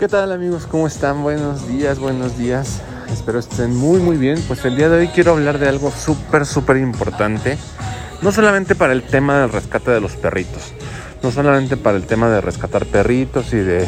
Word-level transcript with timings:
¿Qué 0.00 0.08
tal 0.08 0.32
amigos? 0.32 0.66
¿Cómo 0.66 0.86
están? 0.86 1.22
Buenos 1.22 1.68
días, 1.68 1.98
buenos 1.98 2.38
días. 2.38 2.80
Espero 3.12 3.38
estén 3.38 3.76
muy 3.76 4.00
muy 4.00 4.16
bien. 4.16 4.42
Pues 4.48 4.64
el 4.64 4.74
día 4.74 4.88
de 4.88 5.00
hoy 5.00 5.08
quiero 5.08 5.32
hablar 5.32 5.58
de 5.58 5.68
algo 5.68 5.90
súper 5.90 6.46
súper 6.46 6.78
importante. 6.78 7.58
No 8.22 8.32
solamente 8.32 8.74
para 8.74 8.94
el 8.94 9.02
tema 9.02 9.38
del 9.38 9.52
rescate 9.52 9.90
de 9.90 10.00
los 10.00 10.16
perritos. 10.16 10.72
No 11.22 11.30
solamente 11.30 11.76
para 11.76 11.98
el 11.98 12.06
tema 12.06 12.30
de 12.30 12.40
rescatar 12.40 12.86
perritos 12.86 13.52
y 13.52 13.58
de, 13.58 13.86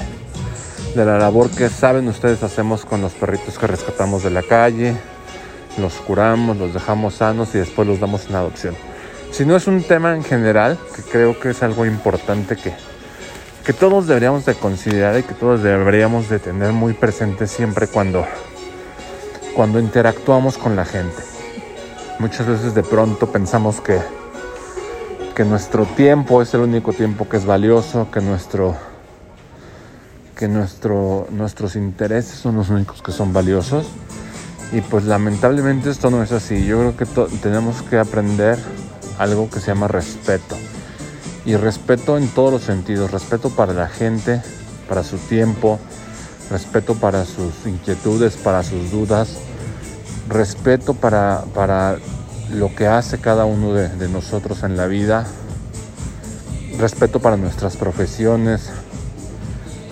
de 0.94 1.04
la 1.06 1.16
labor 1.16 1.48
que 1.48 1.70
saben 1.70 2.06
ustedes 2.08 2.42
hacemos 2.42 2.84
con 2.84 3.00
los 3.00 3.12
perritos 3.12 3.58
que 3.58 3.66
rescatamos 3.66 4.22
de 4.22 4.32
la 4.32 4.42
calle. 4.42 4.94
Los 5.78 5.94
curamos, 5.94 6.58
los 6.58 6.74
dejamos 6.74 7.14
sanos 7.14 7.54
y 7.54 7.58
después 7.58 7.88
los 7.88 8.00
damos 8.00 8.28
en 8.28 8.34
adopción. 8.34 8.74
Sino 9.30 9.56
es 9.56 9.66
un 9.66 9.82
tema 9.82 10.14
en 10.14 10.24
general 10.24 10.78
que 10.94 11.00
creo 11.00 11.40
que 11.40 11.48
es 11.48 11.62
algo 11.62 11.86
importante 11.86 12.56
que, 12.56 12.74
que 13.64 13.72
todos 13.72 14.08
deberíamos 14.08 14.44
de 14.44 14.54
considerar 14.54 15.18
y 15.18 15.22
que 15.22 15.34
todos 15.34 15.62
deberíamos 15.62 16.28
de 16.28 16.40
tener 16.40 16.72
muy 16.72 16.94
presente 16.94 17.46
siempre 17.46 17.86
cuando, 17.86 18.26
cuando 19.54 19.78
interactuamos 19.78 20.58
con 20.58 20.74
la 20.74 20.84
gente. 20.84 21.22
Muchas 22.18 22.46
veces 22.46 22.74
de 22.74 22.82
pronto 22.82 23.30
pensamos 23.30 23.80
que, 23.80 24.00
que 25.36 25.44
nuestro 25.44 25.84
tiempo 25.84 26.42
es 26.42 26.52
el 26.54 26.62
único 26.62 26.92
tiempo 26.92 27.28
que 27.28 27.36
es 27.36 27.44
valioso, 27.44 28.10
que, 28.10 28.20
nuestro, 28.20 28.74
que 30.36 30.48
nuestro, 30.48 31.28
nuestros 31.30 31.76
intereses 31.76 32.34
son 32.34 32.56
los 32.56 32.68
únicos 32.68 33.00
que 33.00 33.12
son 33.12 33.32
valiosos. 33.32 33.86
Y 34.72 34.80
pues 34.80 35.04
lamentablemente 35.04 35.90
esto 35.90 36.10
no 36.10 36.22
es 36.22 36.32
así. 36.32 36.64
Yo 36.64 36.78
creo 36.78 36.96
que 36.96 37.38
tenemos 37.38 37.82
que 37.82 37.98
aprender 37.98 38.58
algo 39.18 39.48
que 39.50 39.60
se 39.60 39.68
llama 39.68 39.86
respeto 39.86 40.56
y 41.44 41.56
respeto 41.56 42.16
en 42.16 42.28
todos 42.28 42.52
los 42.52 42.62
sentidos, 42.62 43.10
respeto 43.10 43.50
para 43.50 43.72
la 43.72 43.88
gente, 43.88 44.40
para 44.88 45.02
su 45.02 45.16
tiempo, 45.18 45.78
respeto 46.50 46.94
para 46.94 47.24
sus 47.24 47.66
inquietudes, 47.66 48.36
para 48.36 48.62
sus 48.62 48.90
dudas, 48.90 49.38
respeto 50.28 50.94
para, 50.94 51.44
para 51.54 51.98
lo 52.52 52.74
que 52.74 52.86
hace 52.86 53.18
cada 53.18 53.44
uno 53.44 53.74
de, 53.74 54.08
nosotros 54.08 54.62
en 54.62 54.76
la 54.76 54.86
vida, 54.86 55.26
respeto 56.78 57.20
para 57.20 57.36
nuestras 57.36 57.76
profesiones, 57.76 58.70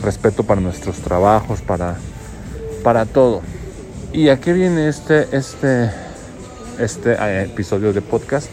respeto 0.02 0.44
para 0.44 0.60
nuestros 0.60 0.98
trabajos, 0.98 1.62
para, 1.62 1.96
para 2.84 3.06
todo. 3.06 3.42
¿Y 4.12 4.28
a 4.28 4.40
qué 4.40 4.52
viene 4.52 4.88
este, 4.88 5.28
este, 5.36 5.90
este 6.78 7.12
eh, 7.12 7.42
episodio 7.44 7.92
de 7.92 8.02
podcast? 8.02 8.50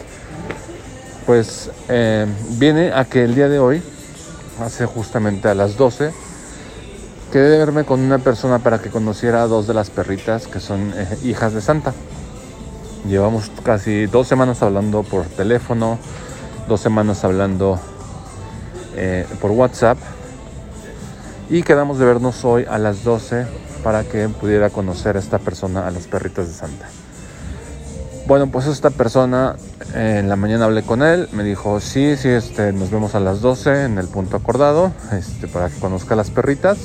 Pues 1.28 1.70
eh, 1.90 2.26
viene 2.52 2.94
a 2.94 3.04
que 3.04 3.26
el 3.26 3.36
día 3.36 3.50
de 3.50 3.60
hoy, 3.60 3.84
hace 4.62 4.86
justamente 4.86 5.50
a 5.50 5.54
las 5.54 5.76
12, 5.76 6.14
quedé 7.34 7.50
de 7.50 7.58
verme 7.58 7.84
con 7.84 8.00
una 8.00 8.18
persona 8.18 8.60
para 8.60 8.80
que 8.80 8.90
conociera 8.90 9.44
a 9.44 9.48
dos 9.48 9.68
de 9.68 9.74
las 9.74 9.90
perritas 9.90 10.48
que 10.48 10.62
son 10.62 10.94
eh, 10.96 11.18
hijas 11.26 11.54
de 11.54 11.60
Santa. 11.60 11.94
Llevamos 13.10 13.52
casi 13.62 14.06
dos 14.06 14.26
semanas 14.26 14.64
hablando 14.64 15.04
por 15.04 15.26
teléfono, 15.26 16.00
dos 16.70 16.80
semanas 16.80 17.26
hablando 17.26 17.78
eh, 18.96 19.28
por 19.42 19.52
WhatsApp 19.52 19.98
y 21.50 21.62
quedamos 21.62 22.00
de 22.00 22.06
vernos 22.06 22.46
hoy 22.46 22.66
a 22.70 22.78
las 22.78 23.04
12 23.04 23.46
para 23.84 24.06
que 24.06 24.30
pudiera 24.30 24.70
conocer 24.70 25.18
a 25.18 25.20
esta 25.20 25.40
persona, 25.40 25.88
a 25.88 25.92
las 25.92 26.08
perritas 26.08 26.48
de 26.48 26.54
Santa. 26.54 26.88
Bueno, 28.28 28.48
pues 28.48 28.68
esta 28.68 28.90
persona, 28.90 29.56
eh, 29.96 30.18
en 30.20 30.28
la 30.28 30.36
mañana 30.36 30.66
hablé 30.66 30.84
con 30.84 31.02
él, 31.02 31.30
me 31.32 31.46
dijo, 31.46 31.80
sí, 31.80 32.18
sí, 32.18 32.28
este, 32.28 32.74
nos 32.74 32.92
vemos 32.92 33.16
a 33.16 33.22
las 33.22 33.40
12 33.40 33.86
en 33.86 33.98
el 33.98 34.10
punto 34.10 34.36
acordado, 34.36 34.92
este, 35.14 35.48
para 35.48 35.70
que 35.70 35.80
conozca 35.80 36.14
a 36.14 36.18
las 36.18 36.30
perritas. 36.30 36.78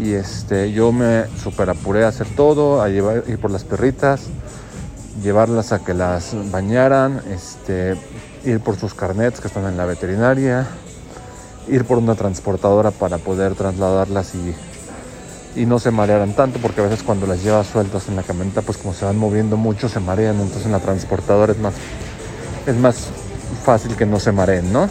Y 0.00 0.12
este, 0.12 0.70
yo 0.70 0.92
me 0.92 1.24
super 1.42 1.70
apuré 1.70 2.04
a 2.04 2.08
hacer 2.08 2.28
todo, 2.36 2.80
a 2.80 2.88
llevar, 2.88 3.24
ir 3.26 3.40
por 3.40 3.50
las 3.50 3.64
perritas, 3.64 4.28
llevarlas 5.24 5.72
a 5.72 5.80
que 5.80 5.92
las 5.92 6.36
bañaran, 6.52 7.20
este, 7.32 7.96
ir 8.44 8.60
por 8.60 8.76
sus 8.76 8.94
carnets 8.94 9.40
que 9.40 9.48
están 9.48 9.66
en 9.66 9.76
la 9.76 9.86
veterinaria, 9.86 10.68
ir 11.66 11.84
por 11.84 11.98
una 11.98 12.14
transportadora 12.14 12.92
para 12.92 13.18
poder 13.18 13.56
trasladarlas 13.56 14.36
y 14.36 14.54
y 15.56 15.66
no 15.66 15.78
se 15.78 15.90
marearan 15.90 16.34
tanto 16.34 16.58
porque 16.60 16.80
a 16.80 16.84
veces 16.84 17.02
cuando 17.02 17.26
las 17.26 17.42
llevas 17.42 17.66
sueltas 17.66 18.08
en 18.08 18.16
la 18.16 18.22
camioneta 18.22 18.62
pues 18.62 18.78
como 18.78 18.94
se 18.94 19.04
van 19.04 19.16
moviendo 19.16 19.56
mucho 19.56 19.88
se 19.88 20.00
marean 20.00 20.36
entonces 20.36 20.66
en 20.66 20.72
la 20.72 20.80
transportadora 20.80 21.52
es 21.52 21.58
más 21.58 21.74
es 22.66 22.76
más 22.76 23.08
fácil 23.64 23.96
que 23.96 24.06
no 24.06 24.20
se 24.20 24.32
mareen 24.32 24.72
no 24.72 24.88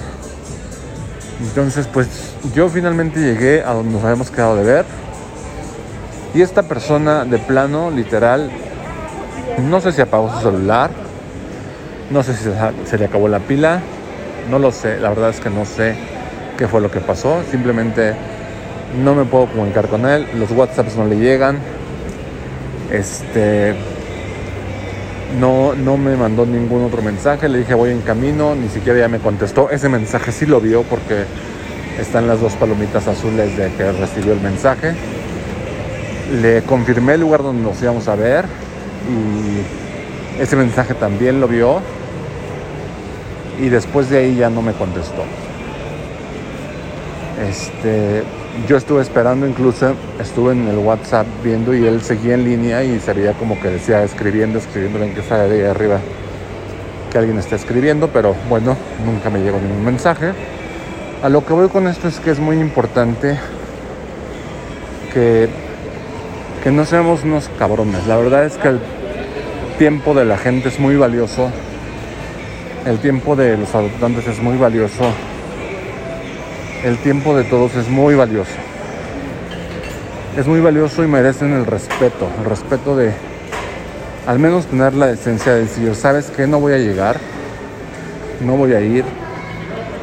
entonces 1.41 1.88
pues 1.88 2.07
yo 2.53 2.69
finalmente 2.69 3.19
llegué 3.19 3.63
a 3.63 3.73
donde 3.73 3.94
nos 3.94 4.03
habíamos 4.03 4.31
quedado 4.31 4.56
de 4.56 4.63
ver 4.63 4.85
y 6.34 6.41
esta 6.41 6.63
persona 6.63 7.25
de 7.25 7.38
plano 7.38 7.91
literal 7.91 8.51
no 9.63 9.79
sé 9.79 9.91
si 9.91 10.01
apagó 10.01 10.34
su 10.34 10.41
celular 10.41 10.90
no 12.09 12.23
sé 12.23 12.34
si 12.35 12.50
se 12.85 12.97
le 12.97 13.06
acabó 13.06 13.28
la 13.28 13.40
pila 13.40 13.81
no 14.50 14.59
lo 14.59 14.72
sé 14.72 15.00
la 15.00 15.09
verdad 15.09 15.29
es 15.29 15.40
que 15.40 15.50
no 15.50 15.66
sé 15.66 15.96
qué 16.57 16.67
fue 16.67 16.81
lo 16.81 16.90
que 16.90 17.00
pasó 17.00 17.41
simplemente 17.51 18.16
no 18.95 19.15
me 19.15 19.25
puedo 19.25 19.47
comunicar 19.47 19.87
con 19.87 20.05
él, 20.05 20.27
los 20.35 20.51
WhatsApps 20.51 20.95
no 20.95 21.05
le 21.05 21.17
llegan. 21.17 21.59
Este 22.91 23.75
no, 25.39 25.75
no 25.75 25.97
me 25.97 26.15
mandó 26.15 26.45
ningún 26.45 26.85
otro 26.85 27.01
mensaje, 27.01 27.49
le 27.49 27.59
dije 27.59 27.73
voy 27.73 27.91
en 27.91 28.01
camino, 28.01 28.55
ni 28.55 28.69
siquiera 28.69 28.99
ya 28.99 29.07
me 29.07 29.19
contestó. 29.19 29.69
Ese 29.69 29.89
mensaje 29.89 30.31
sí 30.31 30.45
lo 30.45 30.61
vio 30.61 30.83
porque 30.83 31.25
están 31.99 32.27
las 32.27 32.39
dos 32.39 32.53
palomitas 32.53 33.07
azules 33.07 33.57
de 33.57 33.71
que 33.73 33.91
recibió 33.91 34.33
el 34.33 34.41
mensaje. 34.41 34.93
Le 36.41 36.61
confirmé 36.63 37.13
el 37.15 37.21
lugar 37.21 37.43
donde 37.43 37.61
nos 37.63 37.81
íbamos 37.81 38.07
a 38.07 38.15
ver 38.15 38.45
y 39.09 40.41
ese 40.41 40.55
mensaje 40.55 40.93
también 40.93 41.39
lo 41.39 41.47
vio 41.47 41.81
y 43.59 43.69
después 43.69 44.09
de 44.09 44.19
ahí 44.19 44.35
ya 44.35 44.49
no 44.49 44.61
me 44.61 44.73
contestó. 44.73 45.23
Este, 47.49 48.23
yo 48.66 48.78
estuve 48.78 49.01
esperando, 49.01 49.47
incluso 49.47 49.94
estuve 50.19 50.53
en 50.53 50.68
el 50.68 50.78
WhatsApp 50.78 51.28
viendo 51.44 51.75
y 51.75 51.85
él 51.85 52.01
seguía 52.01 52.34
en 52.34 52.44
línea 52.44 52.84
y 52.84 53.00
se 53.00 53.13
como 53.34 53.59
que 53.59 53.69
decía 53.69 54.03
escribiendo, 54.03 54.57
escribiendo, 54.57 55.03
en 55.03 55.13
que 55.13 55.22
sale 55.22 55.47
de 55.50 55.63
ahí 55.63 55.69
arriba 55.69 56.00
que 57.12 57.17
alguien 57.17 57.38
está 57.38 57.56
escribiendo, 57.56 58.09
pero 58.09 58.35
bueno, 58.50 58.75
nunca 59.06 59.29
me 59.29 59.40
llegó 59.40 59.59
ningún 59.59 59.85
mensaje. 59.85 60.31
A 61.23 61.29
lo 61.29 61.46
que 61.46 61.53
voy 61.53 61.69
con 61.69 61.88
esto 61.88 62.07
es 62.07 62.19
que 62.19 62.31
es 62.31 62.40
muy 62.40 62.59
importante 62.59 63.38
que, 65.13 65.47
que 66.63 66.72
no 66.72 66.85
seamos 66.85 67.23
unos 67.23 67.50
cabrones. 67.57 68.06
La 68.07 68.17
verdad 68.17 68.46
es 68.46 68.57
que 68.57 68.69
el 68.69 68.79
tiempo 69.78 70.13
de 70.13 70.25
la 70.25 70.38
gente 70.38 70.69
es 70.69 70.79
muy 70.79 70.96
valioso. 70.96 71.50
El 72.85 73.00
tiempo 73.00 73.35
de 73.35 73.57
los 73.57 73.73
adoptantes 73.73 74.28
es 74.28 74.41
muy 74.41 74.57
valioso 74.57 75.12
el 76.87 76.97
tiempo 76.99 77.35
de 77.35 77.43
todos 77.43 77.75
es 77.75 77.89
muy 77.89 78.15
valioso. 78.15 78.53
Es 80.37 80.47
muy 80.47 80.61
valioso 80.61 81.03
y 81.03 81.07
merecen 81.07 81.51
el 81.51 81.65
respeto, 81.65 82.29
el 82.39 82.45
respeto 82.45 82.95
de 82.95 83.11
al 84.25 84.39
menos 84.39 84.67
tener 84.67 84.93
la 84.93 85.07
decencia 85.07 85.53
de 85.53 85.61
decir, 85.61 85.93
¿sabes 85.95 86.29
que 86.29 86.47
No 86.47 86.61
voy 86.61 86.73
a 86.73 86.77
llegar, 86.77 87.17
no 88.39 88.55
voy 88.55 88.73
a 88.73 88.79
ir, 88.79 89.03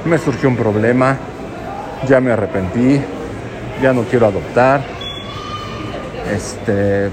me 0.04 0.18
surgió 0.18 0.48
un 0.48 0.56
problema, 0.56 1.16
ya 2.06 2.20
me 2.20 2.32
arrepentí, 2.32 3.00
ya 3.82 3.94
no 3.94 4.02
quiero 4.02 4.26
adoptar, 4.26 4.82
este, 6.30 7.08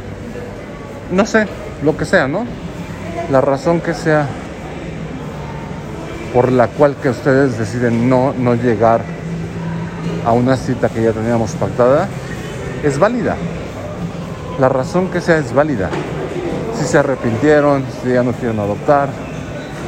no 1.11 1.25
sé, 1.25 1.47
lo 1.83 1.95
que 1.95 2.03
sea, 2.03 2.27
¿no? 2.27 2.45
La 3.31 3.39
razón 3.39 3.79
que 3.79 3.93
sea 3.93 4.27
por 6.33 6.51
la 6.51 6.67
cual 6.67 6.95
que 7.01 7.09
ustedes 7.09 7.57
deciden 7.57 8.09
no, 8.09 8.33
no 8.37 8.55
llegar 8.55 9.01
a 10.25 10.31
una 10.31 10.55
cita 10.55 10.89
que 10.89 11.03
ya 11.03 11.11
teníamos 11.11 11.51
pactada, 11.51 12.07
es 12.83 12.97
válida. 12.97 13.35
La 14.59 14.69
razón 14.69 15.09
que 15.09 15.21
sea 15.21 15.37
es 15.37 15.53
válida. 15.53 15.89
Si 16.77 16.85
se 16.85 16.97
arrepintieron, 16.97 17.83
si 18.01 18.13
ya 18.13 18.23
no 18.23 18.31
quieren 18.33 18.59
adoptar, 18.59 19.09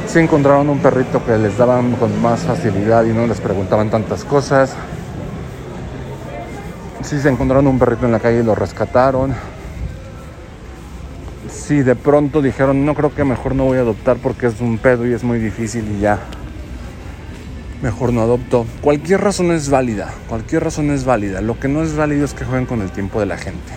si 0.07 0.19
encontraron 0.19 0.69
un 0.69 0.79
perrito 0.79 1.23
que 1.25 1.37
les 1.37 1.57
daban 1.57 1.93
con 1.93 2.21
más 2.21 2.41
facilidad 2.41 3.03
y 3.05 3.13
no 3.13 3.25
les 3.27 3.39
preguntaban 3.39 3.89
tantas 3.89 4.23
cosas, 4.23 4.73
si 7.01 7.19
se 7.19 7.29
encontraron 7.29 7.67
un 7.67 7.79
perrito 7.79 8.05
en 8.05 8.11
la 8.11 8.19
calle 8.19 8.39
y 8.39 8.43
lo 8.43 8.55
rescataron, 8.55 9.33
si 11.49 11.81
de 11.81 11.95
pronto 11.95 12.41
dijeron 12.41 12.85
no 12.85 12.93
creo 12.93 13.13
que 13.13 13.23
mejor 13.23 13.55
no 13.55 13.65
voy 13.65 13.77
a 13.77 13.81
adoptar 13.81 14.17
porque 14.17 14.47
es 14.47 14.59
un 14.61 14.77
pedo 14.77 15.07
y 15.07 15.13
es 15.13 15.23
muy 15.23 15.39
difícil 15.39 15.89
y 15.97 16.01
ya 16.01 16.19
mejor 17.83 18.13
no 18.13 18.21
adopto. 18.21 18.65
Cualquier 18.81 19.21
razón 19.21 19.51
es 19.51 19.69
válida, 19.69 20.11
cualquier 20.27 20.63
razón 20.63 20.89
es 20.89 21.03
válida. 21.03 21.41
Lo 21.41 21.59
que 21.59 21.67
no 21.67 21.83
es 21.83 21.95
válido 21.95 22.25
es 22.25 22.33
que 22.33 22.45
jueguen 22.45 22.65
con 22.65 22.81
el 22.81 22.89
tiempo 22.91 23.19
de 23.19 23.27
la 23.27 23.37
gente. 23.37 23.73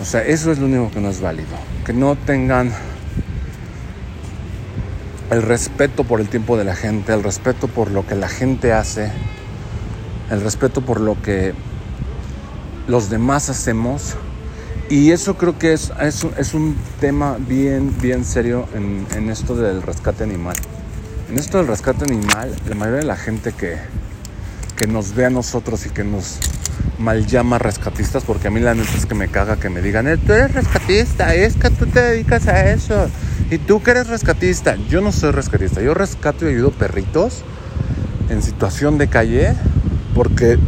O 0.00 0.04
sea, 0.04 0.22
eso 0.22 0.52
es 0.52 0.58
lo 0.58 0.66
único 0.66 0.90
que 0.90 1.00
no 1.00 1.08
es 1.08 1.20
válido. 1.20 1.56
Que 1.86 1.94
no 1.94 2.16
tengan 2.16 2.70
el 5.30 5.42
respeto 5.42 6.04
por 6.04 6.20
el 6.20 6.28
tiempo 6.28 6.58
de 6.58 6.64
la 6.64 6.76
gente, 6.76 7.14
el 7.14 7.22
respeto 7.22 7.66
por 7.66 7.90
lo 7.90 8.06
que 8.06 8.14
la 8.14 8.28
gente 8.28 8.72
hace, 8.74 9.10
el 10.30 10.42
respeto 10.42 10.82
por 10.82 11.00
lo 11.00 11.20
que 11.22 11.54
los 12.86 13.08
demás 13.08 13.48
hacemos. 13.48 14.16
Y 14.90 15.12
eso 15.12 15.38
creo 15.38 15.58
que 15.58 15.72
es, 15.72 15.90
es, 15.98 16.52
un 16.52 16.76
tema 17.00 17.38
bien, 17.38 17.94
bien 18.02 18.26
serio 18.26 18.68
en, 18.74 19.30
esto 19.30 19.56
del 19.56 19.80
rescate 19.80 20.22
animal. 20.24 20.56
En 21.32 21.38
esto 21.38 21.56
del 21.56 21.66
rescate 21.66 22.04
animal, 22.04 22.54
la 22.68 22.74
mayoría 22.74 23.00
de 23.00 23.06
la 23.06 23.16
gente 23.16 23.52
que, 23.52 23.78
que 24.76 24.86
nos 24.86 25.14
ve 25.14 25.24
a 25.24 25.30
nosotros 25.30 25.86
y 25.86 25.88
que 25.88 26.04
nos 26.04 26.36
mal 26.98 27.26
llama 27.26 27.58
rescatistas, 27.58 28.24
porque 28.24 28.48
a 28.48 28.50
mí 28.50 28.60
la 28.60 28.74
neta 28.74 28.92
es 28.94 29.06
que 29.06 29.14
me 29.14 29.28
caga 29.28 29.56
que 29.56 29.70
me 29.70 29.80
digan, 29.80 30.06
eh, 30.08 30.18
tú 30.18 30.34
eres 30.34 30.52
rescatista, 30.52 31.34
es 31.34 31.56
que 31.56 31.70
tú 31.70 31.86
te 31.86 32.02
dedicas 32.02 32.48
a 32.48 32.70
eso. 32.70 33.08
Y 33.50 33.56
tú 33.56 33.82
que 33.82 33.92
eres 33.92 34.08
rescatista. 34.08 34.76
Yo 34.90 35.00
no 35.00 35.10
soy 35.10 35.30
rescatista, 35.30 35.80
yo 35.80 35.94
rescato 35.94 36.44
y 36.44 36.52
ayudo 36.52 36.70
perritos 36.70 37.44
en 38.28 38.42
situación 38.42 38.98
de 38.98 39.08
calle 39.08 39.54
porque, 40.14 40.58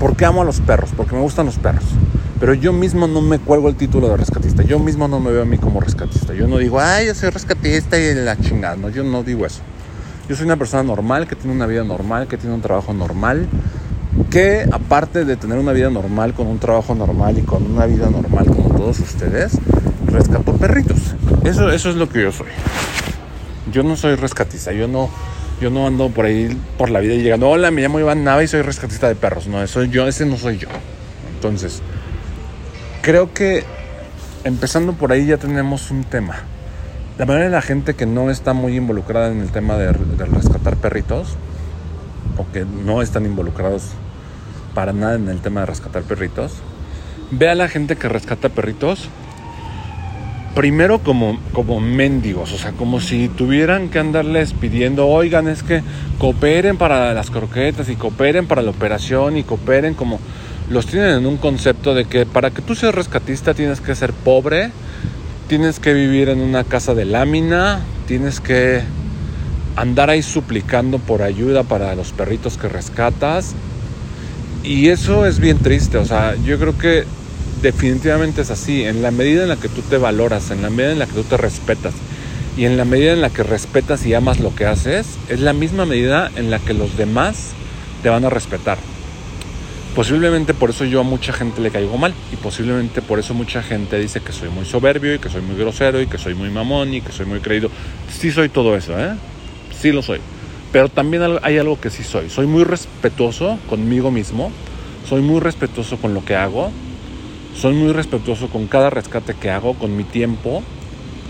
porque 0.00 0.24
amo 0.24 0.42
a 0.42 0.44
los 0.44 0.60
perros, 0.60 0.90
porque 0.96 1.14
me 1.14 1.20
gustan 1.20 1.46
los 1.46 1.60
perros. 1.60 1.84
Pero 2.40 2.54
yo 2.54 2.72
mismo 2.72 3.06
no 3.06 3.20
me 3.20 3.38
cuelgo 3.38 3.68
el 3.68 3.76
título 3.76 4.08
de 4.08 4.16
rescatista. 4.16 4.62
Yo 4.62 4.78
mismo 4.78 5.06
no 5.06 5.20
me 5.20 5.30
veo 5.30 5.42
a 5.42 5.44
mí 5.44 5.58
como 5.58 5.78
rescatista. 5.78 6.32
Yo 6.32 6.48
no 6.48 6.56
digo, 6.56 6.80
ay, 6.80 7.06
yo 7.06 7.14
soy 7.14 7.28
rescatista 7.28 7.98
y 7.98 8.14
la 8.14 8.40
chingada. 8.40 8.76
No, 8.76 8.88
yo 8.88 9.04
no 9.04 9.22
digo 9.22 9.44
eso. 9.44 9.60
Yo 10.26 10.36
soy 10.36 10.46
una 10.46 10.56
persona 10.56 10.82
normal, 10.82 11.28
que 11.28 11.36
tiene 11.36 11.54
una 11.54 11.66
vida 11.66 11.84
normal, 11.84 12.28
que 12.28 12.38
tiene 12.38 12.54
un 12.54 12.62
trabajo 12.62 12.94
normal, 12.94 13.46
que 14.30 14.66
aparte 14.72 15.26
de 15.26 15.36
tener 15.36 15.58
una 15.58 15.72
vida 15.72 15.90
normal, 15.90 16.32
con 16.32 16.46
un 16.46 16.58
trabajo 16.58 16.94
normal 16.94 17.36
y 17.38 17.42
con 17.42 17.70
una 17.70 17.84
vida 17.84 18.08
normal 18.08 18.46
como 18.46 18.74
todos 18.74 19.00
ustedes, 19.00 19.58
rescato 20.06 20.54
perritos. 20.54 21.14
Eso, 21.44 21.70
eso 21.70 21.90
es 21.90 21.96
lo 21.96 22.08
que 22.08 22.22
yo 22.22 22.32
soy. 22.32 22.46
Yo 23.70 23.82
no 23.82 23.96
soy 23.96 24.14
rescatista, 24.14 24.72
yo 24.72 24.88
no, 24.88 25.10
yo 25.60 25.68
no 25.68 25.86
ando 25.86 26.08
por 26.08 26.24
ahí 26.24 26.56
por 26.78 26.90
la 26.90 27.00
vida 27.00 27.14
y 27.14 27.22
llegando, 27.22 27.50
hola, 27.50 27.70
me 27.70 27.82
llamo 27.82 28.00
Iván 28.00 28.24
Nava 28.24 28.42
y 28.42 28.48
soy 28.48 28.62
rescatista 28.62 29.08
de 29.08 29.14
perros. 29.16 29.46
No, 29.46 29.62
eso 29.62 29.84
yo, 29.84 30.06
ese 30.06 30.24
no 30.24 30.36
soy 30.36 30.58
yo. 30.58 30.68
Entonces, 31.34 31.82
creo 33.02 33.32
que 33.32 33.64
empezando 34.44 34.92
por 34.92 35.12
ahí 35.12 35.26
ya 35.26 35.36
tenemos 35.36 35.90
un 35.90 36.04
tema. 36.04 36.36
La 37.18 37.26
mayoría 37.26 37.46
de 37.46 37.54
la 37.54 37.62
gente 37.62 37.94
que 37.94 38.06
no 38.06 38.30
está 38.30 38.52
muy 38.52 38.76
involucrada 38.76 39.30
en 39.30 39.40
el 39.40 39.50
tema 39.50 39.76
de, 39.76 39.92
de 39.92 40.24
rescatar 40.24 40.76
perritos, 40.76 41.36
o 42.36 42.50
que 42.52 42.64
no 42.64 43.02
están 43.02 43.26
involucrados 43.26 43.90
para 44.74 44.92
nada 44.92 45.16
en 45.16 45.28
el 45.28 45.40
tema 45.40 45.60
de 45.60 45.66
rescatar 45.66 46.02
perritos, 46.02 46.54
ve 47.30 47.48
a 47.48 47.54
la 47.54 47.68
gente 47.68 47.96
que 47.96 48.08
rescata 48.08 48.48
perritos 48.48 49.08
primero 50.54 50.98
como, 50.98 51.38
como 51.52 51.80
mendigos, 51.80 52.52
o 52.52 52.58
sea, 52.58 52.72
como 52.72 53.00
si 53.00 53.28
tuvieran 53.28 53.88
que 53.88 53.98
andarles 53.98 54.52
pidiendo, 54.52 55.06
oigan, 55.06 55.48
es 55.48 55.62
que 55.62 55.82
cooperen 56.18 56.76
para 56.76 57.14
las 57.14 57.30
croquetas 57.30 57.88
y 57.88 57.96
cooperen 57.96 58.46
para 58.46 58.62
la 58.62 58.70
operación 58.70 59.36
y 59.36 59.44
cooperen 59.44 59.94
como 59.94 60.18
los 60.70 60.86
tienen 60.86 61.18
en 61.18 61.26
un 61.26 61.36
concepto 61.36 61.94
de 61.94 62.04
que 62.04 62.26
para 62.26 62.52
que 62.52 62.62
tú 62.62 62.76
seas 62.76 62.94
rescatista 62.94 63.54
tienes 63.54 63.80
que 63.80 63.94
ser 63.96 64.12
pobre, 64.12 64.70
tienes 65.48 65.80
que 65.80 65.92
vivir 65.92 66.28
en 66.28 66.40
una 66.40 66.62
casa 66.62 66.94
de 66.94 67.04
lámina, 67.04 67.80
tienes 68.06 68.40
que 68.40 68.82
andar 69.74 70.10
ahí 70.10 70.22
suplicando 70.22 71.00
por 71.00 71.22
ayuda 71.22 71.64
para 71.64 71.94
los 71.96 72.12
perritos 72.12 72.56
que 72.56 72.68
rescatas. 72.68 73.54
Y 74.62 74.88
eso 74.88 75.26
es 75.26 75.40
bien 75.40 75.58
triste, 75.58 75.98
o 75.98 76.04
sea, 76.04 76.36
yo 76.44 76.58
creo 76.58 76.78
que 76.78 77.04
definitivamente 77.62 78.42
es 78.42 78.50
así. 78.52 78.84
En 78.84 79.02
la 79.02 79.10
medida 79.10 79.42
en 79.42 79.48
la 79.48 79.56
que 79.56 79.68
tú 79.68 79.82
te 79.82 79.98
valoras, 79.98 80.52
en 80.52 80.62
la 80.62 80.70
medida 80.70 80.92
en 80.92 81.00
la 81.00 81.06
que 81.06 81.14
tú 81.14 81.24
te 81.24 81.36
respetas 81.36 81.94
y 82.56 82.66
en 82.66 82.76
la 82.76 82.84
medida 82.84 83.12
en 83.12 83.22
la 83.22 83.30
que 83.30 83.42
respetas 83.42 84.06
y 84.06 84.14
amas 84.14 84.38
lo 84.38 84.54
que 84.54 84.66
haces, 84.66 85.06
es 85.28 85.40
la 85.40 85.52
misma 85.52 85.84
medida 85.84 86.30
en 86.36 86.48
la 86.48 86.60
que 86.60 86.74
los 86.74 86.96
demás 86.96 87.54
te 88.04 88.08
van 88.08 88.24
a 88.24 88.30
respetar. 88.30 88.78
Posiblemente 89.94 90.54
por 90.54 90.70
eso 90.70 90.84
yo 90.84 91.00
a 91.00 91.02
mucha 91.02 91.32
gente 91.32 91.60
le 91.60 91.70
caigo 91.70 91.98
mal 91.98 92.14
y 92.32 92.36
posiblemente 92.36 93.02
por 93.02 93.18
eso 93.18 93.34
mucha 93.34 93.62
gente 93.62 93.98
dice 93.98 94.20
que 94.20 94.32
soy 94.32 94.48
muy 94.48 94.64
soberbio 94.64 95.14
y 95.14 95.18
que 95.18 95.28
soy 95.28 95.42
muy 95.42 95.56
grosero 95.56 96.00
y 96.00 96.06
que 96.06 96.16
soy 96.16 96.34
muy 96.34 96.48
mamón 96.48 96.94
y 96.94 97.00
que 97.00 97.12
soy 97.12 97.26
muy 97.26 97.40
creído. 97.40 97.70
Sí 98.08 98.30
soy 98.30 98.48
todo 98.48 98.76
eso, 98.76 98.98
¿eh? 98.98 99.14
Sí 99.78 99.90
lo 99.92 100.02
soy. 100.02 100.20
Pero 100.72 100.88
también 100.88 101.22
hay 101.42 101.58
algo 101.58 101.80
que 101.80 101.90
sí 101.90 102.04
soy. 102.04 102.30
Soy 102.30 102.46
muy 102.46 102.62
respetuoso 102.62 103.58
conmigo 103.68 104.10
mismo. 104.10 104.52
Soy 105.08 105.22
muy 105.22 105.40
respetuoso 105.40 105.96
con 105.96 106.14
lo 106.14 106.24
que 106.24 106.36
hago 106.36 106.70
soy 107.56 107.74
muy 107.74 107.92
respetuoso 107.92 108.48
con 108.48 108.66
cada 108.66 108.90
rescate 108.90 109.34
que 109.34 109.50
hago, 109.50 109.74
con 109.74 109.96
mi 109.96 110.04
tiempo 110.04 110.62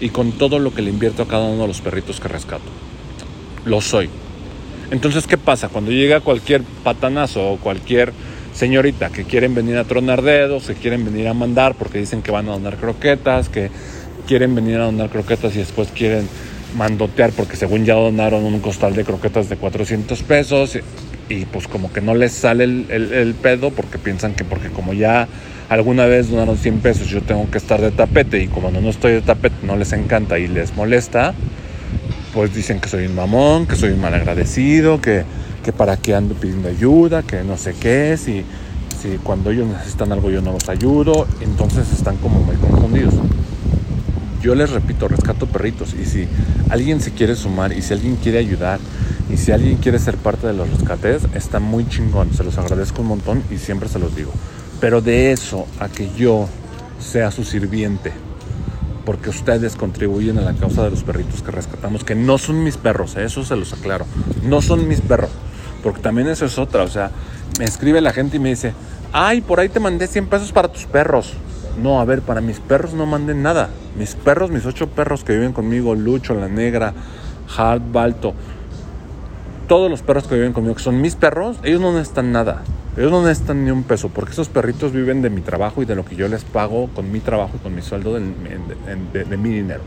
y 0.00 0.10
con 0.10 0.32
todo 0.32 0.58
lo 0.58 0.72
que 0.72 0.82
le 0.82 0.90
invierto 0.90 1.22
a 1.22 1.28
cada 1.28 1.46
uno 1.46 1.62
de 1.62 1.68
los 1.68 1.80
perritos 1.80 2.20
que 2.20 2.28
rescato. 2.28 2.70
Lo 3.64 3.80
soy. 3.80 4.08
Entonces, 4.90 5.26
¿qué 5.26 5.38
pasa? 5.38 5.68
Cuando 5.68 5.90
llega 5.90 6.20
cualquier 6.20 6.62
patanazo 6.84 7.52
o 7.52 7.56
cualquier 7.56 8.12
señorita 8.54 9.10
que 9.10 9.24
quieren 9.24 9.54
venir 9.54 9.76
a 9.76 9.84
tronar 9.84 10.22
dedos, 10.22 10.66
que 10.66 10.74
quieren 10.74 11.04
venir 11.04 11.28
a 11.28 11.34
mandar 11.34 11.74
porque 11.74 11.98
dicen 11.98 12.22
que 12.22 12.30
van 12.30 12.48
a 12.48 12.52
donar 12.52 12.76
croquetas, 12.76 13.48
que 13.48 13.70
quieren 14.26 14.54
venir 14.54 14.76
a 14.76 14.84
donar 14.84 15.08
croquetas 15.08 15.54
y 15.56 15.58
después 15.58 15.88
quieren 15.88 16.28
mandotear 16.76 17.30
porque 17.32 17.56
según 17.56 17.84
ya 17.84 17.94
donaron 17.94 18.44
un 18.44 18.60
costal 18.60 18.94
de 18.94 19.04
croquetas 19.04 19.48
de 19.48 19.56
400 19.56 20.22
pesos 20.22 20.78
y, 21.28 21.44
pues 21.46 21.68
como 21.68 21.92
que 21.92 22.00
no 22.00 22.14
les 22.14 22.32
sale 22.32 22.64
el, 22.64 23.34
pedo 23.40 23.70
porque 23.70 23.98
piensan 23.98 24.34
que 24.34 24.44
porque 24.44 24.68
como 24.68 24.92
ya 24.92 25.28
alguna 25.68 26.06
vez 26.06 26.28
donaron 26.28 26.56
100 26.56 26.80
pesos, 26.80 27.08
yo 27.08 27.22
tengo 27.22 27.48
que 27.50 27.58
estar 27.58 27.80
de 27.80 27.92
tapete 27.92 28.42
y 28.42 28.48
como 28.48 28.70
no 28.70 28.88
estoy 28.88 29.12
de 29.12 29.22
tapete 29.22 29.54
no 29.64 29.76
les 29.76 29.92
encanta 29.92 30.38
y 30.38 30.48
les 30.48 30.74
molesta, 30.74 31.34
pues 32.34 32.54
dicen 32.54 32.80
que 32.80 32.88
soy 32.88 33.06
un 33.06 33.14
mamón, 33.14 33.66
que 33.66 33.76
soy 33.76 33.90
un 33.90 34.00
malagradecido, 34.00 35.00
que, 35.00 35.24
que 35.62 35.72
para 35.72 35.96
qué 35.96 36.14
ando 36.14 36.34
pidiendo 36.34 36.68
ayuda, 36.68 37.22
que 37.22 37.42
no 37.42 37.56
sé 37.56 37.74
qué, 37.74 38.16
si, 38.16 38.44
si 39.00 39.18
cuando 39.18 39.50
ellos 39.50 39.66
necesitan 39.66 40.12
algo 40.12 40.30
yo 40.30 40.40
no 40.40 40.52
los 40.52 40.68
ayudo, 40.68 41.26
entonces 41.40 41.92
están 41.92 42.16
como 42.16 42.40
muy 42.40 42.56
confundidos. 42.56 43.14
Yo 44.42 44.54
les 44.54 44.70
repito, 44.70 45.06
rescato 45.06 45.46
perritos 45.46 45.94
y 45.94 46.06
si 46.06 46.26
alguien 46.70 47.00
se 47.00 47.12
quiere 47.12 47.36
sumar 47.36 47.72
y 47.72 47.82
si 47.82 47.92
alguien 47.92 48.16
quiere 48.16 48.38
ayudar 48.38 48.80
y 49.30 49.36
si 49.36 49.52
alguien 49.52 49.76
quiere 49.76 49.98
ser 49.98 50.16
parte 50.16 50.46
de 50.46 50.54
los 50.54 50.70
rescates, 50.70 51.22
está 51.34 51.60
muy 51.60 51.86
chingón, 51.86 52.32
se 52.32 52.42
los 52.42 52.56
agradezco 52.56 53.02
un 53.02 53.08
montón 53.08 53.42
y 53.50 53.58
siempre 53.58 53.88
se 53.88 53.98
los 53.98 54.16
digo. 54.16 54.32
Pero 54.80 55.02
de 55.02 55.32
eso 55.32 55.66
a 55.78 55.88
que 55.88 56.10
yo 56.16 56.48
sea 56.98 57.30
su 57.30 57.44
sirviente, 57.44 58.12
porque 59.04 59.28
ustedes 59.28 59.76
contribuyen 59.76 60.38
a 60.38 60.42
la 60.42 60.54
causa 60.54 60.84
de 60.84 60.90
los 60.90 61.02
perritos 61.02 61.42
que 61.42 61.50
rescatamos, 61.50 62.02
que 62.02 62.14
no 62.14 62.38
son 62.38 62.64
mis 62.64 62.76
perros, 62.76 63.16
eso 63.16 63.44
se 63.44 63.56
los 63.56 63.72
aclaro, 63.72 64.06
no 64.42 64.62
son 64.62 64.88
mis 64.88 65.00
perros, 65.00 65.30
porque 65.80 66.00
también 66.00 66.28
eso 66.28 66.44
es 66.44 66.58
otra, 66.58 66.82
o 66.82 66.88
sea, 66.88 67.10
me 67.58 67.64
escribe 67.64 68.00
la 68.00 68.12
gente 68.12 68.36
y 68.36 68.40
me 68.40 68.50
dice, 68.50 68.72
ay, 69.12 69.40
por 69.40 69.60
ahí 69.60 69.68
te 69.68 69.80
mandé 69.80 70.06
100 70.06 70.26
pesos 70.26 70.52
para 70.52 70.68
tus 70.68 70.84
perros. 70.86 71.34
No, 71.80 72.00
a 72.00 72.04
ver, 72.04 72.22
para 72.22 72.40
mis 72.40 72.58
perros 72.60 72.94
no 72.94 73.06
manden 73.06 73.42
nada. 73.42 73.70
Mis 73.96 74.14
perros, 74.14 74.50
mis 74.50 74.66
ocho 74.66 74.88
perros 74.88 75.24
que 75.24 75.32
viven 75.32 75.52
conmigo, 75.52 75.94
Lucho, 75.94 76.34
La 76.34 76.48
Negra, 76.48 76.92
Hart, 77.56 77.82
Balto, 77.92 78.34
todos 79.68 79.90
los 79.90 80.02
perros 80.02 80.26
que 80.26 80.34
viven 80.34 80.52
conmigo, 80.52 80.74
que 80.74 80.82
son 80.82 81.00
mis 81.00 81.14
perros, 81.14 81.58
ellos 81.62 81.80
no 81.80 81.92
necesitan 81.92 82.32
nada. 82.32 82.62
Ellos 82.96 83.12
no 83.12 83.22
necesitan 83.22 83.64
ni 83.64 83.70
un 83.70 83.84
peso 83.84 84.08
porque 84.08 84.32
esos 84.32 84.48
perritos 84.48 84.92
viven 84.92 85.22
de 85.22 85.30
mi 85.30 85.42
trabajo 85.42 85.80
y 85.80 85.84
de 85.84 85.94
lo 85.94 86.04
que 86.04 86.16
yo 86.16 86.26
les 86.26 86.42
pago 86.42 86.88
con 86.94 87.12
mi 87.12 87.20
trabajo 87.20 87.52
y 87.54 87.58
con 87.58 87.74
mi 87.74 87.80
sueldo 87.80 88.14
de, 88.14 88.20
mi 88.20 89.48
dinero. 89.48 89.80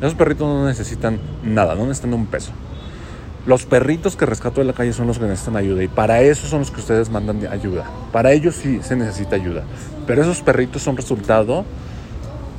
Esos 0.00 0.14
perritos 0.14 0.46
no 0.46 0.66
necesitan 0.66 1.18
nada, 1.42 1.74
no 1.74 1.86
necesitan 1.86 2.12
un 2.12 2.26
peso. 2.26 2.52
Los 3.46 3.66
perritos 3.66 4.16
que 4.16 4.24
rescato 4.24 4.62
de 4.62 4.66
la 4.66 4.72
calle 4.72 4.94
son 4.94 5.06
los 5.06 5.18
que 5.18 5.26
necesitan 5.26 5.56
ayuda 5.56 5.82
y 5.82 5.88
para 5.88 6.22
eso 6.22 6.46
son 6.46 6.60
los 6.60 6.70
que 6.70 6.80
ustedes 6.80 7.10
mandan 7.10 7.46
ayuda. 7.46 7.84
Para 8.10 8.32
ellos 8.32 8.54
sí 8.54 8.80
se 8.82 8.96
necesita 8.96 9.36
ayuda. 9.36 9.64
Pero 10.06 10.22
esos 10.22 10.40
perritos 10.40 10.80
son 10.80 10.96
resultado 10.96 11.66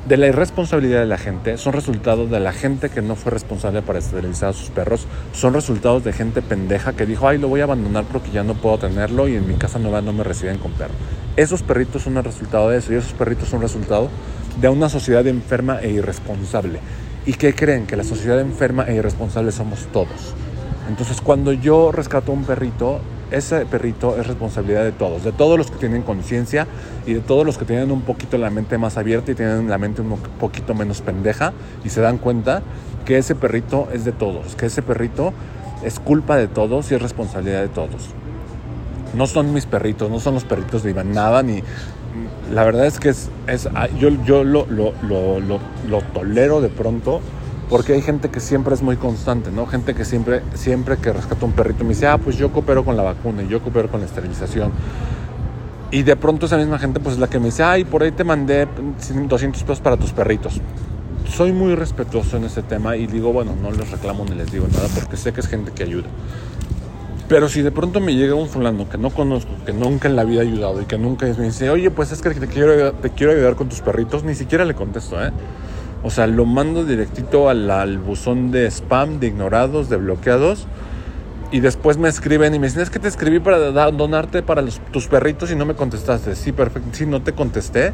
de 0.07 0.17
la 0.17 0.27
irresponsabilidad 0.27 0.99
de 0.99 1.07
la 1.07 1.17
gente, 1.17 1.57
son 1.57 1.73
resultados 1.73 2.29
de 2.29 2.39
la 2.39 2.53
gente 2.53 2.89
que 2.89 3.01
no 3.01 3.15
fue 3.15 3.31
responsable 3.31 3.81
para 3.81 3.97
esterilizar 3.97 4.49
a 4.49 4.53
sus 4.53 4.69
perros, 4.69 5.07
son 5.33 5.55
resultados 5.55 6.03
de 6.03 6.13
gente 6.13 6.43
pendeja 6.43 6.93
que 6.93 7.07
dijo, 7.07 7.27
ay, 7.27 7.39
lo 7.39 7.47
voy 7.47 7.61
a 7.61 7.63
abandonar 7.63 8.03
porque 8.03 8.29
ya 8.29 8.43
no 8.43 8.53
puedo 8.53 8.77
tenerlo 8.77 9.27
y 9.27 9.35
en 9.35 9.47
mi 9.47 9.55
casa 9.55 9.79
nueva 9.79 10.01
no 10.01 10.13
me 10.13 10.23
reciben 10.23 10.59
con 10.59 10.71
perro. 10.73 10.93
Esos 11.35 11.63
perritos 11.63 12.03
son 12.03 12.17
el 12.17 12.23
resultado 12.23 12.69
de 12.69 12.77
eso 12.77 12.93
y 12.93 12.97
esos 12.97 13.13
perritos 13.13 13.49
son 13.49 13.61
resultado 13.61 14.09
de 14.61 14.69
una 14.69 14.89
sociedad 14.89 15.25
enferma 15.25 15.79
e 15.81 15.89
irresponsable. 15.89 16.79
¿Y 17.25 17.33
qué 17.33 17.55
creen? 17.55 17.87
Que 17.87 17.95
la 17.95 18.03
sociedad 18.03 18.39
enferma 18.39 18.83
e 18.87 18.93
irresponsable 18.93 19.51
somos 19.51 19.87
todos. 19.91 20.35
Entonces 20.87 21.21
cuando 21.21 21.51
yo 21.53 21.91
rescato 21.91 22.31
a 22.31 22.35
un 22.35 22.43
perrito, 22.43 22.99
ese 23.31 23.65
perrito 23.65 24.17
es 24.17 24.27
responsabilidad 24.27 24.83
de 24.83 24.91
todos, 24.91 25.23
de 25.23 25.31
todos 25.31 25.57
los 25.57 25.71
que 25.71 25.77
tienen 25.77 26.03
conciencia 26.03 26.67
y 27.05 27.13
de 27.13 27.19
todos 27.21 27.45
los 27.45 27.57
que 27.57 27.65
tienen 27.65 27.91
un 27.91 28.01
poquito 28.01 28.37
la 28.37 28.49
mente 28.49 28.77
más 28.77 28.97
abierta 28.97 29.31
y 29.31 29.35
tienen 29.35 29.69
la 29.69 29.77
mente 29.77 30.01
un 30.01 30.17
poquito 30.39 30.75
menos 30.75 31.01
pendeja 31.01 31.53
y 31.83 31.89
se 31.89 32.01
dan 32.01 32.17
cuenta 32.17 32.61
que 33.03 33.17
ese 33.17 33.35
perrito 33.35 33.87
es 33.93 34.05
de 34.05 34.11
todos, 34.11 34.55
que 34.55 34.67
ese 34.67 34.81
perrito 34.81 35.33
es 35.83 35.99
culpa 35.99 36.37
de 36.37 36.47
todos 36.47 36.91
y 36.91 36.95
es 36.95 37.01
responsabilidad 37.01 37.61
de 37.61 37.67
todos. 37.67 38.09
No 39.15 39.27
son 39.27 39.53
mis 39.53 39.65
perritos, 39.65 40.09
no 40.09 40.19
son 40.19 40.33
los 40.33 40.43
perritos 40.43 40.83
de 40.83 40.91
Iván, 40.91 41.13
nada, 41.13 41.41
ni... 41.43 41.63
La 42.53 42.63
verdad 42.63 42.85
es 42.85 42.97
que 42.97 43.09
es, 43.09 43.29
es 43.47 43.67
ah, 43.75 43.87
yo, 43.99 44.09
yo 44.23 44.45
lo, 44.45 44.65
lo, 44.67 44.93
lo, 45.01 45.39
lo 45.41 46.01
tolero 46.13 46.61
de 46.61 46.69
pronto 46.69 47.19
porque 47.69 47.93
hay 47.93 48.01
gente 48.01 48.29
que 48.29 48.39
siempre 48.39 48.75
es 48.75 48.81
muy 48.81 48.97
constante, 48.97 49.51
¿no? 49.51 49.65
Gente 49.65 49.95
que 49.95 50.05
siempre, 50.05 50.41
siempre 50.53 50.97
que 50.97 51.11
rescata 51.11 51.45
un 51.45 51.53
perrito 51.53 51.83
me 51.83 51.89
dice, 51.89 52.07
ah, 52.07 52.17
pues 52.17 52.37
yo 52.37 52.51
coopero 52.51 52.85
con 52.85 52.95
la 52.95 53.03
vacuna 53.03 53.43
y 53.43 53.47
yo 53.47 53.61
coopero 53.61 53.89
con 53.89 54.01
la 54.01 54.05
esterilización. 54.05 54.71
Y 55.91 56.03
de 56.03 56.15
pronto 56.15 56.45
esa 56.45 56.57
misma 56.57 56.77
gente 56.77 56.99
pues 56.99 57.15
es 57.15 57.19
la 57.19 57.27
que 57.27 57.39
me 57.39 57.45
dice, 57.45 57.63
ay, 57.63 57.83
por 57.83 58.03
ahí 58.03 58.11
te 58.11 58.23
mandé 58.23 58.67
200 59.27 59.63
pesos 59.63 59.79
para 59.79 59.97
tus 59.97 60.11
perritos. 60.11 60.61
Soy 61.27 61.53
muy 61.53 61.73
respetuoso 61.73 62.37
en 62.37 62.43
ese 62.43 62.61
tema 62.61 62.97
y 62.97 63.07
digo, 63.07 63.33
bueno, 63.33 63.55
no 63.59 63.71
les 63.71 63.89
reclamo 63.89 64.25
ni 64.25 64.35
les 64.35 64.51
digo 64.51 64.67
nada 64.71 64.87
porque 64.93 65.17
sé 65.17 65.33
que 65.33 65.39
es 65.39 65.47
gente 65.47 65.71
que 65.71 65.83
ayuda. 65.83 66.07
Pero 67.27 67.49
si 67.49 67.63
de 67.63 67.71
pronto 67.71 67.99
me 67.99 68.13
llega 68.13 68.35
un 68.35 68.47
fulano 68.47 68.87
que 68.87 68.99
no 68.99 69.09
conozco, 69.09 69.49
que 69.65 69.73
nunca 69.73 70.07
en 70.07 70.15
la 70.15 70.23
vida 70.23 70.41
ha 70.41 70.43
ayudado 70.43 70.79
y 70.83 70.85
que 70.85 70.99
nunca 70.99 71.25
me 71.25 71.45
dice, 71.45 71.71
oye, 71.71 71.89
pues 71.89 72.11
es 72.11 72.21
que 72.21 72.29
te 72.29 72.45
te 72.45 72.47
quiero 73.09 73.31
ayudar 73.31 73.55
con 73.55 73.67
tus 73.67 73.81
perritos, 73.81 74.23
ni 74.23 74.35
siquiera 74.35 74.63
le 74.63 74.75
contesto, 74.75 75.19
¿eh? 75.23 75.31
O 76.05 76.11
sea, 76.11 76.27
lo 76.27 76.45
mando 76.45 76.85
directito 76.85 77.49
al, 77.49 77.71
al 77.71 77.97
buzón 77.97 78.51
de 78.51 78.69
spam, 78.69 79.19
de 79.19 79.25
ignorados, 79.25 79.89
de 79.89 79.97
bloqueados. 79.97 80.67
Y 81.51 81.61
después 81.61 81.97
me 81.97 82.07
escriben 82.07 82.53
y 82.53 82.59
me 82.59 82.67
dicen, 82.67 82.83
es 82.83 82.91
que 82.91 82.99
te 82.99 83.07
escribí 83.07 83.39
para 83.39 83.57
donarte 83.89 84.43
para 84.43 84.63
tus 84.91 85.07
perritos 85.07 85.49
y 85.49 85.55
no 85.55 85.65
me 85.65 85.73
contestaste. 85.73 86.35
Sí, 86.35 86.51
perfecto. 86.51 86.89
Sí, 86.91 87.07
no 87.07 87.23
te 87.23 87.33
contesté 87.33 87.91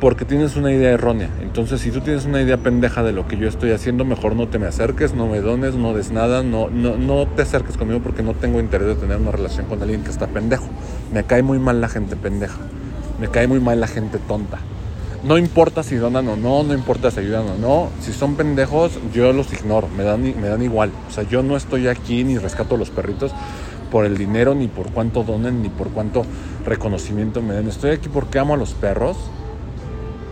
porque 0.00 0.24
tienes 0.24 0.54
una 0.54 0.70
idea 0.70 0.92
errónea. 0.92 1.28
Entonces, 1.42 1.80
si 1.80 1.90
tú 1.90 2.02
tienes 2.02 2.24
una 2.24 2.40
idea 2.40 2.56
pendeja 2.58 3.02
de 3.02 3.10
lo 3.10 3.26
que 3.26 3.36
yo 3.36 3.48
estoy 3.48 3.72
haciendo, 3.72 4.04
mejor 4.04 4.36
no 4.36 4.46
te 4.46 4.60
me 4.60 4.68
acerques, 4.68 5.12
no 5.12 5.26
me 5.26 5.40
dones, 5.40 5.74
no 5.74 5.92
des 5.92 6.12
nada, 6.12 6.44
no, 6.44 6.70
no, 6.70 6.96
no 6.96 7.26
te 7.26 7.42
acerques 7.42 7.76
conmigo 7.76 7.98
porque 7.98 8.22
no 8.22 8.34
tengo 8.34 8.60
interés 8.60 8.86
de 8.86 8.94
tener 8.94 9.16
una 9.16 9.32
relación 9.32 9.66
con 9.66 9.82
alguien 9.82 10.04
que 10.04 10.10
está 10.10 10.28
pendejo. 10.28 10.68
Me 11.12 11.24
cae 11.24 11.42
muy 11.42 11.58
mal 11.58 11.80
la 11.80 11.88
gente 11.88 12.14
pendeja. 12.14 12.60
Me 13.20 13.26
cae 13.26 13.48
muy 13.48 13.58
mal 13.58 13.80
la 13.80 13.88
gente 13.88 14.18
tonta. 14.18 14.58
No 15.24 15.38
importa 15.38 15.82
si 15.82 15.96
donan 15.96 16.28
o 16.28 16.36
no, 16.36 16.62
no 16.62 16.74
importa 16.74 17.10
si 17.10 17.20
ayudan 17.20 17.48
o 17.48 17.56
no. 17.56 17.88
Si 18.02 18.12
son 18.12 18.36
pendejos, 18.36 18.98
yo 19.14 19.32
los 19.32 19.50
ignoro, 19.54 19.88
me 19.88 20.04
dan, 20.04 20.22
me 20.22 20.48
dan 20.48 20.62
igual. 20.62 20.92
O 21.08 21.10
sea, 21.10 21.24
yo 21.24 21.42
no 21.42 21.56
estoy 21.56 21.88
aquí 21.88 22.24
ni 22.24 22.36
rescato 22.36 22.74
a 22.74 22.78
los 22.78 22.90
perritos 22.90 23.32
por 23.90 24.04
el 24.04 24.18
dinero, 24.18 24.54
ni 24.54 24.68
por 24.68 24.90
cuánto 24.92 25.22
donen, 25.22 25.62
ni 25.62 25.70
por 25.70 25.88
cuánto 25.90 26.26
reconocimiento 26.66 27.40
me 27.40 27.54
den. 27.54 27.68
Estoy 27.68 27.92
aquí 27.92 28.10
porque 28.10 28.38
amo 28.38 28.52
a 28.52 28.56
los 28.58 28.74
perros 28.74 29.16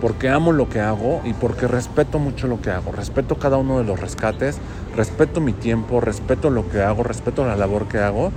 porque 0.03 0.29
amo 0.29 0.51
lo 0.51 0.69
que 0.69 0.81
hago 0.81 1.21
y 1.25 1.33
porque 1.33 1.69
respeto 1.69 2.19
mucho 2.19 2.49
lo 2.49 2.61
que 2.61 2.71
hago. 2.71 2.91
Respeto 2.91 3.37
cada 3.39 3.57
uno 3.57 3.79
de 3.79 3.85
los 3.85 4.01
rescates, 4.01 4.59
respeto 4.97 5.41
mi 5.41 5.53
tiempo, 5.53 6.01
respeto 6.01 6.51
lo 6.51 6.69
que 6.69 6.83
hago, 6.83 7.05
respeto 7.05 7.47
la 7.47 7.55
labor 7.55 7.87
que 7.87 7.99
hago. 7.99 8.33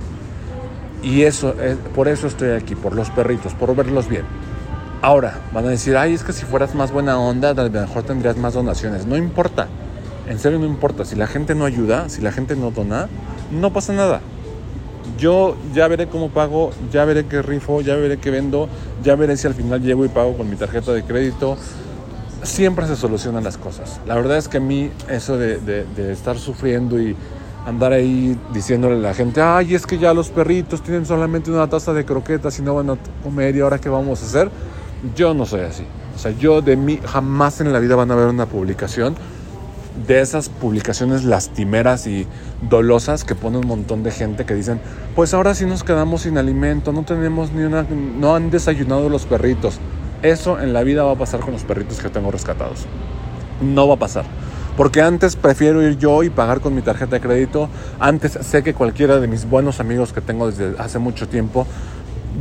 Y 1.02 1.22
eso, 1.22 1.60
es, 1.60 1.76
por 1.92 2.06
eso 2.06 2.28
estoy 2.28 2.50
aquí, 2.50 2.76
por 2.76 2.94
los 2.94 3.10
perritos, 3.10 3.52
por 3.54 3.74
verlos 3.74 4.08
bien. 4.08 4.24
Ahora, 5.06 5.38
van 5.52 5.64
a 5.64 5.68
decir, 5.68 5.96
ay, 5.96 6.14
es 6.14 6.24
que 6.24 6.32
si 6.32 6.44
fueras 6.44 6.74
más 6.74 6.90
buena 6.90 7.16
onda, 7.16 7.50
a 7.50 7.54
lo 7.54 7.70
mejor 7.70 8.02
tendrías 8.02 8.36
más 8.36 8.54
donaciones. 8.54 9.06
No 9.06 9.16
importa, 9.16 9.68
en 10.28 10.40
serio 10.40 10.58
no 10.58 10.66
importa. 10.66 11.04
Si 11.04 11.14
la 11.14 11.28
gente 11.28 11.54
no 11.54 11.64
ayuda, 11.64 12.08
si 12.08 12.22
la 12.22 12.32
gente 12.32 12.56
no 12.56 12.72
dona, 12.72 13.06
no 13.52 13.72
pasa 13.72 13.92
nada. 13.92 14.20
Yo 15.16 15.56
ya 15.72 15.86
veré 15.86 16.08
cómo 16.08 16.30
pago, 16.30 16.72
ya 16.90 17.04
veré 17.04 17.24
qué 17.24 17.40
rifo, 17.40 17.82
ya 17.82 17.94
veré 17.94 18.16
qué 18.16 18.32
vendo, 18.32 18.68
ya 19.04 19.14
veré 19.14 19.36
si 19.36 19.46
al 19.46 19.54
final 19.54 19.80
llego 19.80 20.04
y 20.04 20.08
pago 20.08 20.36
con 20.36 20.50
mi 20.50 20.56
tarjeta 20.56 20.92
de 20.92 21.04
crédito. 21.04 21.56
Siempre 22.42 22.88
se 22.88 22.96
solucionan 22.96 23.44
las 23.44 23.58
cosas. 23.58 24.00
La 24.08 24.16
verdad 24.16 24.38
es 24.38 24.48
que 24.48 24.56
a 24.56 24.60
mí 24.60 24.90
eso 25.08 25.38
de, 25.38 25.58
de, 25.60 26.12
estar 26.12 26.36
sufriendo 26.36 27.00
y 27.00 27.14
andar 27.64 27.92
ahí 27.92 28.36
diciéndole 28.52 28.96
a 28.96 29.10
la 29.10 29.14
gente, 29.14 29.40
ay, 29.40 29.76
es 29.76 29.86
que 29.86 29.98
ya 29.98 30.12
los 30.12 30.30
perritos 30.30 30.82
tienen 30.82 31.06
solamente 31.06 31.52
una 31.52 31.68
taza 31.68 31.92
de 31.92 32.04
croquetas 32.04 32.58
y 32.58 32.62
no 32.62 32.74
van 32.74 32.90
a 32.90 32.96
comer 33.22 33.54
y 33.54 33.60
ahora 33.60 33.78
qué 33.78 33.88
vamos 33.88 34.20
a 34.20 34.26
hacer, 34.26 34.50
yo 35.14 35.34
no 35.34 35.46
soy 35.46 35.60
así. 35.60 35.84
O 36.14 36.18
sea, 36.18 36.32
yo 36.32 36.62
de 36.62 36.76
mí 36.76 37.00
jamás 37.04 37.60
en 37.60 37.72
la 37.72 37.78
vida 37.78 37.96
van 37.96 38.10
a 38.10 38.14
ver 38.14 38.28
una 38.28 38.46
publicación 38.46 39.14
de 40.06 40.20
esas 40.20 40.48
publicaciones 40.48 41.24
lastimeras 41.24 42.06
y 42.06 42.26
dolosas 42.68 43.24
que 43.24 43.34
pone 43.34 43.58
un 43.58 43.66
montón 43.66 44.02
de 44.02 44.10
gente 44.10 44.44
que 44.44 44.54
dicen, 44.54 44.80
pues 45.14 45.32
ahora 45.32 45.54
sí 45.54 45.64
nos 45.64 45.84
quedamos 45.84 46.22
sin 46.22 46.36
alimento, 46.38 46.92
no 46.92 47.04
tenemos 47.04 47.52
ni 47.52 47.62
una, 47.62 47.82
no 47.82 48.34
han 48.34 48.50
desayunado 48.50 49.08
los 49.08 49.24
perritos. 49.26 49.78
Eso 50.22 50.60
en 50.60 50.72
la 50.72 50.82
vida 50.82 51.04
va 51.04 51.12
a 51.12 51.16
pasar 51.16 51.40
con 51.40 51.52
los 51.52 51.64
perritos 51.64 52.00
que 52.00 52.08
tengo 52.08 52.30
rescatados. 52.30 52.86
No 53.60 53.88
va 53.88 53.94
a 53.94 53.98
pasar. 53.98 54.24
Porque 54.76 55.00
antes 55.00 55.36
prefiero 55.36 55.82
ir 55.82 55.96
yo 55.96 56.22
y 56.22 56.28
pagar 56.28 56.60
con 56.60 56.74
mi 56.74 56.82
tarjeta 56.82 57.16
de 57.16 57.20
crédito. 57.20 57.70
Antes 57.98 58.32
sé 58.42 58.62
que 58.62 58.74
cualquiera 58.74 59.18
de 59.18 59.26
mis 59.26 59.48
buenos 59.48 59.80
amigos 59.80 60.12
que 60.12 60.20
tengo 60.20 60.50
desde 60.50 60.78
hace 60.78 60.98
mucho 60.98 61.28
tiempo 61.28 61.66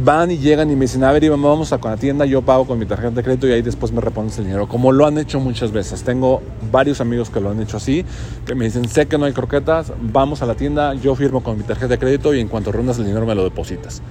van 0.03 0.31
y 0.31 0.37
llegan 0.37 0.69
y 0.71 0.75
me 0.75 0.81
dicen, 0.81 1.03
a 1.03 1.11
ver, 1.11 1.23
Iván, 1.23 1.41
vamos 1.41 1.71
a 1.71 1.77
con 1.77 1.91
la 1.91 1.97
tienda, 1.97 2.25
yo 2.25 2.41
pago 2.41 2.65
con 2.65 2.77
mi 2.79 2.85
tarjeta 2.85 3.11
de 3.11 3.23
crédito 3.23 3.47
y 3.47 3.51
ahí 3.51 3.61
después 3.61 3.91
me 3.91 4.01
repones 4.01 4.37
el 4.37 4.45
dinero. 4.45 4.67
Como 4.67 4.91
lo 4.91 5.05
han 5.05 5.17
hecho 5.17 5.39
muchas 5.39 5.71
veces. 5.71 6.03
Tengo 6.03 6.41
varios 6.71 7.01
amigos 7.01 7.29
que 7.29 7.39
lo 7.39 7.49
han 7.49 7.61
hecho 7.61 7.77
así, 7.77 8.05
que 8.45 8.55
me 8.55 8.65
dicen, 8.65 8.87
sé 8.89 9.07
que 9.07 9.17
no 9.17 9.25
hay 9.25 9.33
croquetas, 9.33 9.93
vamos 10.01 10.41
a 10.41 10.45
la 10.45 10.55
tienda, 10.55 10.93
yo 10.95 11.15
firmo 11.15 11.43
con 11.43 11.57
mi 11.57 11.63
tarjeta 11.63 11.89
de 11.89 11.99
crédito 11.99 12.33
y 12.33 12.39
en 12.39 12.47
cuanto 12.47 12.71
reúnas 12.71 12.97
el 12.97 13.05
dinero 13.05 13.25
me 13.25 13.35
lo 13.35 13.43
depositas. 13.43 14.01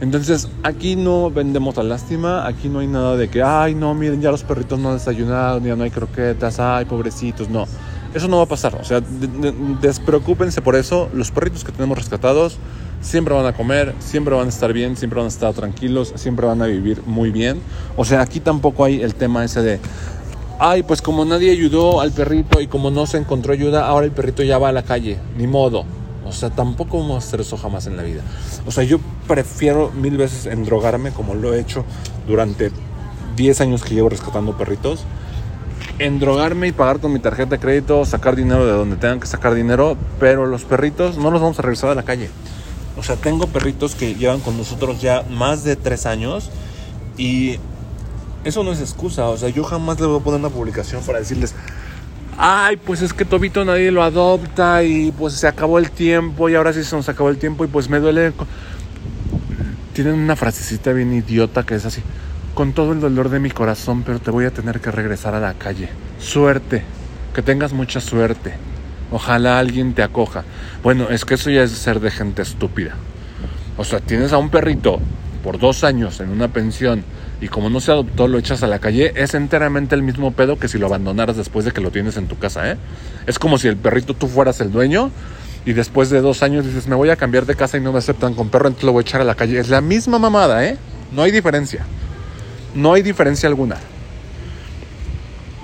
Entonces, 0.00 0.48
aquí 0.62 0.96
no 0.96 1.30
vendemos 1.30 1.76
la 1.76 1.84
lástima, 1.84 2.46
aquí 2.46 2.68
no 2.68 2.80
hay 2.80 2.86
nada 2.86 3.16
de 3.16 3.28
que, 3.28 3.42
ay, 3.42 3.74
no, 3.74 3.94
miren, 3.94 4.20
ya 4.20 4.30
los 4.30 4.42
perritos 4.42 4.78
no 4.78 4.90
han 4.90 4.98
desayunado, 4.98 5.60
ya 5.60 5.76
no 5.76 5.84
hay 5.84 5.90
croquetas, 5.90 6.58
ay, 6.58 6.84
pobrecitos, 6.84 7.48
no. 7.48 7.66
Eso 8.12 8.28
no 8.28 8.36
va 8.36 8.44
a 8.44 8.46
pasar, 8.46 8.76
o 8.76 8.84
sea, 8.84 9.00
despreocúpense 9.80 10.62
por 10.62 10.76
eso, 10.76 11.08
los 11.12 11.32
perritos 11.32 11.64
que 11.64 11.72
tenemos 11.72 11.98
rescatados, 11.98 12.58
siempre 13.04 13.34
van 13.34 13.46
a 13.46 13.52
comer, 13.52 13.94
siempre 14.00 14.34
van 14.34 14.46
a 14.46 14.48
estar 14.48 14.72
bien, 14.72 14.96
siempre 14.96 15.18
van 15.18 15.26
a 15.26 15.28
estar 15.28 15.52
tranquilos, 15.52 16.12
siempre 16.16 16.46
van 16.46 16.62
a 16.62 16.66
vivir 16.66 17.02
muy 17.06 17.30
bien. 17.30 17.60
O 17.96 18.04
sea, 18.04 18.22
aquí 18.22 18.40
tampoco 18.40 18.84
hay 18.84 19.02
el 19.02 19.14
tema 19.14 19.44
ese 19.44 19.62
de, 19.62 19.78
ay, 20.58 20.82
pues 20.82 21.02
como 21.02 21.24
nadie 21.24 21.52
ayudó 21.52 22.00
al 22.00 22.10
perrito 22.10 22.60
y 22.60 22.66
como 22.66 22.90
no 22.90 23.06
se 23.06 23.18
encontró 23.18 23.52
ayuda, 23.52 23.86
ahora 23.86 24.06
el 24.06 24.12
perrito 24.12 24.42
ya 24.42 24.58
va 24.58 24.70
a 24.70 24.72
la 24.72 24.82
calle, 24.82 25.18
ni 25.36 25.46
modo. 25.46 25.84
O 26.26 26.32
sea, 26.32 26.48
tampoco 26.48 26.98
vamos 26.98 27.22
a 27.22 27.26
hacer 27.26 27.42
eso 27.42 27.58
jamás 27.58 27.86
en 27.86 27.98
la 27.98 28.02
vida. 28.02 28.22
O 28.66 28.70
sea, 28.70 28.82
yo 28.82 28.98
prefiero 29.28 29.92
mil 29.92 30.16
veces 30.16 30.46
endrogarme 30.46 31.10
como 31.10 31.34
lo 31.34 31.52
he 31.52 31.60
hecho 31.60 31.84
durante 32.26 32.72
10 33.36 33.60
años 33.60 33.84
que 33.84 33.94
llevo 33.94 34.08
rescatando 34.08 34.56
perritos. 34.56 35.04
Endrogarme 35.98 36.68
y 36.68 36.72
pagar 36.72 36.98
con 36.98 37.12
mi 37.12 37.18
tarjeta 37.18 37.50
de 37.50 37.58
crédito, 37.58 38.06
sacar 38.06 38.34
dinero 38.34 38.64
de 38.64 38.72
donde 38.72 38.96
tengan 38.96 39.20
que 39.20 39.26
sacar 39.26 39.54
dinero, 39.54 39.98
pero 40.18 40.46
los 40.46 40.64
perritos 40.64 41.18
no 41.18 41.30
los 41.30 41.42
vamos 41.42 41.58
a 41.58 41.62
regresar 41.62 41.90
a 41.90 41.94
la 41.94 42.04
calle. 42.04 42.30
O 42.96 43.02
sea, 43.02 43.16
tengo 43.16 43.46
perritos 43.46 43.94
que 43.94 44.14
llevan 44.14 44.40
con 44.40 44.56
nosotros 44.56 45.00
ya 45.00 45.24
más 45.30 45.64
de 45.64 45.76
tres 45.76 46.06
años 46.06 46.50
y 47.16 47.58
eso 48.44 48.62
no 48.62 48.72
es 48.72 48.80
excusa. 48.80 49.28
O 49.28 49.36
sea, 49.36 49.48
yo 49.48 49.64
jamás 49.64 49.98
le 50.00 50.06
voy 50.06 50.20
a 50.20 50.22
poner 50.22 50.40
una 50.40 50.50
publicación 50.50 51.02
para 51.02 51.18
decirles, 51.18 51.54
ay, 52.38 52.76
pues 52.76 53.02
es 53.02 53.12
que 53.12 53.24
Tobito 53.24 53.64
nadie 53.64 53.90
lo 53.90 54.02
adopta 54.02 54.82
y 54.84 55.12
pues 55.12 55.34
se 55.34 55.48
acabó 55.48 55.78
el 55.78 55.90
tiempo 55.90 56.48
y 56.48 56.54
ahora 56.54 56.72
sí 56.72 56.84
se 56.84 56.94
nos 56.94 57.08
acabó 57.08 57.30
el 57.30 57.38
tiempo 57.38 57.64
y 57.64 57.68
pues 57.68 57.88
me 57.88 57.98
duele. 57.98 58.32
Tienen 59.92 60.14
una 60.14 60.36
frasecita 60.36 60.92
bien 60.92 61.12
idiota 61.12 61.62
que 61.64 61.76
es 61.76 61.86
así, 61.86 62.02
con 62.54 62.72
todo 62.72 62.92
el 62.92 63.00
dolor 63.00 63.28
de 63.28 63.38
mi 63.38 63.50
corazón, 63.50 64.02
pero 64.02 64.18
te 64.18 64.30
voy 64.30 64.44
a 64.44 64.50
tener 64.50 64.80
que 64.80 64.90
regresar 64.90 65.34
a 65.34 65.40
la 65.40 65.54
calle. 65.54 65.88
Suerte, 66.18 66.82
que 67.34 67.42
tengas 67.42 67.72
mucha 67.72 68.00
suerte. 68.00 68.54
Ojalá 69.10 69.58
alguien 69.58 69.94
te 69.94 70.02
acoja. 70.02 70.44
Bueno, 70.82 71.08
es 71.10 71.24
que 71.24 71.34
eso 71.34 71.50
ya 71.50 71.62
es 71.62 71.72
ser 71.72 72.00
de 72.00 72.10
gente 72.10 72.42
estúpida. 72.42 72.94
O 73.76 73.84
sea, 73.84 74.00
tienes 74.00 74.32
a 74.32 74.38
un 74.38 74.50
perrito 74.50 75.00
por 75.42 75.58
dos 75.58 75.84
años 75.84 76.20
en 76.20 76.30
una 76.30 76.48
pensión 76.48 77.04
y 77.40 77.48
como 77.48 77.68
no 77.68 77.80
se 77.80 77.92
adoptó 77.92 78.28
lo 78.28 78.38
echas 78.38 78.62
a 78.62 78.66
la 78.66 78.78
calle, 78.78 79.12
es 79.16 79.34
enteramente 79.34 79.94
el 79.94 80.02
mismo 80.02 80.32
pedo 80.32 80.58
que 80.58 80.68
si 80.68 80.78
lo 80.78 80.86
abandonaras 80.86 81.36
después 81.36 81.64
de 81.64 81.72
que 81.72 81.80
lo 81.80 81.90
tienes 81.90 82.16
en 82.16 82.26
tu 82.26 82.38
casa, 82.38 82.70
¿eh? 82.70 82.76
Es 83.26 83.38
como 83.38 83.58
si 83.58 83.68
el 83.68 83.76
perrito 83.76 84.14
tú 84.14 84.28
fueras 84.28 84.60
el 84.60 84.72
dueño 84.72 85.10
y 85.66 85.72
después 85.72 86.10
de 86.10 86.20
dos 86.20 86.42
años 86.42 86.64
dices, 86.64 86.86
me 86.86 86.94
voy 86.94 87.10
a 87.10 87.16
cambiar 87.16 87.46
de 87.46 87.54
casa 87.54 87.76
y 87.76 87.80
no 87.80 87.92
me 87.92 87.98
aceptan 87.98 88.34
con 88.34 88.48
perro, 88.48 88.68
entonces 88.68 88.86
lo 88.86 88.92
voy 88.92 89.00
a 89.00 89.06
echar 89.06 89.20
a 89.20 89.24
la 89.24 89.34
calle. 89.34 89.58
Es 89.58 89.68
la 89.68 89.80
misma 89.80 90.18
mamada, 90.18 90.64
¿eh? 90.64 90.78
No 91.12 91.22
hay 91.22 91.32
diferencia. 91.32 91.84
No 92.74 92.94
hay 92.94 93.02
diferencia 93.02 93.48
alguna. 93.48 93.76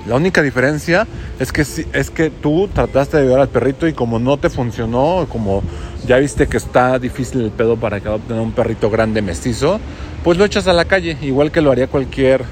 La 0.06 0.16
única 0.16 0.42
diferencia 0.42 1.06
es 1.38 1.52
que, 1.52 1.62
es 1.62 2.10
que 2.10 2.30
tú 2.30 2.68
trataste 2.72 3.18
de 3.18 3.24
ayudar 3.24 3.40
al 3.40 3.48
perrito 3.48 3.86
y 3.86 3.92
como 3.92 4.18
no 4.18 4.38
te 4.38 4.48
funcionó, 4.48 5.26
como 5.28 5.62
ya 6.06 6.18
viste 6.18 6.46
que 6.46 6.56
está 6.56 6.98
difícil 6.98 7.42
el 7.42 7.50
pedo 7.50 7.76
para 7.76 8.00
que 8.00 8.08
adopten 8.08 8.38
un 8.38 8.52
perrito 8.52 8.90
grande 8.90 9.20
mestizo, 9.20 9.78
pues 10.24 10.38
lo 10.38 10.44
echas 10.44 10.66
a 10.66 10.72
la 10.72 10.86
calle, 10.86 11.18
igual 11.20 11.52
que 11.52 11.60
lo 11.60 11.70
haría 11.70 11.86
cualquier 11.86 12.44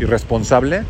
irresponsable 0.00 0.82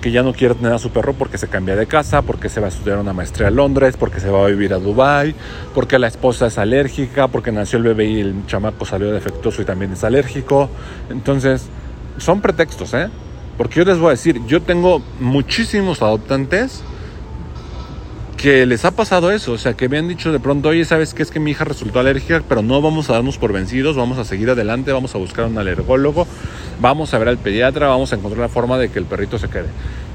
que 0.00 0.12
ya 0.12 0.22
no 0.22 0.32
quiere 0.32 0.54
tener 0.54 0.72
a 0.72 0.78
su 0.78 0.90
perro 0.90 1.12
porque 1.12 1.38
se 1.38 1.48
cambia 1.48 1.76
de 1.76 1.86
casa, 1.86 2.22
porque 2.22 2.48
se 2.48 2.60
va 2.60 2.66
a 2.66 2.68
estudiar 2.68 2.98
una 2.98 3.12
maestría 3.12 3.48
a 3.48 3.50
Londres, 3.50 3.96
porque 3.98 4.20
se 4.20 4.30
va 4.30 4.44
a 4.44 4.46
vivir 4.46 4.72
a 4.72 4.78
Dubai, 4.78 5.34
porque 5.74 5.98
la 5.98 6.06
esposa 6.06 6.46
es 6.46 6.58
alérgica, 6.58 7.28
porque 7.28 7.52
nació 7.52 7.78
el 7.78 7.84
bebé 7.84 8.04
y 8.06 8.20
el 8.20 8.46
chamaco 8.46 8.84
salió 8.84 9.10
defectuoso 9.12 9.62
y 9.62 9.64
también 9.64 9.92
es 9.92 10.04
alérgico. 10.04 10.70
Entonces, 11.10 11.66
son 12.18 12.40
pretextos, 12.40 12.94
¿eh? 12.94 13.08
Porque 13.58 13.80
yo 13.80 13.84
les 13.84 13.98
voy 13.98 14.08
a 14.08 14.10
decir, 14.12 14.40
yo 14.46 14.62
tengo 14.62 15.02
muchísimos 15.20 16.00
adoptantes 16.00 16.82
que 18.36 18.64
les 18.66 18.84
ha 18.84 18.92
pasado 18.92 19.32
eso, 19.32 19.52
o 19.52 19.58
sea, 19.58 19.74
que 19.74 19.88
me 19.88 19.98
han 19.98 20.06
dicho 20.06 20.30
de 20.30 20.38
pronto, 20.38 20.68
oye, 20.68 20.84
¿sabes 20.84 21.12
qué? 21.12 21.24
Es 21.24 21.32
que 21.32 21.40
mi 21.40 21.50
hija 21.50 21.64
resultó 21.64 21.98
alérgica, 21.98 22.40
pero 22.48 22.62
no 22.62 22.80
vamos 22.80 23.10
a 23.10 23.14
darnos 23.14 23.36
por 23.36 23.52
vencidos, 23.52 23.96
vamos 23.96 24.16
a 24.16 24.24
seguir 24.24 24.48
adelante, 24.48 24.92
vamos 24.92 25.12
a 25.16 25.18
buscar 25.18 25.46
un 25.46 25.58
alergólogo, 25.58 26.24
vamos 26.80 27.12
a 27.12 27.18
ver 27.18 27.28
al 27.28 27.38
pediatra, 27.38 27.88
vamos 27.88 28.12
a 28.12 28.16
encontrar 28.16 28.40
la 28.40 28.48
forma 28.48 28.78
de 28.78 28.90
que 28.90 29.00
el 29.00 29.06
perrito 29.06 29.40
se 29.40 29.48
quede. 29.48 29.66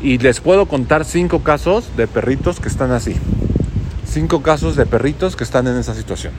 Y 0.02 0.20
les 0.20 0.40
puedo 0.40 0.68
contar 0.68 1.04
cinco 1.04 1.40
casos 1.44 1.98
de 1.98 2.08
perritos 2.08 2.62
que 2.62 2.70
están 2.70 2.92
así. 2.92 3.16
Cinco 4.06 4.42
casos 4.42 4.78
de 4.78 4.86
perritos 4.86 5.36
que 5.36 5.44
están 5.44 5.68
en 5.68 5.76
esa 5.76 5.94
situación. 5.94 6.32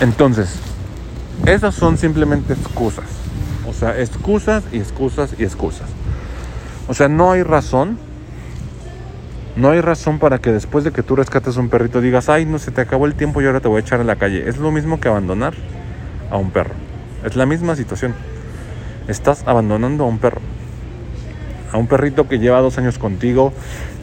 Entonces, 0.00 0.50
Esas 1.46 1.74
son 1.74 1.98
simplemente 1.98 2.54
excusas. 2.54 3.23
O 3.68 3.72
sea, 3.72 3.98
excusas 4.00 4.64
y 4.72 4.78
excusas 4.78 5.34
y 5.38 5.44
excusas. 5.44 5.88
O 6.88 6.94
sea, 6.94 7.08
no 7.08 7.32
hay 7.32 7.42
razón. 7.42 7.98
No 9.56 9.70
hay 9.70 9.80
razón 9.80 10.18
para 10.18 10.38
que 10.38 10.50
después 10.50 10.82
de 10.84 10.90
que 10.90 11.02
tú 11.02 11.14
rescates 11.14 11.56
un 11.56 11.68
perrito 11.68 12.00
digas, 12.00 12.28
ay, 12.28 12.44
no 12.44 12.58
se 12.58 12.72
te 12.72 12.80
acabó 12.80 13.06
el 13.06 13.14
tiempo 13.14 13.40
y 13.40 13.46
ahora 13.46 13.60
te 13.60 13.68
voy 13.68 13.78
a 13.78 13.80
echar 13.80 14.00
en 14.00 14.08
la 14.08 14.16
calle. 14.16 14.48
Es 14.48 14.58
lo 14.58 14.72
mismo 14.72 14.98
que 14.98 15.08
abandonar 15.08 15.54
a 16.30 16.36
un 16.36 16.50
perro. 16.50 16.74
Es 17.24 17.36
la 17.36 17.46
misma 17.46 17.76
situación. 17.76 18.14
Estás 19.06 19.44
abandonando 19.46 20.04
a 20.04 20.06
un 20.08 20.18
perro. 20.18 20.40
A 21.72 21.78
un 21.78 21.86
perrito 21.86 22.28
que 22.28 22.38
lleva 22.38 22.60
dos 22.60 22.78
años 22.78 22.98
contigo, 22.98 23.52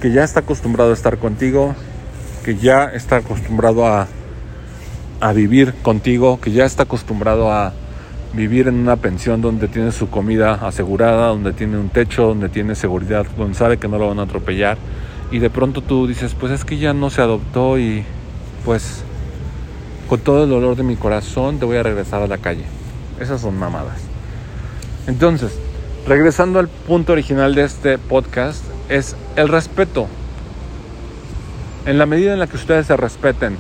que 0.02 0.12
ya 0.12 0.24
está 0.24 0.42
acostumbrado 0.42 0.92
a 0.92 0.94
estar 0.94 1.18
contigo, 1.18 1.76
que 2.44 2.56
ya 2.56 2.86
está 2.86 3.18
acostumbrado 3.18 3.86
a, 3.86 4.08
a 5.20 5.34
vivir 5.34 5.74
contigo, 5.82 6.40
que 6.40 6.52
ya 6.52 6.66
está 6.66 6.84
acostumbrado 6.84 7.52
a 7.52 7.74
vivir 8.34 8.68
en 8.68 8.76
una 8.76 8.96
pensión 8.96 9.42
donde 9.42 9.68
tiene 9.68 9.92
su 9.92 10.10
comida 10.10 10.54
asegurada, 10.54 11.28
donde 11.28 11.54
tiene 11.54 11.78
un 11.78 11.90
techo, 11.90 12.28
donde 12.28 12.50
tiene 12.50 12.76
seguridad, 12.76 13.26
donde 13.38 13.56
sabe 13.56 13.78
que 13.78 13.88
no 13.88 13.98
lo 13.98 14.08
van 14.08 14.20
a 14.20 14.24
atropellar. 14.24 14.78
Y 15.32 15.40
de 15.40 15.50
pronto 15.50 15.82
tú 15.82 16.08
dices, 16.08 16.36
pues 16.40 16.52
es 16.52 16.66
que 16.66 16.78
ya 16.78 16.94
no 16.94 17.10
se 17.10 17.22
adoptó 17.22 17.78
y 17.78 18.04
pues 18.66 19.04
con 20.08 20.20
todo 20.20 20.44
el 20.44 20.50
dolor 20.50 20.76
de 20.76 20.84
mi 20.84 20.96
corazón 20.96 21.60
te 21.60 21.66
voy 21.66 21.78
a 21.78 21.84
regresar 21.84 22.22
a 22.22 22.28
la 22.28 22.38
calle. 22.38 22.66
Esas 23.20 23.42
son 23.42 23.58
mamadas. 23.58 24.02
Entonces, 25.08 25.58
regresando 26.08 26.60
al 26.60 26.68
punto 26.68 27.14
original 27.14 27.56
de 27.56 27.64
este 27.64 27.98
podcast, 27.98 28.64
es 28.90 29.16
el 29.36 29.48
respeto. 29.48 30.08
En 31.86 31.98
la 31.98 32.06
medida 32.06 32.34
en 32.34 32.40
la 32.40 32.48
que 32.48 32.58
ustedes 32.58 32.88
se 32.88 32.98
respeten 32.98 33.58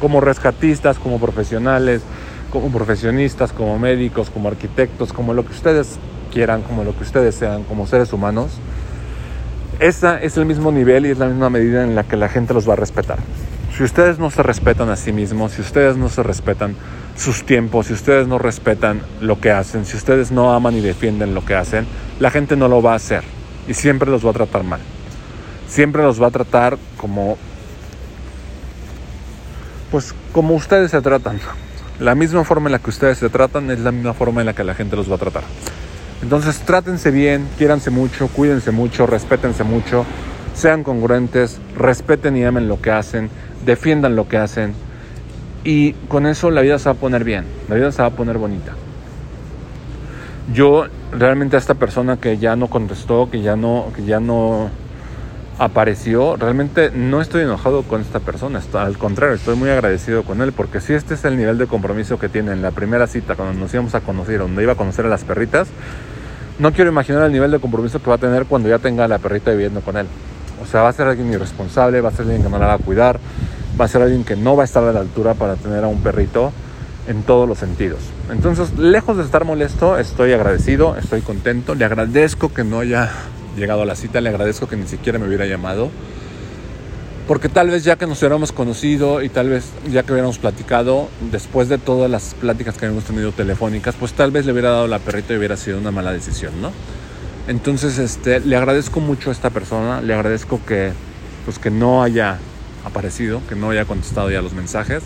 como 0.00 0.20
rescatistas, 0.20 0.98
como 0.98 1.20
profesionales, 1.20 2.02
como 2.50 2.70
profesionistas, 2.70 3.52
como 3.52 3.78
médicos, 3.78 4.30
como 4.30 4.48
arquitectos, 4.48 5.12
como 5.12 5.32
lo 5.32 5.44
que 5.44 5.52
ustedes 5.52 5.98
quieran, 6.32 6.62
como 6.62 6.84
lo 6.84 6.96
que 6.96 7.04
ustedes 7.04 7.34
sean, 7.34 7.64
como 7.64 7.86
seres 7.86 8.12
humanos, 8.12 8.52
esa 9.80 10.20
es 10.20 10.36
el 10.36 10.44
mismo 10.44 10.70
nivel 10.70 11.06
y 11.06 11.10
es 11.10 11.18
la 11.18 11.26
misma 11.26 11.48
medida 11.48 11.82
en 11.82 11.94
la 11.94 12.04
que 12.04 12.16
la 12.16 12.28
gente 12.28 12.52
los 12.52 12.68
va 12.68 12.74
a 12.74 12.76
respetar. 12.76 13.18
Si 13.74 13.82
ustedes 13.82 14.18
no 14.18 14.30
se 14.30 14.42
respetan 14.42 14.90
a 14.90 14.96
sí 14.96 15.10
mismos, 15.10 15.52
si 15.52 15.62
ustedes 15.62 15.96
no 15.96 16.10
se 16.10 16.22
respetan 16.22 16.76
sus 17.16 17.44
tiempos, 17.46 17.86
si 17.86 17.94
ustedes 17.94 18.28
no 18.28 18.38
respetan 18.38 19.00
lo 19.22 19.40
que 19.40 19.50
hacen, 19.50 19.86
si 19.86 19.96
ustedes 19.96 20.32
no 20.32 20.52
aman 20.52 20.76
y 20.76 20.80
defienden 20.80 21.34
lo 21.34 21.46
que 21.46 21.54
hacen, 21.54 21.86
la 22.18 22.30
gente 22.30 22.56
no 22.56 22.68
lo 22.68 22.82
va 22.82 22.92
a 22.92 22.96
hacer 22.96 23.24
y 23.66 23.72
siempre 23.72 24.10
los 24.10 24.24
va 24.24 24.30
a 24.30 24.34
tratar 24.34 24.64
mal. 24.64 24.80
Siempre 25.66 26.02
los 26.02 26.20
va 26.20 26.26
a 26.26 26.30
tratar 26.30 26.76
como 26.98 27.38
pues 29.90 30.14
como 30.32 30.54
ustedes 30.54 30.90
se 30.90 31.00
tratan. 31.00 31.40
La 32.00 32.14
misma 32.14 32.44
forma 32.44 32.68
en 32.68 32.72
la 32.72 32.78
que 32.78 32.88
ustedes 32.88 33.18
se 33.18 33.28
tratan 33.28 33.70
es 33.70 33.78
la 33.80 33.92
misma 33.92 34.14
forma 34.14 34.40
en 34.40 34.46
la 34.46 34.54
que 34.54 34.64
la 34.64 34.74
gente 34.74 34.96
los 34.96 35.10
va 35.10 35.16
a 35.16 35.18
tratar. 35.18 35.44
Entonces 36.22 36.58
trátense 36.60 37.10
bien, 37.10 37.46
quiéranse 37.58 37.90
mucho, 37.90 38.28
cuídense 38.28 38.70
mucho, 38.70 39.06
respétense 39.06 39.64
mucho, 39.64 40.06
sean 40.54 40.82
congruentes, 40.82 41.60
respeten 41.76 42.38
y 42.38 42.44
amen 42.44 42.68
lo 42.68 42.80
que 42.80 42.90
hacen, 42.90 43.28
defiendan 43.66 44.16
lo 44.16 44.28
que 44.28 44.38
hacen 44.38 44.72
y 45.62 45.92
con 46.08 46.26
eso 46.26 46.50
la 46.50 46.62
vida 46.62 46.78
se 46.78 46.86
va 46.86 46.92
a 46.92 46.94
poner 46.94 47.22
bien, 47.22 47.44
la 47.68 47.76
vida 47.76 47.92
se 47.92 48.00
va 48.00 48.08
a 48.08 48.12
poner 48.12 48.38
bonita. 48.38 48.72
Yo 50.54 50.86
realmente 51.12 51.56
a 51.56 51.58
esta 51.58 51.74
persona 51.74 52.16
que 52.16 52.38
ya 52.38 52.56
no 52.56 52.68
contestó, 52.68 53.30
que 53.30 53.42
ya 53.42 53.56
no, 53.56 53.92
que 53.94 54.04
ya 54.04 54.20
no 54.20 54.70
apareció, 55.60 56.36
realmente 56.36 56.90
no 56.90 57.20
estoy 57.20 57.42
enojado 57.42 57.82
con 57.82 58.00
esta 58.00 58.18
persona, 58.18 58.62
al 58.72 58.96
contrario, 58.96 59.34
estoy 59.34 59.56
muy 59.56 59.68
agradecido 59.68 60.22
con 60.22 60.40
él, 60.40 60.52
porque 60.52 60.80
si 60.80 60.94
este 60.94 61.12
es 61.12 61.26
el 61.26 61.36
nivel 61.36 61.58
de 61.58 61.66
compromiso 61.66 62.18
que 62.18 62.30
tiene 62.30 62.52
en 62.52 62.62
la 62.62 62.70
primera 62.70 63.06
cita, 63.06 63.34
cuando 63.34 63.60
nos 63.60 63.72
íbamos 63.74 63.94
a 63.94 64.00
conocer, 64.00 64.38
donde 64.38 64.62
iba 64.62 64.72
a 64.72 64.76
conocer 64.76 65.04
a 65.04 65.10
las 65.10 65.22
perritas, 65.22 65.68
no 66.58 66.72
quiero 66.72 66.90
imaginar 66.90 67.24
el 67.24 67.32
nivel 67.32 67.50
de 67.50 67.58
compromiso 67.58 68.00
que 68.02 68.08
va 68.08 68.16
a 68.16 68.18
tener 68.18 68.46
cuando 68.46 68.70
ya 68.70 68.78
tenga 68.78 69.04
a 69.04 69.08
la 69.08 69.18
perrita 69.18 69.50
viviendo 69.50 69.82
con 69.82 69.98
él. 69.98 70.06
O 70.62 70.66
sea, 70.66 70.80
va 70.80 70.88
a 70.88 70.92
ser 70.94 71.06
alguien 71.06 71.30
irresponsable, 71.30 72.00
va 72.00 72.08
a 72.08 72.12
ser 72.12 72.22
alguien 72.22 72.42
que 72.42 72.48
no 72.48 72.58
la 72.58 72.66
va 72.66 72.74
a 72.74 72.78
cuidar, 72.78 73.20
va 73.78 73.84
a 73.84 73.88
ser 73.88 74.00
alguien 74.00 74.24
que 74.24 74.36
no 74.36 74.56
va 74.56 74.62
a 74.62 74.64
estar 74.64 74.82
a 74.82 74.94
la 74.94 75.00
altura 75.00 75.34
para 75.34 75.56
tener 75.56 75.84
a 75.84 75.88
un 75.88 76.00
perrito 76.00 76.52
en 77.06 77.22
todos 77.22 77.46
los 77.46 77.58
sentidos. 77.58 78.00
Entonces, 78.30 78.78
lejos 78.78 79.18
de 79.18 79.24
estar 79.24 79.44
molesto, 79.44 79.98
estoy 79.98 80.32
agradecido, 80.32 80.96
estoy 80.96 81.20
contento, 81.20 81.74
le 81.74 81.84
agradezco 81.84 82.50
que 82.50 82.64
no 82.64 82.80
haya 82.80 83.10
llegado 83.56 83.82
a 83.82 83.84
la 83.84 83.96
cita, 83.96 84.20
le 84.20 84.28
agradezco 84.28 84.68
que 84.68 84.76
ni 84.76 84.86
siquiera 84.86 85.18
me 85.18 85.26
hubiera 85.26 85.46
llamado. 85.46 85.90
Porque 87.26 87.48
tal 87.48 87.70
vez 87.70 87.84
ya 87.84 87.96
que 87.96 88.06
nos 88.06 88.18
hubiéramos 88.20 88.50
conocido 88.50 89.22
y 89.22 89.28
tal 89.28 89.48
vez 89.48 89.66
ya 89.88 90.02
que 90.02 90.12
hubiéramos 90.12 90.38
platicado, 90.38 91.08
después 91.30 91.68
de 91.68 91.78
todas 91.78 92.10
las 92.10 92.34
pláticas 92.34 92.76
que 92.76 92.86
habíamos 92.86 93.04
tenido 93.04 93.30
telefónicas, 93.30 93.94
pues 93.94 94.12
tal 94.14 94.32
vez 94.32 94.46
le 94.46 94.52
hubiera 94.52 94.70
dado 94.70 94.88
la 94.88 94.98
perrita 94.98 95.34
y 95.34 95.36
hubiera 95.36 95.56
sido 95.56 95.78
una 95.78 95.92
mala 95.92 96.12
decisión, 96.12 96.60
¿no? 96.60 96.72
Entonces, 97.46 97.98
este, 97.98 98.40
le 98.40 98.56
agradezco 98.56 99.00
mucho 99.00 99.30
a 99.30 99.32
esta 99.32 99.50
persona, 99.50 100.00
le 100.00 100.12
agradezco 100.14 100.60
que, 100.66 100.92
pues, 101.44 101.58
que 101.58 101.70
no 101.70 102.02
haya 102.02 102.38
aparecido, 102.84 103.40
que 103.48 103.54
no 103.54 103.70
haya 103.70 103.84
contestado 103.84 104.30
ya 104.30 104.42
los 104.42 104.52
mensajes. 104.52 105.02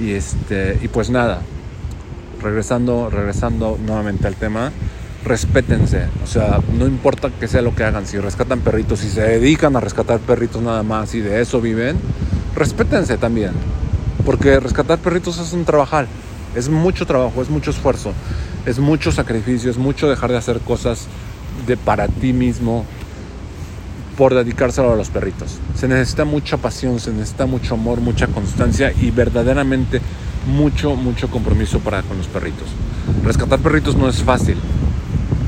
Y, 0.00 0.12
este, 0.12 0.78
y 0.82 0.88
pues 0.88 1.10
nada, 1.10 1.42
regresando, 2.42 3.08
regresando 3.10 3.78
nuevamente 3.84 4.26
al 4.26 4.34
tema, 4.34 4.72
respétense. 5.26 6.04
O 6.22 6.26
sea, 6.26 6.60
no 6.78 6.86
importa 6.86 7.30
que 7.30 7.48
sea 7.48 7.60
lo 7.60 7.74
que 7.74 7.84
hagan, 7.84 8.06
si 8.06 8.18
rescatan 8.18 8.60
perritos, 8.60 9.00
si 9.00 9.10
se 9.10 9.20
dedican 9.20 9.76
a 9.76 9.80
rescatar 9.80 10.20
perritos 10.20 10.62
nada 10.62 10.82
más 10.82 11.14
y 11.14 11.20
de 11.20 11.42
eso 11.42 11.60
viven, 11.60 11.98
respétense 12.54 13.18
también. 13.18 13.50
Porque 14.24 14.58
rescatar 14.60 14.98
perritos 14.98 15.38
es 15.38 15.52
un 15.52 15.64
trabajar, 15.64 16.06
es 16.54 16.68
mucho 16.68 17.06
trabajo, 17.06 17.42
es 17.42 17.50
mucho 17.50 17.70
esfuerzo, 17.70 18.12
es 18.64 18.78
mucho 18.78 19.12
sacrificio, 19.12 19.70
es 19.70 19.78
mucho 19.78 20.08
dejar 20.08 20.30
de 20.30 20.38
hacer 20.38 20.60
cosas 20.60 21.06
de 21.66 21.76
para 21.76 22.08
ti 22.08 22.32
mismo 22.32 22.84
por 24.16 24.34
dedicárselo 24.34 24.92
a 24.92 24.96
los 24.96 25.10
perritos. 25.10 25.58
Se 25.74 25.88
necesita 25.88 26.24
mucha 26.24 26.56
pasión, 26.56 26.98
se 27.00 27.12
necesita 27.12 27.46
mucho 27.46 27.74
amor, 27.74 28.00
mucha 28.00 28.28
constancia 28.28 28.92
y 28.92 29.10
verdaderamente 29.10 30.00
mucho, 30.46 30.94
mucho 30.96 31.28
compromiso 31.28 31.80
para 31.80 32.02
con 32.02 32.16
los 32.16 32.26
perritos. 32.28 32.68
Rescatar 33.24 33.58
perritos 33.58 33.96
no 33.96 34.08
es 34.08 34.22
fácil, 34.22 34.56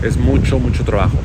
es 0.03 0.17
mucho, 0.17 0.59
mucho 0.59 0.85
trabajo. 0.85 1.19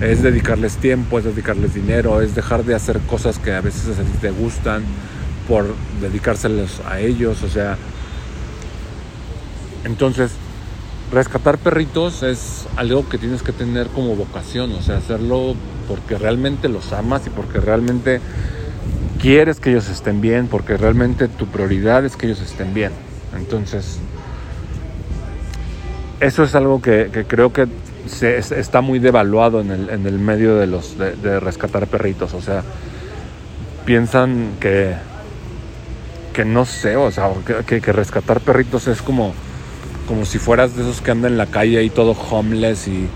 Es 0.00 0.22
dedicarles 0.22 0.76
tiempo, 0.76 1.18
es 1.18 1.24
dedicarles 1.24 1.74
dinero, 1.74 2.22
es 2.22 2.34
dejar 2.34 2.64
de 2.64 2.74
hacer 2.74 2.98
cosas 3.00 3.38
que 3.38 3.52
a 3.52 3.60
veces 3.60 3.98
a 3.98 4.02
ti 4.02 4.18
te 4.20 4.30
gustan 4.30 4.82
por 5.48 5.74
dedicárselos 6.00 6.80
a 6.88 7.00
ellos, 7.00 7.42
o 7.42 7.48
sea... 7.48 7.76
Entonces, 9.84 10.32
rescatar 11.10 11.58
perritos 11.58 12.22
es 12.22 12.66
algo 12.76 13.08
que 13.08 13.18
tienes 13.18 13.42
que 13.42 13.52
tener 13.52 13.88
como 13.88 14.14
vocación, 14.14 14.72
o 14.72 14.82
sea, 14.82 14.98
hacerlo 14.98 15.54
porque 15.88 16.16
realmente 16.18 16.68
los 16.68 16.92
amas 16.92 17.26
y 17.26 17.30
porque 17.30 17.60
realmente 17.60 18.20
quieres 19.20 19.58
que 19.58 19.70
ellos 19.70 19.88
estén 19.88 20.20
bien, 20.20 20.46
porque 20.46 20.76
realmente 20.76 21.28
tu 21.28 21.46
prioridad 21.46 22.04
es 22.04 22.16
que 22.16 22.26
ellos 22.26 22.40
estén 22.40 22.72
bien. 22.74 22.92
Entonces, 23.36 23.98
eso 26.20 26.42
es 26.44 26.54
algo 26.54 26.80
que, 26.80 27.24
creo 27.26 27.52
que 27.52 27.66
se, 28.06 28.38
está 28.38 28.80
muy 28.80 28.98
devaluado 28.98 29.60
en 29.60 29.70
el, 29.70 29.90
en 29.90 30.06
el 30.06 30.18
medio 30.18 30.56
de, 30.56 30.66
los, 30.66 30.96
de, 30.98 31.40
rescatar 31.40 31.86
perritos. 31.86 32.34
O 32.34 32.40
sea, 32.40 32.62
piensan 33.84 34.52
que, 34.60 34.94
que 36.32 36.44
no 36.44 36.64
sé, 36.64 36.96
o 36.96 37.10
sea, 37.10 37.30
que, 37.66 37.80
que 37.80 37.92
rescatar 37.92 38.40
perritos 38.40 38.88
es 38.88 39.02
como 39.02 39.34
como 40.10 40.26
si 40.26 40.38
fueras 40.38 40.74
de 40.74 40.82
esos 40.82 41.00
que 41.00 41.12
andan 41.12 41.30
en 41.30 41.38
la 41.38 41.46
calle 41.46 41.78
ahí 41.78 41.88
todo 41.88 42.16
homeless 42.30 42.88
y, 42.88 43.08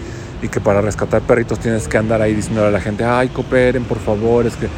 que 0.49 0.61
para 0.61 0.81
rescatar 0.83 1.23
perritos 1.23 1.59
tienes 1.59 1.89
que 1.89 1.97
andar 1.97 2.21
ahí 2.21 2.35
diciendo 2.35 2.67
a 2.67 2.71
la 2.71 2.79
gente, 2.79 3.03
ay, 3.03 3.31
cooperen 3.31 3.83
por 3.85 3.99
favor, 3.99 4.47
es 4.47 4.55
que 4.57 4.69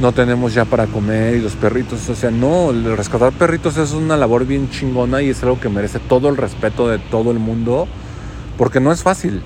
no 0.00 0.12
tenemos 0.12 0.52
ya 0.52 0.64
para 0.64 0.86
comer 0.86 1.36
y 1.36 1.40
los 1.40 1.54
perritos, 1.54 2.08
o 2.08 2.14
sea, 2.16 2.30
no, 2.30 2.70
el 2.70 2.96
rescatar 2.96 3.32
perritos 3.32 3.78
es 3.78 3.92
una 3.92 4.16
labor 4.16 4.44
bien 4.44 4.68
chingona 4.68 5.22
y 5.22 5.30
es 5.30 5.42
algo 5.44 5.60
que 5.60 5.68
merece 5.68 6.00
todo 6.00 6.28
el 6.28 6.36
respeto 6.36 6.88
de 6.88 6.98
todo 6.98 7.30
el 7.30 7.38
mundo, 7.38 7.86
porque 8.58 8.80
no 8.80 8.92
es 8.92 9.02
fácil. 9.02 9.42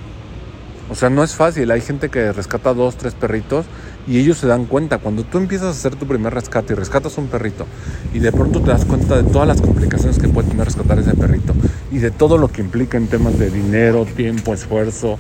O 0.89 0.95
sea, 0.95 1.11
no 1.11 1.25
es 1.25 1.35
fácil. 1.35 1.71
Hay 1.71 1.81
gente 1.81 2.09
que 2.09 2.33
rescata 2.33 2.73
dos, 2.73 2.97
tres 2.97 3.15
perritos 3.15 3.67
y 4.07 4.19
ellos 4.19 4.39
se 4.39 4.47
dan 4.47 4.67
cuenta. 4.67 4.99
Cuando 4.99 5.25
tú 5.25 5.39
empiezas 5.39 5.69
a 5.69 5.71
hacer 5.71 5.97
tu 5.97 6.07
primer 6.07 6.33
rescate 6.33 6.73
y 6.73 6.77
rescatas 6.77 7.19
un 7.19 7.27
perrito 7.27 7.67
y 8.15 8.21
de 8.21 8.31
pronto 8.33 8.61
te 8.61 8.71
das 8.71 8.85
cuenta 8.85 9.21
de 9.21 9.31
todas 9.31 9.49
las 9.49 9.61
complicaciones 9.61 10.19
que 10.19 10.29
puede 10.29 10.49
tener 10.49 10.67
rescatar 10.67 10.99
ese 10.99 11.15
perrito 11.15 11.55
y 11.91 11.99
de 11.99 12.11
todo 12.11 12.39
lo 12.39 12.49
que 12.49 12.61
implica 12.61 12.97
en 12.97 13.09
temas 13.09 13.39
de 13.39 13.51
dinero, 13.51 14.05
tiempo, 14.05 14.55
esfuerzo, 14.55 15.19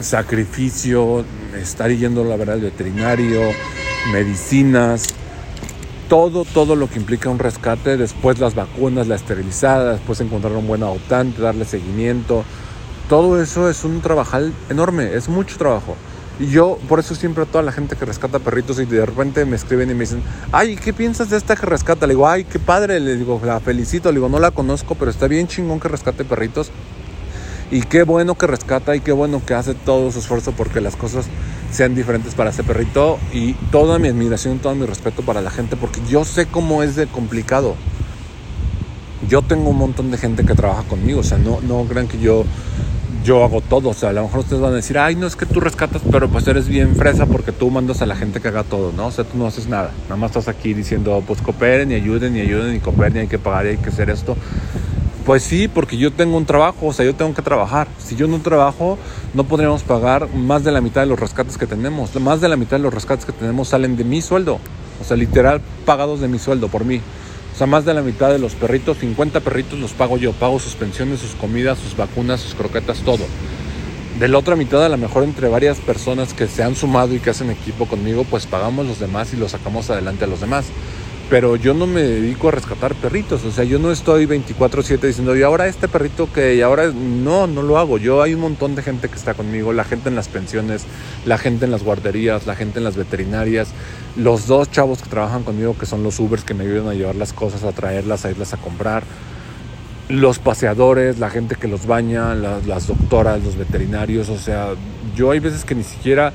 sacrificio, 0.00 1.24
estar 1.60 1.90
yendo 1.90 2.24
la 2.24 2.36
verdad 2.36 2.56
al 2.56 2.62
veterinario, 2.62 3.40
medicinas, 4.12 5.04
todo, 6.08 6.44
todo 6.44 6.76
lo 6.76 6.88
que 6.88 6.98
implica 6.98 7.30
un 7.30 7.38
rescate, 7.38 7.96
después 7.96 8.38
las 8.38 8.54
vacunas, 8.54 9.08
la 9.08 9.16
esterilizada, 9.16 9.92
después 9.92 10.20
encontrar 10.20 10.52
un 10.52 10.66
buen 10.66 10.82
adoptante, 10.82 11.42
darle 11.42 11.64
seguimiento, 11.64 12.44
todo 13.08 13.40
eso 13.40 13.70
es 13.70 13.84
un 13.84 14.00
trabajo 14.00 14.38
enorme, 14.68 15.14
es 15.14 15.28
mucho 15.28 15.56
trabajo. 15.56 15.96
Y 16.38 16.48
yo, 16.48 16.78
por 16.88 16.98
eso 16.98 17.14
siempre 17.14 17.44
a 17.44 17.46
toda 17.46 17.62
la 17.62 17.72
gente 17.72 17.96
que 17.96 18.04
rescata 18.04 18.38
perritos 18.38 18.78
y 18.78 18.84
de 18.84 19.06
repente 19.06 19.44
me 19.46 19.56
escriben 19.56 19.90
y 19.90 19.94
me 19.94 20.00
dicen, 20.00 20.22
ay, 20.52 20.76
¿qué 20.76 20.92
piensas 20.92 21.30
de 21.30 21.38
esta 21.38 21.56
que 21.56 21.64
rescata? 21.64 22.06
Le 22.06 22.12
digo, 22.12 22.28
ay, 22.28 22.44
qué 22.44 22.58
padre, 22.58 23.00
le 23.00 23.16
digo, 23.16 23.40
la 23.44 23.58
felicito, 23.60 24.10
le 24.10 24.16
digo, 24.16 24.28
no 24.28 24.38
la 24.38 24.50
conozco, 24.50 24.96
pero 24.96 25.10
está 25.10 25.28
bien 25.28 25.46
chingón 25.46 25.80
que 25.80 25.88
rescate 25.88 26.24
perritos. 26.24 26.70
Y 27.70 27.80
qué 27.82 28.02
bueno 28.02 28.36
que 28.36 28.46
rescata 28.46 28.94
y 28.94 29.00
qué 29.00 29.12
bueno 29.12 29.42
que 29.44 29.54
hace 29.54 29.74
todo 29.74 30.12
su 30.12 30.18
esfuerzo 30.18 30.52
porque 30.52 30.80
las 30.80 30.94
cosas 30.94 31.26
sean 31.72 31.94
diferentes 31.94 32.34
para 32.34 32.50
ese 32.50 32.62
perrito. 32.62 33.18
Y 33.32 33.54
toda 33.72 33.98
mi 33.98 34.08
admiración, 34.08 34.58
todo 34.58 34.74
mi 34.74 34.84
respeto 34.84 35.22
para 35.22 35.40
la 35.40 35.50
gente 35.50 35.74
porque 35.76 36.00
yo 36.08 36.24
sé 36.24 36.46
cómo 36.46 36.82
es 36.82 36.96
de 36.96 37.06
complicado. 37.06 37.76
Yo 39.26 39.40
tengo 39.40 39.70
un 39.70 39.78
montón 39.78 40.10
de 40.10 40.18
gente 40.18 40.44
que 40.44 40.54
trabaja 40.54 40.82
conmigo, 40.82 41.20
o 41.20 41.24
sea, 41.24 41.38
no, 41.38 41.60
no 41.62 41.82
crean 41.84 42.06
que 42.06 42.18
yo 42.18 42.44
yo 43.26 43.44
hago 43.44 43.60
todo. 43.60 43.90
O 43.90 43.94
sea, 43.94 44.10
a 44.10 44.12
lo 44.12 44.22
mejor 44.22 44.40
ustedes 44.40 44.62
van 44.62 44.72
a 44.72 44.76
decir, 44.76 44.96
ay, 44.98 45.16
no 45.16 45.26
es 45.26 45.36
que 45.36 45.44
tú 45.44 45.60
rescatas, 45.60 46.00
pero 46.10 46.28
pues 46.28 46.46
eres 46.46 46.68
bien 46.68 46.94
fresa 46.96 47.26
porque 47.26 47.52
tú 47.52 47.70
mandas 47.70 48.00
a 48.00 48.06
la 48.06 48.16
gente 48.16 48.40
que 48.40 48.48
haga 48.48 48.62
todo, 48.62 48.92
¿no? 48.92 49.06
O 49.08 49.10
sea, 49.10 49.24
tú 49.24 49.36
no 49.36 49.46
haces 49.46 49.68
nada. 49.68 49.90
Nada 50.04 50.16
más 50.16 50.30
estás 50.30 50.48
aquí 50.48 50.72
diciendo, 50.72 51.22
pues 51.26 51.42
cooperen 51.42 51.90
y 51.90 51.94
ayuden 51.94 52.36
y 52.36 52.40
ayuden 52.40 52.76
y 52.76 52.78
cooperen 52.78 53.16
y 53.16 53.20
hay 53.20 53.26
que 53.26 53.38
pagar 53.38 53.66
y 53.66 53.70
hay 53.70 53.76
que 53.78 53.90
hacer 53.90 54.08
esto. 54.08 54.36
Pues 55.26 55.42
sí, 55.42 55.66
porque 55.66 55.96
yo 55.96 56.12
tengo 56.12 56.36
un 56.36 56.46
trabajo, 56.46 56.86
o 56.86 56.92
sea, 56.92 57.04
yo 57.04 57.16
tengo 57.16 57.34
que 57.34 57.42
trabajar. 57.42 57.88
Si 57.98 58.14
yo 58.14 58.28
no 58.28 58.38
trabajo, 58.38 58.96
no 59.34 59.42
podríamos 59.42 59.82
pagar 59.82 60.32
más 60.32 60.62
de 60.62 60.70
la 60.70 60.80
mitad 60.80 61.00
de 61.00 61.08
los 61.08 61.18
rescates 61.18 61.58
que 61.58 61.66
tenemos. 61.66 62.14
Más 62.20 62.40
de 62.40 62.48
la 62.48 62.56
mitad 62.56 62.76
de 62.76 62.84
los 62.84 62.94
rescates 62.94 63.26
que 63.26 63.32
tenemos 63.32 63.68
salen 63.68 63.96
de 63.96 64.04
mi 64.04 64.22
sueldo. 64.22 64.60
O 65.00 65.04
sea, 65.04 65.16
literal, 65.16 65.60
pagados 65.84 66.20
de 66.20 66.28
mi 66.28 66.38
sueldo 66.38 66.68
por 66.68 66.84
mí. 66.84 67.00
O 67.56 67.58
sea, 67.58 67.66
más 67.66 67.86
de 67.86 67.94
la 67.94 68.02
mitad 68.02 68.28
de 68.28 68.38
los 68.38 68.54
perritos, 68.54 68.98
50 68.98 69.40
perritos 69.40 69.78
los 69.78 69.92
pago 69.92 70.18
yo. 70.18 70.34
Pago 70.34 70.60
sus 70.60 70.74
pensiones, 70.74 71.20
sus 71.20 71.30
comidas, 71.30 71.78
sus 71.78 71.96
vacunas, 71.96 72.42
sus 72.42 72.54
croquetas, 72.54 72.98
todo. 72.98 73.24
De 74.20 74.28
la 74.28 74.36
otra 74.36 74.56
mitad, 74.56 74.84
a 74.84 74.90
lo 74.90 74.98
mejor 74.98 75.24
entre 75.24 75.48
varias 75.48 75.78
personas 75.78 76.34
que 76.34 76.48
se 76.48 76.62
han 76.62 76.76
sumado 76.76 77.14
y 77.14 77.18
que 77.18 77.30
hacen 77.30 77.48
equipo 77.48 77.86
conmigo, 77.86 78.26
pues 78.28 78.44
pagamos 78.44 78.84
los 78.84 78.98
demás 78.98 79.32
y 79.32 79.38
los 79.38 79.52
sacamos 79.52 79.88
adelante 79.88 80.24
a 80.24 80.28
los 80.28 80.42
demás 80.42 80.66
pero 81.28 81.56
yo 81.56 81.74
no 81.74 81.86
me 81.86 82.02
dedico 82.02 82.48
a 82.48 82.52
rescatar 82.52 82.94
perritos, 82.94 83.44
o 83.44 83.50
sea, 83.50 83.64
yo 83.64 83.78
no 83.78 83.90
estoy 83.90 84.26
24/7 84.26 85.06
diciendo, 85.06 85.36
y 85.36 85.42
ahora 85.42 85.66
este 85.66 85.88
perrito 85.88 86.32
que, 86.32 86.54
y 86.54 86.62
ahora, 86.62 86.92
no, 86.92 87.46
no 87.46 87.62
lo 87.62 87.78
hago, 87.78 87.98
yo 87.98 88.22
hay 88.22 88.34
un 88.34 88.40
montón 88.40 88.76
de 88.76 88.82
gente 88.82 89.08
que 89.08 89.16
está 89.16 89.34
conmigo, 89.34 89.72
la 89.72 89.84
gente 89.84 90.08
en 90.08 90.14
las 90.14 90.28
pensiones, 90.28 90.84
la 91.24 91.38
gente 91.38 91.64
en 91.64 91.72
las 91.72 91.82
guarderías, 91.82 92.46
la 92.46 92.54
gente 92.54 92.78
en 92.78 92.84
las 92.84 92.96
veterinarias, 92.96 93.70
los 94.16 94.46
dos 94.46 94.70
chavos 94.70 95.02
que 95.02 95.08
trabajan 95.08 95.42
conmigo, 95.42 95.76
que 95.76 95.86
son 95.86 96.02
los 96.02 96.20
Ubers 96.20 96.44
que 96.44 96.54
me 96.54 96.64
ayudan 96.64 96.88
a 96.88 96.94
llevar 96.94 97.16
las 97.16 97.32
cosas, 97.32 97.64
a 97.64 97.72
traerlas, 97.72 98.24
a 98.24 98.30
irlas 98.30 98.54
a 98.54 98.58
comprar, 98.58 99.02
los 100.08 100.38
paseadores, 100.38 101.18
la 101.18 101.30
gente 101.30 101.56
que 101.56 101.66
los 101.66 101.86
baña, 101.86 102.34
las, 102.34 102.86
doctoras, 102.86 103.42
los 103.42 103.56
veterinarios, 103.56 104.28
o 104.28 104.38
sea, 104.38 104.68
yo 105.16 105.32
hay 105.32 105.40
veces 105.40 105.64
que 105.64 105.74
ni 105.74 105.82
siquiera 105.82 106.32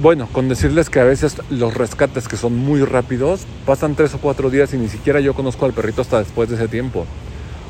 bueno, 0.00 0.28
con 0.30 0.48
decirles 0.48 0.90
que 0.90 1.00
a 1.00 1.04
veces 1.04 1.36
los 1.48 1.74
rescates 1.74 2.28
que 2.28 2.36
son 2.36 2.56
muy 2.56 2.84
rápidos 2.84 3.46
pasan 3.64 3.94
tres 3.94 4.14
o 4.14 4.18
cuatro 4.18 4.50
días 4.50 4.74
y 4.74 4.76
ni 4.76 4.88
siquiera 4.88 5.20
yo 5.20 5.32
conozco 5.32 5.64
al 5.64 5.72
perrito 5.72 6.02
hasta 6.02 6.18
después 6.18 6.48
de 6.50 6.56
ese 6.56 6.68
tiempo. 6.68 7.06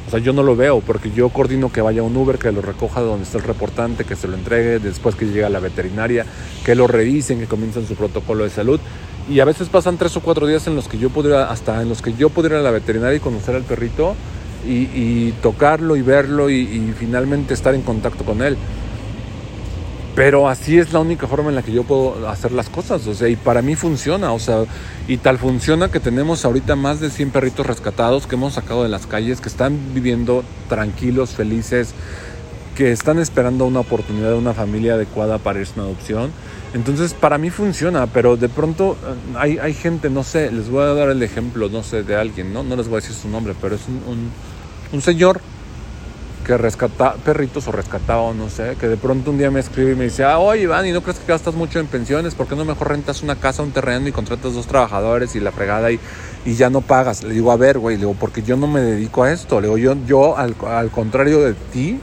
O 0.06 0.10
sea, 0.10 0.20
yo 0.20 0.32
no 0.32 0.42
lo 0.42 0.54
veo 0.54 0.80
porque 0.80 1.10
yo 1.10 1.28
coordino 1.28 1.70
que 1.70 1.80
vaya 1.80 2.02
un 2.02 2.16
Uber, 2.16 2.38
que 2.38 2.52
lo 2.52 2.62
recoja 2.62 3.00
donde 3.00 3.24
está 3.24 3.38
el 3.38 3.44
reportante, 3.44 4.04
que 4.04 4.16
se 4.16 4.28
lo 4.28 4.34
entregue, 4.34 4.78
después 4.78 5.14
que 5.14 5.26
llegue 5.26 5.44
a 5.44 5.48
la 5.48 5.60
veterinaria, 5.60 6.24
que 6.64 6.74
lo 6.74 6.86
revisen, 6.86 7.40
que 7.40 7.46
comiencen 7.46 7.86
su 7.86 7.94
protocolo 7.94 8.44
de 8.44 8.50
salud. 8.50 8.80
Y 9.28 9.40
a 9.40 9.44
veces 9.44 9.68
pasan 9.68 9.96
tres 9.96 10.16
o 10.16 10.20
cuatro 10.20 10.46
días 10.46 10.66
en 10.68 10.76
los 10.76 10.86
que 10.86 10.98
yo 10.98 11.10
pudiera, 11.10 11.50
hasta 11.50 11.82
en 11.82 11.88
los 11.88 12.02
que 12.02 12.14
yo 12.14 12.30
pudiera 12.30 12.56
ir 12.56 12.60
a 12.60 12.64
la 12.64 12.70
veterinaria 12.70 13.16
y 13.16 13.20
conocer 13.20 13.56
al 13.56 13.64
perrito 13.64 14.14
y, 14.64 15.32
tocarlo 15.42 15.96
y 15.96 16.02
verlo 16.02 16.50
y 16.50 16.92
finalmente 16.98 17.54
estar 17.54 17.74
en 17.74 17.82
contacto 17.82 18.24
con 18.24 18.42
él. 18.42 18.56
Pero 20.16 20.48
así 20.48 20.78
es 20.78 20.94
la 20.94 21.00
única 21.00 21.26
forma 21.26 21.50
en 21.50 21.56
la 21.56 21.62
que 21.62 21.72
yo 21.72 21.84
puedo 21.84 22.26
hacer 22.26 22.50
las 22.50 22.70
cosas, 22.70 23.06
o 23.06 23.14
sea, 23.14 23.28
y 23.28 23.36
para 23.36 23.60
mí 23.60 23.76
funciona, 23.76 24.32
o 24.32 24.38
sea, 24.38 24.64
y 25.06 25.18
tal 25.18 25.36
funciona 25.36 25.90
que 25.90 26.00
tenemos 26.00 26.46
ahorita 26.46 26.74
más 26.74 27.00
de 27.00 27.10
100 27.10 27.32
perritos 27.32 27.66
rescatados 27.66 28.26
que 28.26 28.34
hemos 28.34 28.54
sacado 28.54 28.82
de 28.82 28.88
las 28.88 29.06
calles, 29.06 29.42
que 29.42 29.50
están 29.50 29.78
viviendo 29.92 30.42
tranquilos, 30.70 31.34
felices, 31.34 31.92
que 32.74 32.92
están 32.92 33.18
esperando 33.18 33.66
una 33.66 33.80
oportunidad 33.80 34.30
de 34.30 34.38
una 34.38 34.54
familia 34.54 34.94
adecuada 34.94 35.36
para 35.36 35.60
irse 35.60 35.74
una 35.76 35.84
adopción. 35.84 36.30
Entonces, 36.72 37.12
para 37.12 37.36
mí 37.36 37.50
funciona, 37.50 38.06
pero 38.06 38.38
de 38.38 38.48
pronto 38.48 38.96
eh, 39.06 39.36
hay, 39.36 39.58
hay, 39.58 39.74
gente, 39.74 40.08
no 40.08 40.24
sé, 40.24 40.50
les 40.50 40.70
voy 40.70 40.84
a 40.84 40.94
dar 40.94 41.10
el 41.10 41.22
ejemplo, 41.22 41.68
no 41.68 41.82
sé, 41.82 42.04
de 42.04 42.16
alguien, 42.16 42.54
¿no? 42.54 42.62
No 42.62 42.74
les 42.74 42.88
voy 42.88 42.98
a 42.98 43.00
decir 43.02 43.14
su 43.14 43.28
nombre, 43.28 43.54
pero 43.60 43.74
es 43.74 43.82
un, 43.86 44.30
un 44.92 45.02
señor 45.02 45.42
que 46.46 46.56
rescata 46.56 47.14
perritos 47.14 47.66
o 47.66 47.72
rescataba, 47.72 48.32
no 48.32 48.48
sé, 48.48 48.76
que 48.78 48.86
de 48.86 48.96
pronto 48.96 49.32
un 49.32 49.38
día 49.38 49.50
me 49.50 49.58
escribe 49.58 49.92
y 49.92 49.94
me 49.96 50.04
dice, 50.04 50.22
ah, 50.22 50.38
oye 50.38 50.62
Iván, 50.62 50.86
¿y 50.86 50.92
no 50.92 51.02
crees 51.02 51.18
que 51.18 51.26
gastas 51.26 51.54
mucho 51.54 51.80
en 51.80 51.88
pensiones? 51.88 52.36
¿Por 52.36 52.46
qué 52.46 52.54
no 52.54 52.64
mejor 52.64 52.90
rentas 52.90 53.24
una 53.24 53.34
casa, 53.34 53.64
un 53.64 53.72
terreno 53.72 54.06
y 54.06 54.12
contratas 54.12 54.54
dos 54.54 54.68
trabajadores 54.68 55.34
y 55.34 55.40
la 55.40 55.50
fregada 55.50 55.90
y, 55.90 55.98
y 56.44 56.54
ya 56.54 56.70
no 56.70 56.82
pagas? 56.82 57.24
Le 57.24 57.34
digo, 57.34 57.50
a 57.50 57.56
ver, 57.56 57.80
güey, 57.80 57.96
le 57.96 58.02
digo, 58.02 58.14
porque 58.18 58.44
yo 58.44 58.56
no 58.56 58.68
me 58.68 58.80
dedico 58.80 59.24
a 59.24 59.32
esto. 59.32 59.60
Le 59.60 59.66
digo, 59.66 59.76
yo, 59.76 59.96
yo 60.06 60.38
al, 60.38 60.54
al 60.68 60.90
contrario 60.90 61.40
de 61.40 61.54
ti, 61.54 61.98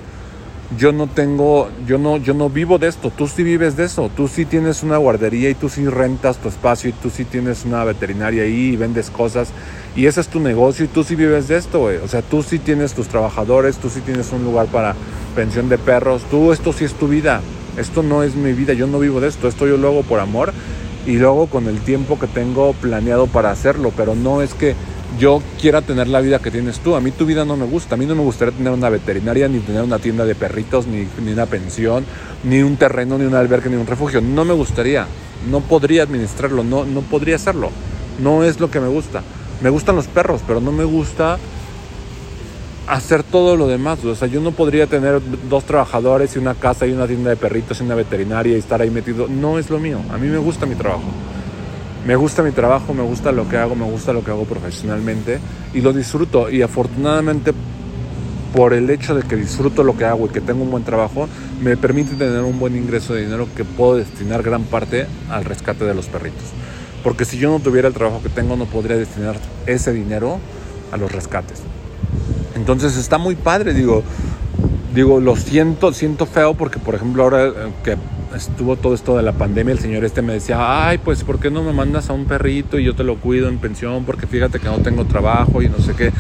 yo 0.77 0.91
no 0.91 1.07
tengo, 1.07 1.69
yo 1.85 1.97
no, 1.97 2.17
yo 2.17 2.33
no 2.33 2.49
vivo 2.49 2.77
de 2.79 2.87
esto, 2.87 3.11
tú 3.11 3.27
sí 3.27 3.43
vives 3.43 3.75
de 3.75 3.85
eso, 3.85 4.09
tú 4.15 4.27
sí 4.27 4.45
tienes 4.45 4.81
una 4.83 4.97
guardería 4.97 5.49
y 5.49 5.55
tú 5.55 5.69
sí 5.69 5.85
rentas 5.85 6.37
tu 6.37 6.49
espacio 6.49 6.89
y 6.89 6.93
tú 6.93 7.09
sí 7.09 7.25
tienes 7.25 7.65
una 7.65 7.83
veterinaria 7.83 8.43
ahí 8.43 8.69
y 8.69 8.75
vendes 8.75 9.09
cosas. 9.09 9.49
Y 9.95 10.07
ese 10.07 10.21
es 10.21 10.27
tu 10.27 10.39
negocio 10.39 10.85
y 10.85 10.87
tú 10.87 11.03
sí 11.03 11.15
vives 11.15 11.47
de 11.47 11.57
esto. 11.57 11.83
O 12.03 12.07
sea, 12.07 12.21
tú 12.21 12.41
sí 12.41 12.57
tienes 12.57 12.93
tus 12.93 13.07
trabajadores, 13.07 13.77
tú 13.77 13.89
sí 13.89 14.01
tienes 14.01 14.31
un 14.31 14.43
lugar 14.43 14.67
para 14.67 14.95
pensión 15.35 15.69
de 15.69 15.77
perros, 15.77 16.23
tú 16.31 16.51
esto 16.51 16.73
sí 16.73 16.85
es 16.85 16.93
tu 16.93 17.07
vida, 17.07 17.41
esto 17.77 18.01
no 18.03 18.23
es 18.23 18.35
mi 18.35 18.53
vida, 18.53 18.73
yo 18.73 18.87
no 18.87 18.99
vivo 18.99 19.19
de 19.19 19.27
esto, 19.27 19.47
esto 19.47 19.67
yo 19.67 19.77
lo 19.77 19.89
hago 19.89 20.03
por 20.03 20.19
amor 20.19 20.53
y 21.05 21.17
luego 21.17 21.47
con 21.47 21.67
el 21.67 21.79
tiempo 21.81 22.17
que 22.17 22.27
tengo 22.27 22.73
planeado 22.73 23.27
para 23.27 23.51
hacerlo, 23.51 23.91
pero 23.95 24.15
no 24.15 24.41
es 24.41 24.53
que 24.53 24.75
yo 25.19 25.41
quiera 25.59 25.81
tener 25.81 26.07
la 26.07 26.21
vida 26.21 26.39
que 26.39 26.51
tienes 26.51 26.79
tú. 26.79 26.95
A 26.95 27.01
mí 27.01 27.11
tu 27.11 27.25
vida 27.25 27.45
no 27.45 27.55
me 27.55 27.65
gusta. 27.65 27.95
A 27.95 27.97
mí 27.97 28.05
no 28.05 28.15
me 28.15 28.21
gustaría 28.21 28.55
tener 28.55 28.73
una 28.73 28.89
veterinaria, 28.89 29.47
ni 29.47 29.59
tener 29.59 29.83
una 29.83 29.99
tienda 29.99 30.25
de 30.25 30.35
perritos, 30.35 30.85
ni, 30.87 31.07
una 31.31 31.45
pensión, 31.45 32.05
ni 32.43 32.61
un 32.61 32.77
terreno, 32.77 33.17
ni 33.17 33.25
un 33.25 33.35
albergue, 33.35 33.69
ni 33.69 33.75
un 33.75 33.87
refugio. 33.87 34.21
No 34.21 34.45
me 34.45 34.53
gustaría. 34.53 35.05
No 35.49 35.59
podría 35.61 36.03
administrarlo, 36.03 36.63
no, 36.63 36.85
no 36.85 37.01
podría 37.01 37.35
hacerlo. 37.35 37.69
No 38.19 38.43
es 38.43 38.59
lo 38.59 38.71
que 38.71 38.79
me 38.79 38.87
gusta. 38.87 39.23
Me 39.61 39.69
gustan 39.69 39.95
los 39.95 40.07
perros, 40.07 40.41
pero 40.45 40.61
no 40.61 40.71
me 40.71 40.83
gusta 40.83 41.37
hacer 42.87 43.23
todo 43.23 43.55
lo 43.55 43.67
demás. 43.67 44.03
O 44.05 44.15
sea, 44.15 44.27
yo 44.27 44.41
no 44.41 44.51
podría 44.51 44.87
tener 44.87 45.21
dos 45.49 45.65
trabajadores 45.65 46.35
y 46.35 46.39
una 46.39 46.55
casa 46.55 46.85
y 46.87 46.91
una 46.91 47.07
tienda 47.07 47.29
de 47.29 47.35
perritos 47.35 47.79
y 47.79 47.83
una 47.83 47.95
veterinaria 47.95 48.55
y 48.55 48.59
estar 48.59 48.81
ahí 48.81 48.89
metido. 48.89 49.27
No 49.27 49.59
es 49.59 49.69
lo 49.69 49.79
mío. 49.79 49.99
A 50.11 50.17
mí 50.17 50.27
me 50.27 50.37
gusta 50.37 50.65
mi 50.65 50.75
trabajo 50.75 51.03
me 52.05 52.15
gusta 52.15 52.43
mi 52.43 52.51
trabajo, 52.51 52.93
me 52.93 53.03
gusta 53.03 53.31
lo 53.31 53.47
que 53.47 53.57
hago, 53.57 53.75
me 53.75 53.85
gusta 53.85 54.13
lo 54.13 54.23
que 54.23 54.31
hago 54.31 54.45
profesionalmente 54.45 55.39
y 55.73 55.81
lo 55.81 55.93
disfruto. 55.93 56.49
Y 56.49 56.61
afortunadamente 56.61 57.53
por 58.53 58.73
el 58.73 58.89
hecho 58.89 59.15
de 59.15 59.23
que 59.23 59.35
disfruto 59.35 59.83
lo 59.83 59.97
que 59.97 60.05
hago 60.05 60.27
y 60.27 60.29
que 60.29 60.41
tengo 60.41 60.63
un 60.63 60.69
buen 60.69 60.83
trabajo, 60.83 61.27
me 61.61 61.75
permite 61.75 62.13
tener 62.15 62.41
un 62.41 62.59
buen 62.59 62.75
ingreso 62.75 63.13
de 63.15 63.21
dinero 63.21 63.47
que 63.55 63.65
puedo 63.65 63.95
destinar 63.95 64.43
gran 64.43 64.63
parte 64.63 65.07
al 65.29 65.43
rescate 65.43 65.85
de 65.85 65.95
los 65.95 66.05
perritos. 66.05 66.43
Porque 67.03 67.25
si 67.25 67.37
yo 67.37 67.49
no 67.49 67.59
tuviera 67.59 67.87
el 67.87 67.93
trabajo 67.93 68.21
que 68.21 68.29
tengo, 68.29 68.55
no 68.55 68.65
podría 68.65 68.95
destinar 68.95 69.37
ese 69.65 69.91
dinero 69.91 70.39
a 70.91 70.97
los 70.97 71.11
rescates. 71.11 71.63
Entonces 72.55 72.95
está 72.95 73.17
muy 73.17 73.35
padre, 73.35 73.73
digo, 73.73 74.03
digo, 74.93 75.19
lo 75.19 75.35
siento, 75.35 75.91
siento 75.93 76.25
feo 76.25 76.53
porque, 76.53 76.79
por 76.79 76.95
ejemplo, 76.95 77.23
ahora 77.23 77.47
eh, 77.47 77.51
que 77.83 77.97
estuvo 78.35 78.75
todo 78.75 78.93
esto 78.93 79.17
de 79.17 79.23
la 79.23 79.33
pandemia, 79.33 79.73
el 79.73 79.79
señor 79.79 80.05
este 80.05 80.21
me 80.21 80.33
decía, 80.33 80.87
ay, 80.87 80.97
pues, 80.97 81.23
¿por 81.23 81.39
qué 81.39 81.49
no 81.49 81.63
me 81.63 81.73
mandas 81.73 82.09
a 82.09 82.13
un 82.13 82.25
perrito 82.25 82.79
y 82.79 82.85
yo 82.85 82.95
te 82.95 83.03
lo 83.03 83.17
cuido 83.17 83.49
en 83.49 83.57
pensión? 83.57 84.05
Porque 84.05 84.27
fíjate 84.27 84.59
que 84.59 84.67
no 84.67 84.79
tengo 84.79 85.05
trabajo 85.05 85.61
y 85.61 85.69
no 85.69 85.79
sé 85.79 85.93
qué. 85.95 86.11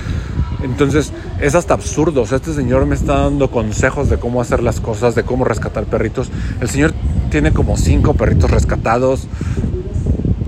Entonces, 0.63 1.11
es 1.41 1.55
hasta 1.55 1.73
absurdo. 1.73 2.21
O 2.21 2.25
sea, 2.25 2.37
este 2.37 2.53
señor 2.53 2.85
me 2.85 2.95
está 2.95 3.19
dando 3.19 3.51
consejos 3.51 4.09
de 4.09 4.17
cómo 4.17 4.41
hacer 4.41 4.63
las 4.63 4.79
cosas, 4.79 5.13
de 5.15 5.23
cómo 5.23 5.43
rescatar 5.43 5.85
perritos. 5.85 6.29
El 6.61 6.69
señor 6.69 6.93
tiene 7.29 7.51
como 7.51 7.77
cinco 7.77 8.13
perritos 8.13 8.49
rescatados. 8.49 9.27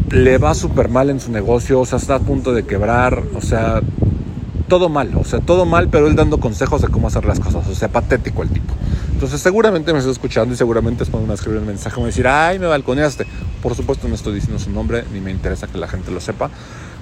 Le 0.09 0.38
va 0.38 0.53
súper 0.53 0.89
mal 0.89 1.09
en 1.09 1.19
su 1.19 1.31
negocio, 1.31 1.81
o 1.81 1.85
sea, 1.85 1.97
está 1.97 2.15
a 2.15 2.19
punto 2.19 2.53
de 2.53 2.63
quebrar. 2.63 3.23
O 3.35 3.41
sea, 3.41 3.81
todo 4.67 4.89
mal, 4.89 5.12
o 5.15 5.23
sea, 5.23 5.39
todo 5.39 5.65
mal, 5.65 5.89
pero 5.89 6.08
él 6.08 6.15
dando 6.15 6.39
consejos 6.39 6.82
de 6.82 6.88
cómo 6.88 7.08
hacer 7.08 7.25
las 7.25 7.39
cosas. 7.39 7.67
O 7.67 7.75
sea, 7.75 7.88
patético 7.88 8.43
el 8.43 8.49
tipo. 8.49 8.73
Entonces 9.13 9.39
seguramente 9.39 9.93
me 9.93 9.99
está 9.99 10.12
escuchando 10.12 10.54
y 10.54 10.58
seguramente 10.58 11.04
es 11.04 11.10
cuando 11.10 11.28
me 11.28 11.34
escribe 11.34 11.60
un 11.60 11.65
mensaje 11.65 11.99
me 12.01 12.08
decir, 12.08 12.28
ay, 12.28 12.60
me 12.60 12.65
balconeaste. 12.65 13.25
Por 13.62 13.75
supuesto 13.75 14.08
no 14.08 14.15
estoy 14.15 14.36
diciendo 14.36 14.60
su 14.60 14.71
nombre, 14.71 15.04
ni 15.13 15.21
me 15.21 15.32
interesa 15.32 15.67
que 15.67 15.78
la 15.78 15.88
gente 15.88 16.12
lo 16.12 16.19
sepa. 16.19 16.49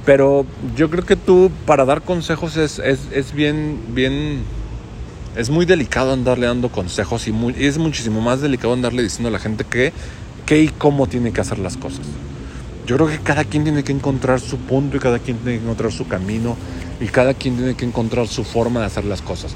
Pero 0.05 0.45
yo 0.75 0.89
creo 0.89 1.05
que 1.05 1.15
tú 1.15 1.49
para 1.65 1.85
dar 1.85 2.01
consejos 2.01 2.57
es, 2.57 2.79
es, 2.79 3.33
bien, 3.33 3.79
bien, 3.89 4.43
es 5.35 5.49
muy 5.49 5.65
delicado 5.65 6.11
andarle 6.13 6.45
dando 6.47 6.69
consejos 6.69 7.27
y, 7.27 7.31
muy, 7.31 7.55
es 7.57 7.77
muchísimo 7.77 8.21
más 8.21 8.41
delicado 8.41 8.73
andarle 8.73 9.01
diciendo 9.01 9.29
a 9.29 9.31
la 9.31 9.39
gente 9.39 9.63
qué, 9.63 9.93
qué 10.45 10.61
y 10.61 10.67
cómo 10.67 11.07
tiene 11.07 11.31
que 11.31 11.41
hacer 11.41 11.57
las 11.57 11.77
cosas. 11.77 12.05
Yo 12.85 12.95
creo 12.97 13.07
que 13.07 13.19
cada 13.19 13.45
quien 13.45 13.63
tiene 13.63 13.83
que 13.83 13.91
encontrar 13.91 14.39
su 14.39 14.57
punto 14.57 14.97
y 14.97 14.99
cada 14.99 15.19
quien 15.19 15.37
tiene 15.37 15.59
que 15.59 15.63
encontrar 15.63 15.91
su 15.91 16.07
camino 16.07 16.57
y 16.99 17.07
cada 17.07 17.33
quien 17.33 17.55
tiene 17.55 17.75
que 17.75 17.85
encontrar 17.85 18.27
su 18.27 18.43
forma 18.43 18.81
de 18.81 18.87
hacer 18.87 19.05
las 19.05 19.21
cosas 19.21 19.55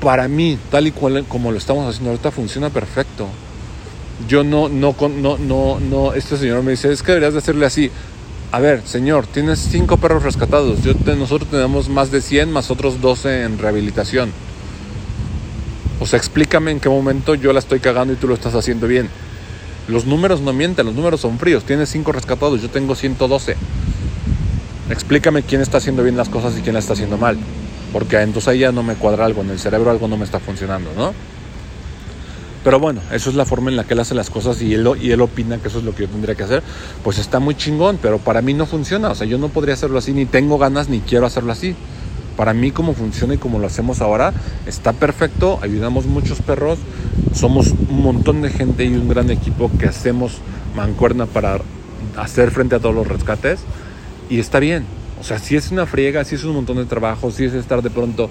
para 0.00 0.28
mí, 0.28 0.58
tal 0.70 0.86
y 0.86 0.92
cual 0.92 1.24
como 1.28 1.50
lo 1.50 1.58
estamos 1.58 1.88
haciendo 1.88 2.10
ahorita, 2.10 2.30
funciona 2.30 2.70
perfecto. 2.70 3.28
yo 4.28 4.42
no, 4.42 4.68
no, 4.68 4.94
no, 5.08 5.38
no, 5.38 5.80
no, 5.80 6.12
este 6.12 6.36
señor 6.36 6.62
me 6.62 6.72
dice, 6.72 6.92
es 6.92 7.02
que 7.02 7.12
deberías 7.12 7.34
de 7.34 7.38
hacerle 7.38 7.66
así. 7.66 7.90
A 8.50 8.60
ver, 8.60 8.82
señor, 8.86 9.26
tienes 9.26 9.58
cinco 9.58 9.98
perros 9.98 10.22
rescatados. 10.22 10.82
Yo 10.82 10.94
nosotros 11.14 11.50
tenemos 11.50 11.88
más 11.88 12.10
de 12.10 12.22
100 12.22 12.50
más 12.50 12.70
otros 12.70 13.00
12 13.00 13.42
en 13.42 13.58
rehabilitación. 13.58 14.32
O 16.00 16.06
sea, 16.06 16.18
explícame 16.18 16.70
en 16.70 16.80
qué 16.80 16.88
momento 16.88 17.34
yo 17.34 17.52
la 17.52 17.58
estoy 17.58 17.80
cagando 17.80 18.14
y 18.14 18.16
tú 18.16 18.26
lo 18.26 18.34
estás 18.34 18.54
haciendo 18.54 18.86
bien. 18.86 19.10
Los 19.88 20.04
números 20.04 20.42
no 20.42 20.52
mienten, 20.52 20.86
los 20.86 20.94
números 20.94 21.20
son 21.22 21.38
fríos. 21.38 21.64
Tienes 21.64 21.88
5 21.88 22.12
rescatados, 22.12 22.60
yo 22.60 22.68
tengo 22.68 22.94
112. 22.94 23.56
Explícame 24.90 25.42
quién 25.42 25.60
está 25.60 25.78
haciendo 25.78 26.02
bien 26.02 26.16
las 26.16 26.28
cosas 26.28 26.56
y 26.58 26.60
quién 26.60 26.76
está 26.76 26.92
haciendo 26.92 27.16
mal. 27.16 27.38
Porque 27.92 28.20
entonces 28.20 28.48
ahí 28.48 28.58
ya 28.60 28.72
no 28.72 28.82
me 28.82 28.94
cuadra 28.94 29.24
algo, 29.24 29.40
en 29.40 29.50
el 29.50 29.58
cerebro 29.58 29.90
algo 29.90 30.08
no 30.08 30.18
me 30.18 30.24
está 30.24 30.40
funcionando, 30.40 30.90
¿no? 30.94 31.14
Pero 32.64 32.80
bueno, 32.80 33.00
eso 33.12 33.30
es 33.30 33.36
la 33.36 33.46
forma 33.46 33.70
en 33.70 33.76
la 33.76 33.84
que 33.84 33.94
él 33.94 34.00
hace 34.00 34.14
las 34.14 34.28
cosas 34.28 34.60
y 34.60 34.74
y 34.74 34.74
él 35.10 35.20
opina 35.22 35.56
que 35.58 35.68
eso 35.68 35.78
es 35.78 35.84
lo 35.84 35.94
que 35.94 36.02
yo 36.02 36.08
tendría 36.10 36.34
que 36.34 36.42
hacer. 36.42 36.62
Pues 37.02 37.18
está 37.18 37.38
muy 37.38 37.54
chingón, 37.54 37.98
pero 38.02 38.18
para 38.18 38.42
mí 38.42 38.52
no 38.52 38.66
funciona. 38.66 39.10
O 39.10 39.14
sea, 39.14 39.26
yo 39.26 39.38
no 39.38 39.48
podría 39.48 39.72
hacerlo 39.72 39.98
así, 39.98 40.12
ni 40.12 40.26
tengo 40.26 40.58
ganas, 40.58 40.90
ni 40.90 41.00
quiero 41.00 41.24
hacerlo 41.24 41.52
así. 41.52 41.74
Para 42.38 42.54
mí 42.54 42.70
como 42.70 42.94
funciona 42.94 43.34
y 43.34 43.38
como 43.38 43.58
lo 43.58 43.66
hacemos 43.66 44.00
ahora, 44.00 44.32
está 44.64 44.92
perfecto, 44.92 45.58
ayudamos 45.60 46.06
muchos 46.06 46.40
perros, 46.40 46.78
somos 47.34 47.74
un 47.90 48.00
montón 48.00 48.42
de 48.42 48.50
gente 48.50 48.84
y 48.84 48.94
un 48.94 49.08
gran 49.08 49.28
equipo 49.30 49.68
que 49.76 49.86
hacemos 49.86 50.38
mancuerna 50.76 51.26
para 51.26 51.58
hacer 52.16 52.52
frente 52.52 52.76
a 52.76 52.78
todos 52.78 52.94
los 52.94 53.08
rescates 53.08 53.58
y 54.30 54.38
está 54.38 54.60
bien. 54.60 54.84
O 55.20 55.24
sea, 55.24 55.40
si 55.40 55.56
es 55.56 55.72
una 55.72 55.84
friega, 55.84 56.22
si 56.22 56.36
es 56.36 56.44
un 56.44 56.54
montón 56.54 56.76
de 56.76 56.84
trabajo, 56.84 57.32
si 57.32 57.44
es 57.44 57.54
estar 57.54 57.82
de 57.82 57.90
pronto, 57.90 58.30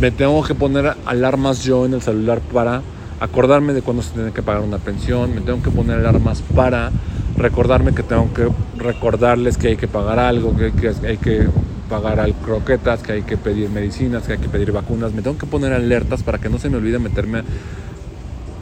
me 0.00 0.10
tengo 0.10 0.42
que 0.42 0.56
poner 0.56 0.96
alarmas 1.06 1.62
yo 1.62 1.86
en 1.86 1.94
el 1.94 2.02
celular 2.02 2.40
para 2.40 2.82
acordarme 3.20 3.72
de 3.72 3.82
cuándo 3.82 4.02
se 4.02 4.14
tiene 4.14 4.32
que 4.32 4.42
pagar 4.42 4.62
una 4.62 4.78
pensión, 4.78 5.32
me 5.32 5.42
tengo 5.42 5.62
que 5.62 5.70
poner 5.70 6.00
alarmas 6.00 6.42
para 6.56 6.90
recordarme 7.36 7.94
que 7.94 8.02
tengo 8.02 8.32
que 8.34 8.48
recordarles 8.76 9.56
que 9.56 9.68
hay 9.68 9.76
que 9.76 9.86
pagar 9.86 10.18
algo, 10.18 10.56
que 10.56 10.72
hay 11.06 11.16
que, 11.18 11.46
pagar 11.88 12.20
al 12.20 12.34
croquetas, 12.34 13.02
que 13.02 13.12
hay 13.12 13.22
que 13.22 13.36
pedir 13.36 13.70
medicinas, 13.70 14.24
que 14.24 14.34
hay 14.34 14.38
que 14.38 14.48
pedir 14.48 14.72
vacunas, 14.72 15.12
me 15.12 15.22
tengo 15.22 15.38
que 15.38 15.46
poner 15.46 15.72
alertas 15.72 16.22
para 16.22 16.38
que 16.38 16.48
no 16.48 16.58
se 16.58 16.70
me 16.70 16.76
olvide 16.76 16.98
meterme 16.98 17.42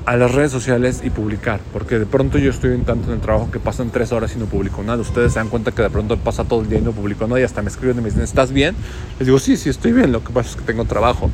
a 0.07 0.17
las 0.17 0.33
redes 0.33 0.53
sociales 0.53 1.03
y 1.05 1.11
publicar, 1.11 1.61
porque 1.73 1.99
de 1.99 2.07
pronto 2.07 2.39
yo 2.39 2.51
estoy 2.51 2.75
en 2.75 2.85
tanto 2.85 3.09
en 3.09 3.15
el 3.15 3.21
trabajo 3.21 3.51
que 3.51 3.59
pasan 3.59 3.91
tres 3.91 4.12
horas 4.12 4.35
y 4.37 4.39
no 4.39 4.47
publico 4.47 4.83
nada. 4.85 5.03
Ustedes 5.03 5.33
se 5.33 5.41
dan 5.41 5.49
cuenta 5.49 5.73
que 5.73 5.83
de 5.83 5.91
pronto 5.91 6.17
pasa 6.17 6.45
todo 6.45 6.61
el 6.61 6.69
día 6.69 6.79
y 6.79 6.83
no 6.83 6.93
publico 6.93 7.27
nada 7.27 7.41
y 7.41 7.43
hasta 7.43 7.61
me 7.61 7.69
escriben 7.69 7.99
y 7.99 8.01
me 8.03 8.09
dicen, 8.11 8.23
¿estás 8.23 8.53
bien? 8.53 8.77
Les 9.19 9.27
digo, 9.27 9.41
sí, 9.41 9.57
sí, 9.57 9.69
estoy 9.69 9.91
bien, 9.93 10.12
lo 10.12 10.23
que 10.23 10.33
pasa 10.33 10.51
es 10.51 10.57
que 10.57 10.62
tengo 10.62 10.85
trabajo. 10.85 11.29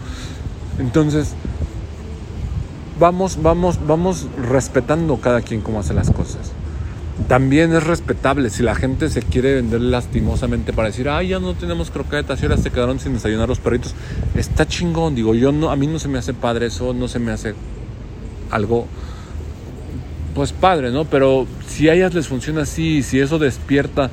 Entonces, 0.79 1.35
vamos, 2.99 3.43
vamos, 3.43 3.79
vamos 3.87 4.27
respetando 4.49 5.19
cada 5.19 5.43
quien 5.43 5.61
cómo 5.61 5.81
hace 5.81 5.93
las 5.93 6.11
cosas. 6.11 6.53
También 7.29 7.75
es 7.75 7.85
respetable 7.85 8.49
si 8.49 8.63
la 8.63 8.75
gente 8.75 9.11
se 9.11 9.23
quiere 9.23 9.55
vender 9.55 9.83
lastimosamente 9.83 10.73
para 10.73 10.89
decir, 10.89 11.11
ay, 11.11 11.29
ya 11.29 11.41
no 11.41 11.55
tenemos 11.55 11.91
croquetas 11.91 12.41
y 12.41 12.47
ahora 12.47 12.57
se 12.57 12.71
quedaron 12.71 13.01
sin 13.01 13.13
desayunar 13.13 13.49
los 13.49 13.59
perritos. 13.59 13.95
Está 14.35 14.67
chingón, 14.67 15.15
digo, 15.15 15.35
yo 15.35 15.53
no, 15.53 15.71
a 15.71 15.77
mí 15.77 15.87
no 15.87 15.99
se 15.99 16.09
me 16.09 16.19
hace 16.19 16.33
padre 16.33 16.67
eso, 16.67 16.95
no 16.95 17.09
se 17.09 17.19
me 17.19 17.33
hace 17.33 17.55
algo, 18.51 18.87
pues 20.35 20.53
padre, 20.53 20.91
¿no? 20.91 21.05
Pero 21.05 21.47
si 21.67 21.91
a 21.91 21.95
ellas 21.95 22.15
les 22.15 22.29
funciona 22.29 22.63
así, 22.63 23.03
si 23.03 23.21
eso 23.21 23.39
despierta 23.39 24.11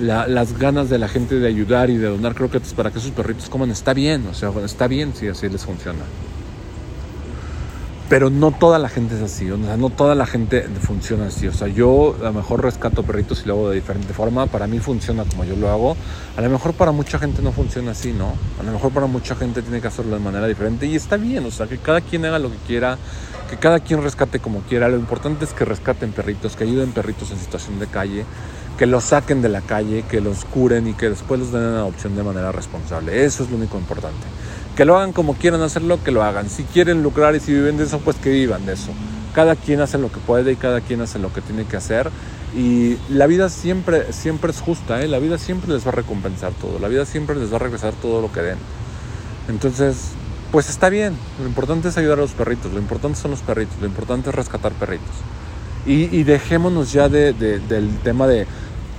las 0.00 0.58
ganas 0.58 0.88
de 0.88 0.98
la 0.98 1.08
gente 1.08 1.36
de 1.36 1.46
ayudar 1.46 1.90
y 1.90 1.98
de 1.98 2.08
donar 2.08 2.34
croquetas 2.34 2.72
para 2.72 2.90
que 2.90 2.98
sus 3.00 3.10
perritos 3.10 3.48
coman, 3.48 3.70
está 3.70 3.94
bien, 3.94 4.26
o 4.28 4.34
sea, 4.34 4.50
está 4.64 4.88
bien 4.88 5.12
si 5.14 5.28
así 5.28 5.48
les 5.48 5.64
funciona. 5.64 6.00
Pero 8.10 8.28
no 8.28 8.50
toda 8.50 8.80
la 8.80 8.88
gente 8.88 9.14
es 9.14 9.22
así, 9.22 9.48
o 9.52 9.56
sea, 9.56 9.76
no 9.76 9.88
toda 9.88 10.16
la 10.16 10.26
gente 10.26 10.62
funciona 10.80 11.28
así. 11.28 11.46
O 11.46 11.52
sea, 11.52 11.68
yo 11.68 12.16
a 12.20 12.24
lo 12.24 12.32
mejor 12.32 12.60
rescato 12.60 13.04
perritos 13.04 13.42
y 13.44 13.46
lo 13.46 13.54
hago 13.54 13.70
de 13.70 13.76
diferente 13.76 14.12
forma. 14.12 14.48
Para 14.48 14.66
mí 14.66 14.80
funciona 14.80 15.24
como 15.24 15.44
yo 15.44 15.54
lo 15.54 15.70
hago. 15.70 15.96
A 16.36 16.40
lo 16.40 16.50
mejor 16.50 16.74
para 16.74 16.90
mucha 16.90 17.20
gente 17.20 17.40
no 17.40 17.52
funciona 17.52 17.92
así, 17.92 18.12
¿no? 18.12 18.32
A 18.58 18.64
lo 18.64 18.72
mejor 18.72 18.90
para 18.90 19.06
mucha 19.06 19.36
gente 19.36 19.62
tiene 19.62 19.80
que 19.80 19.86
hacerlo 19.86 20.16
de 20.16 20.22
manera 20.22 20.48
diferente 20.48 20.86
y 20.86 20.96
está 20.96 21.18
bien. 21.18 21.46
O 21.46 21.52
sea, 21.52 21.68
que 21.68 21.78
cada 21.78 22.00
quien 22.00 22.24
haga 22.24 22.40
lo 22.40 22.50
que 22.50 22.56
quiera, 22.66 22.98
que 23.48 23.58
cada 23.58 23.78
quien 23.78 24.02
rescate 24.02 24.40
como 24.40 24.62
quiera. 24.62 24.88
Lo 24.88 24.96
importante 24.96 25.44
es 25.44 25.52
que 25.52 25.64
rescaten 25.64 26.10
perritos, 26.10 26.56
que 26.56 26.64
ayuden 26.64 26.90
perritos 26.90 27.30
en 27.30 27.38
situación 27.38 27.78
de 27.78 27.86
calle, 27.86 28.24
que 28.76 28.86
los 28.86 29.04
saquen 29.04 29.40
de 29.40 29.50
la 29.50 29.60
calle, 29.60 30.02
que 30.10 30.20
los 30.20 30.44
curen 30.46 30.88
y 30.88 30.94
que 30.94 31.10
después 31.10 31.38
los 31.38 31.52
den 31.52 31.62
en 31.62 31.74
adopción 31.74 32.16
de 32.16 32.24
manera 32.24 32.50
responsable. 32.50 33.24
Eso 33.24 33.44
es 33.44 33.50
lo 33.50 33.56
único 33.56 33.78
importante. 33.78 34.26
Que 34.80 34.86
lo 34.86 34.96
hagan 34.96 35.12
como 35.12 35.34
quieran 35.34 35.60
hacerlo, 35.60 36.02
que 36.02 36.10
lo 36.10 36.22
hagan. 36.22 36.48
Si 36.48 36.62
quieren 36.64 37.02
lucrar 37.02 37.36
y 37.36 37.40
si 37.40 37.52
viven 37.52 37.76
de 37.76 37.84
eso, 37.84 37.98
pues 37.98 38.16
que 38.16 38.30
vivan 38.30 38.64
de 38.64 38.72
eso. 38.72 38.92
Cada 39.34 39.54
quien 39.54 39.82
hace 39.82 39.98
lo 39.98 40.10
que 40.10 40.20
puede 40.20 40.52
y 40.52 40.56
cada 40.56 40.80
quien 40.80 41.02
hace 41.02 41.18
lo 41.18 41.30
que 41.34 41.42
tiene 41.42 41.66
que 41.66 41.76
hacer. 41.76 42.10
Y 42.56 42.96
la 43.10 43.26
vida 43.26 43.50
siempre, 43.50 44.10
siempre 44.14 44.52
es 44.52 44.62
justa, 44.62 45.02
¿eh? 45.02 45.06
la 45.06 45.18
vida 45.18 45.36
siempre 45.36 45.70
les 45.70 45.84
va 45.84 45.90
a 45.90 45.96
recompensar 45.96 46.52
todo, 46.52 46.78
la 46.78 46.88
vida 46.88 47.04
siempre 47.04 47.36
les 47.36 47.52
va 47.52 47.56
a 47.56 47.58
regresar 47.58 47.92
todo 47.92 48.22
lo 48.22 48.32
que 48.32 48.40
den. 48.40 48.56
Entonces, 49.50 50.12
pues 50.50 50.70
está 50.70 50.88
bien, 50.88 51.14
lo 51.38 51.46
importante 51.46 51.88
es 51.88 51.98
ayudar 51.98 52.16
a 52.16 52.22
los 52.22 52.30
perritos, 52.30 52.72
lo 52.72 52.78
importante 52.78 53.20
son 53.20 53.32
los 53.32 53.42
perritos, 53.42 53.78
lo 53.82 53.86
importante 53.86 54.30
es 54.30 54.34
rescatar 54.34 54.72
perritos. 54.72 55.14
Y, 55.84 56.22
dejémonos 56.22 56.90
ya 56.90 57.10
de, 57.10 57.34
del 57.34 57.98
tema 57.98 58.26
de, 58.26 58.46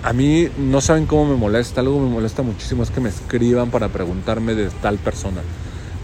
a 0.03 0.13
mí 0.13 0.47
no 0.59 0.79
saben 0.79 1.07
cómo 1.07 1.25
me 1.25 1.37
molesta, 1.37 1.81
algo 1.81 1.99
me 1.99 2.09
molesta 2.11 2.43
muchísimo, 2.43 2.83
es 2.83 2.91
que 2.91 3.01
me 3.01 3.09
escriban 3.09 3.71
para 3.71 3.87
preguntarme 3.87 4.53
de 4.53 4.69
tal 4.83 4.99
persona 4.99 5.41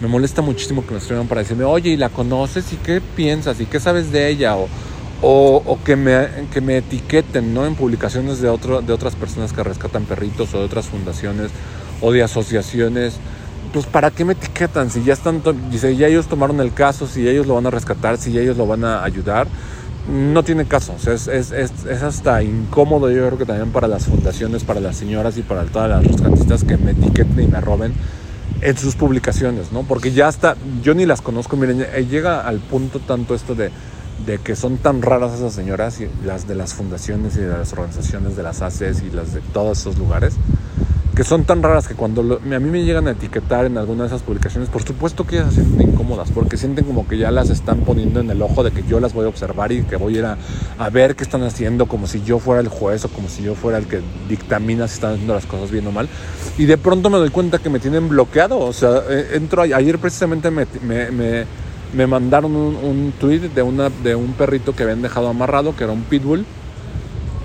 me 0.02 0.08
molesta 0.08 0.42
muchísimo 0.42 0.86
que 0.86 0.92
me 0.92 1.00
escriban 1.00 1.28
para 1.28 1.42
decirme, 1.42 1.64
oye, 1.64 1.92
¿y 1.92 1.98
la 1.98 2.10
conoces? 2.10 2.72
¿Y 2.72 2.78
qué 2.78 3.02
piensas? 3.02 3.60
¿Y 3.60 3.66
qué 3.66 3.80
sabes 3.80 4.12
de 4.12 4.30
ella? 4.30 4.56
O, 4.56 4.68
o, 5.22 5.80
que, 5.84 5.96
me, 5.96 6.28
que 6.54 6.62
me 6.62 6.78
etiqueten 6.78 7.54
¿no? 7.54 7.66
en 7.66 7.74
publicaciones 7.74 8.40
de, 8.40 8.50
otro, 8.50 8.82
de 8.82 8.94
otras 8.94 9.16
personas 9.16 9.52
que 9.52 9.64
rescatan 9.64 10.04
perritos 10.06 10.54
o 10.54 10.60
de 10.60 10.66
otras 10.66 10.86
fundaciones 10.86 11.50
o 12.02 12.12
de 12.12 12.22
asociaciones. 12.22 13.16
Pues 13.74 13.88
para 13.88 14.12
qué 14.12 14.24
me 14.24 14.34
etiquetan 14.34 14.92
si 14.92 15.04
ya 15.04 15.14
están, 15.14 15.42
dice, 15.72 15.96
ya 15.96 16.08
ellos 16.08 16.28
tomaron 16.28 16.62
el 16.62 16.74
caso, 16.74 17.08
si 17.08 17.28
ellos 17.28 17.48
lo 17.48 17.56
van 17.56 17.66
a 17.66 17.72
rescatar, 17.72 18.18
si 18.18 18.38
ellos 18.38 18.56
lo 18.56 18.68
van 18.68 18.86
a 18.86 19.04
ayudar, 19.04 19.48
no 20.08 20.44
tiene 20.44 20.66
caso. 20.66 20.94
O 20.94 21.00
sea, 21.00 21.14
es, 21.14 21.28
es, 21.28 21.52
es, 21.52 21.72
es, 21.90 22.04
hasta 22.04 22.44
incómodo, 22.44 23.10
yo 23.10 23.26
creo 23.26 23.38
que 23.40 23.46
también 23.46 23.72
para 23.72 23.88
las 23.88 24.06
fundaciones, 24.06 24.64
para 24.64 24.80
las 24.80 24.96
señoras 24.96 25.38
y 25.38 25.42
para 25.42 25.64
todas 25.64 25.90
las 25.90 26.06
rescatistas 26.06 26.64
que 26.64 26.78
me 26.78 26.92
etiqueten 26.92 27.42
y 27.42 27.48
me 27.48 27.60
roben 27.60 27.94
en 28.62 28.78
sus 28.78 28.96
publicaciones, 28.96 29.72
¿no? 29.72 29.84
Porque 29.84 30.12
ya 30.12 30.28
está, 30.28 30.56
yo 30.82 30.94
ni 30.94 31.06
las 31.06 31.22
conozco, 31.22 31.58
miren, 31.58 31.82
eh, 31.82 32.08
llega 32.10 32.42
al 32.42 32.60
punto 32.60 33.00
tanto 33.00 33.36
esto 33.36 33.56
de, 33.56 33.72
de 34.26 34.40
que 34.40 34.56
son 34.56 34.78
tan 34.78 35.02
raras 35.02 35.34
esas 35.34 35.54
señoras, 35.54 36.00
y 36.02 36.10
las 36.26 36.48
de 36.48 36.56
las 36.56 36.74
fundaciones 36.74 37.36
y 37.36 37.42
de 37.42 37.50
las 37.50 37.72
organizaciones 37.74 38.36
de 38.36 38.44
las 38.44 38.62
ACES 38.62 39.04
y 39.04 39.12
las 39.12 39.34
de 39.34 39.42
todos 39.42 39.80
esos 39.80 39.98
lugares, 39.98 40.34
que 41.18 41.24
son 41.24 41.46
tan 41.46 41.64
raras 41.64 41.88
que 41.88 41.96
cuando 41.96 42.40
a 42.40 42.60
mí 42.60 42.70
me 42.70 42.84
llegan 42.84 43.08
a 43.08 43.12
etiquetar 43.12 43.66
en 43.66 43.80
alguna 43.80 44.04
de 44.04 44.10
esas 44.10 44.22
publicaciones, 44.22 44.70
por 44.70 44.84
supuesto 44.84 45.26
que 45.26 45.38
ellas 45.38 45.52
se 45.52 45.64
sienten 45.64 45.90
incómodas, 45.90 46.30
porque 46.30 46.58
sienten 46.58 46.86
como 46.86 47.08
que 47.08 47.18
ya 47.18 47.32
las 47.32 47.50
están 47.50 47.80
poniendo 47.80 48.20
en 48.20 48.30
el 48.30 48.40
ojo 48.40 48.64
de 48.64 48.70
que 48.70 48.84
yo 48.84 49.00
las 49.00 49.14
voy 49.14 49.26
a 49.26 49.30
observar 49.30 49.72
y 49.72 49.82
que 49.82 49.96
voy 49.96 50.18
a 50.18 50.20
ir 50.20 50.26
a, 50.26 50.90
ver 50.92 51.16
qué 51.16 51.24
están 51.24 51.42
haciendo, 51.42 51.88
como 51.88 52.06
si 52.06 52.22
yo 52.22 52.38
fuera 52.38 52.62
el 52.62 52.68
juez 52.68 53.04
o 53.06 53.10
como 53.10 53.30
si 53.30 53.42
yo 53.42 53.56
fuera 53.56 53.80
el 53.80 53.88
que 53.88 54.00
dictamina 54.30 54.88
si 54.88 54.94
están 54.94 55.14
haciendo 55.14 55.34
las 55.34 55.48
cosas 55.48 55.72
bien 55.72 55.88
o 55.88 55.92
mal. 55.92 56.08
Y 56.56 56.66
de 56.66 56.78
pronto 56.78 57.10
me 57.10 57.18
doy 57.18 57.32
cuenta 57.32 57.58
que 57.58 57.72
me 57.72 57.80
tienen 57.80 58.10
bloqueado, 58.10 58.60
o 58.60 58.72
sea, 58.72 59.02
eh, 59.10 59.30
entro, 59.34 59.64
ayer 59.64 59.98
precisamente 59.98 60.52
me, 60.52 60.68
me, 60.84 61.46
me, 61.96 62.06
mandaron 62.06 62.56
un, 62.56 62.76
un 62.76 63.12
tweet 63.20 63.40
de, 63.40 63.64
una, 63.64 63.90
de 63.90 64.14
un 64.14 64.34
perrito 64.34 64.76
que 64.76 64.84
habían 64.84 65.02
dejado 65.02 65.30
amarrado, 65.30 65.76
que 65.76 65.84
era 65.84 65.94
un 65.94 66.04
pitbull 66.04 66.46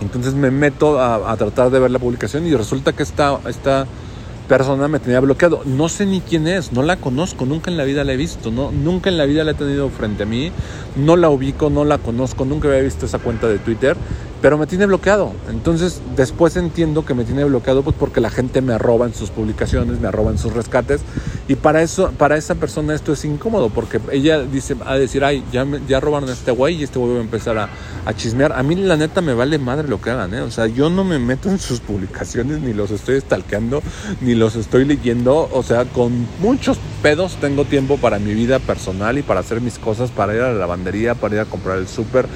entonces 0.02 0.34
me 0.34 0.50
meto 0.50 1.00
a, 1.00 1.36
tratar 1.36 1.70
de 1.70 1.78
ver 1.78 1.90
la 1.90 1.98
publicación 1.98 2.46
y 2.46 2.54
resulta 2.54 2.92
que 2.92 3.02
esta, 3.02 3.38
esta 3.48 3.86
persona 4.48 4.88
me 4.88 4.98
tenía 4.98 5.20
bloqueado. 5.20 5.62
No 5.64 5.88
sé 5.88 6.04
ni 6.04 6.20
quién 6.20 6.46
es, 6.46 6.72
no 6.72 6.82
la 6.82 6.96
conozco, 6.96 7.46
nunca 7.46 7.70
en 7.70 7.76
la 7.76 7.84
vida 7.84 8.04
la 8.04 8.12
he 8.12 8.16
visto, 8.16 8.50
no, 8.50 8.70
nunca 8.70 9.08
en 9.08 9.16
la 9.16 9.24
vida 9.24 9.44
la 9.44 9.52
he 9.52 9.54
tenido 9.54 9.88
frente 9.88 10.24
a 10.24 10.26
mí, 10.26 10.52
no 10.96 11.16
la 11.16 11.30
ubico, 11.30 11.70
no 11.70 11.84
la 11.84 11.98
conozco, 11.98 12.44
nunca 12.44 12.68
había 12.68 12.80
visto 12.82 13.06
esa 13.06 13.18
cuenta 13.18 13.48
de 13.48 13.58
Twitter 13.58 13.96
pero 14.42 14.58
me 14.58 14.66
tiene 14.66 14.86
bloqueado. 14.86 15.32
Entonces 15.48 16.02
después 16.16 16.56
entiendo 16.56 17.06
que 17.06 17.14
me 17.14 17.24
tiene 17.24 17.44
bloqueado 17.44 17.82
pues 17.82 17.96
porque 17.98 18.20
la 18.20 18.28
gente 18.28 18.60
me 18.60 18.74
arroba 18.74 19.06
en 19.06 19.14
sus 19.14 19.30
publicaciones, 19.30 20.00
me 20.00 20.08
arroba 20.08 20.32
en 20.32 20.38
sus 20.38 20.52
rescates 20.52 21.00
y 21.48 21.54
para 21.54 21.80
eso, 21.80 22.10
para 22.18 22.36
esa 22.36 22.56
persona 22.56 22.94
esto 22.94 23.12
es 23.12 23.24
incómodo 23.24 23.70
porque 23.70 24.00
ella 24.10 24.40
dice 24.40 24.76
a 24.84 24.96
decir, 24.96 25.24
ay, 25.24 25.44
ya, 25.52 25.64
ya 25.88 26.00
robaron 26.00 26.28
a 26.28 26.32
este 26.32 26.50
güey 26.50 26.76
y 26.76 26.82
este 26.82 26.98
güey 26.98 27.12
va 27.12 27.18
a 27.20 27.22
empezar 27.22 27.56
a, 27.56 27.68
a, 28.04 28.14
chismear. 28.14 28.52
A 28.52 28.62
mí 28.64 28.74
la 28.74 28.96
neta 28.96 29.20
me 29.20 29.32
vale 29.32 29.58
madre 29.58 29.88
lo 29.88 30.00
que 30.00 30.10
hagan, 30.10 30.34
¿eh? 30.34 30.40
O 30.40 30.50
sea, 30.50 30.66
yo 30.66 30.90
no 30.90 31.04
me 31.04 31.20
meto 31.20 31.48
en 31.48 31.60
sus 31.60 31.78
publicaciones 31.78 32.60
ni 32.60 32.72
los 32.72 32.90
estoy 32.90 33.20
stalkeando 33.20 33.80
ni 34.20 34.34
los 34.34 34.56
estoy 34.56 34.84
leyendo. 34.84 35.48
O 35.52 35.62
sea, 35.62 35.84
con 35.84 36.26
muchos 36.40 36.78
pedos 37.00 37.36
tengo 37.40 37.64
tiempo 37.64 37.96
para 37.98 38.18
mi 38.18 38.34
vida 38.34 38.58
personal 38.58 39.18
y 39.18 39.22
para 39.22 39.40
hacer 39.40 39.60
mis 39.60 39.78
cosas, 39.78 40.10
para 40.10 40.34
ir 40.34 40.40
a 40.40 40.52
la 40.52 40.58
lavandería, 40.58 41.14
para 41.14 41.36
ir 41.36 41.40
a 41.42 41.44
comprar 41.44 41.78
el 41.78 41.86
súper 41.86 42.26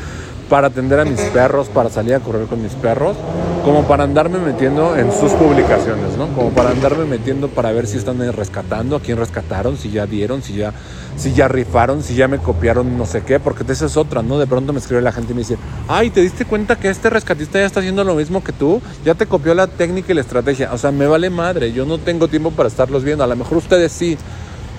para 0.49 0.69
atender 0.69 1.01
a 1.01 1.05
mis 1.05 1.21
perros, 1.21 1.69
para 1.69 1.91
salir 1.91 2.15
a 2.15 2.21
correr 2.21 2.47
con 2.47 2.63
mis 2.63 2.73
perros, 2.75 3.17
como 3.65 3.83
para 3.85 4.05
andarme 4.05 4.39
metiendo 4.39 4.97
en 4.97 5.13
sus 5.13 5.33
publicaciones, 5.33 6.17
¿no? 6.17 6.29
Como 6.29 6.51
para 6.51 6.71
andarme 6.71 7.05
metiendo 7.05 7.49
para 7.49 7.73
ver 7.73 7.87
si 7.87 7.99
están 7.99 8.21
rescatando, 8.33 8.97
a 8.97 9.01
quién 9.01 9.19
rescataron, 9.19 9.77
si 9.77 9.91
ya 9.91 10.07
dieron, 10.07 10.43
si 10.43 10.55
ya, 10.55 10.73
si 11.17 11.33
ya 11.33 11.49
rifaron, 11.49 12.03
si 12.03 12.15
ya 12.15 12.29
me 12.29 12.39
copiaron 12.39 12.97
no 12.97 13.07
sé 13.07 13.23
qué, 13.23 13.41
porque 13.41 13.65
esa 13.73 13.87
es 13.87 13.97
otra, 13.97 14.23
¿no? 14.23 14.39
De 14.39 14.47
pronto 14.47 14.73
me 14.73 14.79
escribe 14.79 15.03
la 15.03 15.13
gente 15.13 15.33
y 15.33 15.35
me 15.35 15.41
dice, 15.41 15.59
ay, 15.89 16.11
¿te 16.11 16.21
diste 16.21 16.45
cuenta 16.45 16.77
que 16.77 16.89
este 16.89 17.11
rescatista 17.11 17.59
ya 17.59 17.67
está 17.67 17.81
haciendo 17.81 18.05
lo 18.05 18.15
mismo 18.15 18.45
que 18.45 18.53
tú? 18.53 18.81
Ya 19.05 19.15
te 19.15 19.27
copió 19.27 19.53
la 19.55 19.67
técnica 19.67 20.13
y 20.13 20.15
la 20.15 20.21
estrategia. 20.21 20.73
O 20.73 20.79
sea, 20.79 20.93
me 20.93 21.07
vale 21.07 21.29
madre, 21.29 21.73
yo 21.73 21.85
no 21.85 21.99
tengo 21.99 22.29
tiempo 22.29 22.53
para 22.53 22.69
estarlos 22.69 23.03
viendo, 23.03 23.25
a 23.25 23.27
lo 23.27 23.35
mejor 23.35 23.59
ustedes 23.59 23.91
sí. 23.91 24.17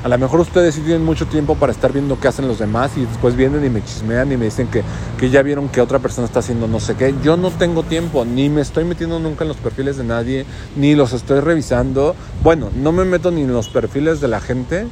A 0.04 0.08
lo 0.08 0.18
mejor 0.18 0.40
ustedes 0.40 0.76
sí 0.76 0.82
tienen 0.82 1.04
mucho 1.04 1.26
tiempo 1.26 1.56
para 1.56 1.72
estar 1.72 1.92
viendo 1.92 2.20
qué 2.20 2.28
hacen 2.28 2.48
los 2.48 2.60
demás 2.60 2.92
y 2.96 3.06
después 3.06 3.36
vienen 3.36 3.66
y 3.66 3.70
me 3.70 3.84
chismean 3.84 4.32
y 4.32 4.38
me 4.38 4.46
dicen 4.46 4.68
que, 4.68 4.84
que 5.18 5.30
ya 5.30 5.42
vieron 5.42 5.70
que 5.70 5.82
otra 5.82 6.00
persona 6.00 6.28
está 6.28 6.40
haciendo 6.40 6.68
no 6.68 6.80
sé 6.80 6.96
qué. 6.96 7.16
Yo 7.24 7.36
no 7.36 7.50
tengo 7.50 7.84
tiempo, 7.84 8.24
ni 8.24 8.48
me 8.48 8.62
estoy 8.62 8.86
metiendo 8.86 9.20
nunca 9.20 9.44
en 9.44 9.48
los 9.50 9.58
perfiles 9.58 9.98
de 9.98 10.04
nadie, 10.04 10.46
ni 10.76 10.96
los 10.96 11.14
estoy 11.14 11.40
revisando. 11.40 12.16
Bueno, 12.44 12.70
no 12.76 12.92
me 12.92 13.06
meto 13.06 13.32
ni 13.32 13.42
en 13.42 13.52
los 13.52 13.70
perfiles 13.70 14.22
de 14.22 14.28
la 14.28 14.40
gente 14.40 14.88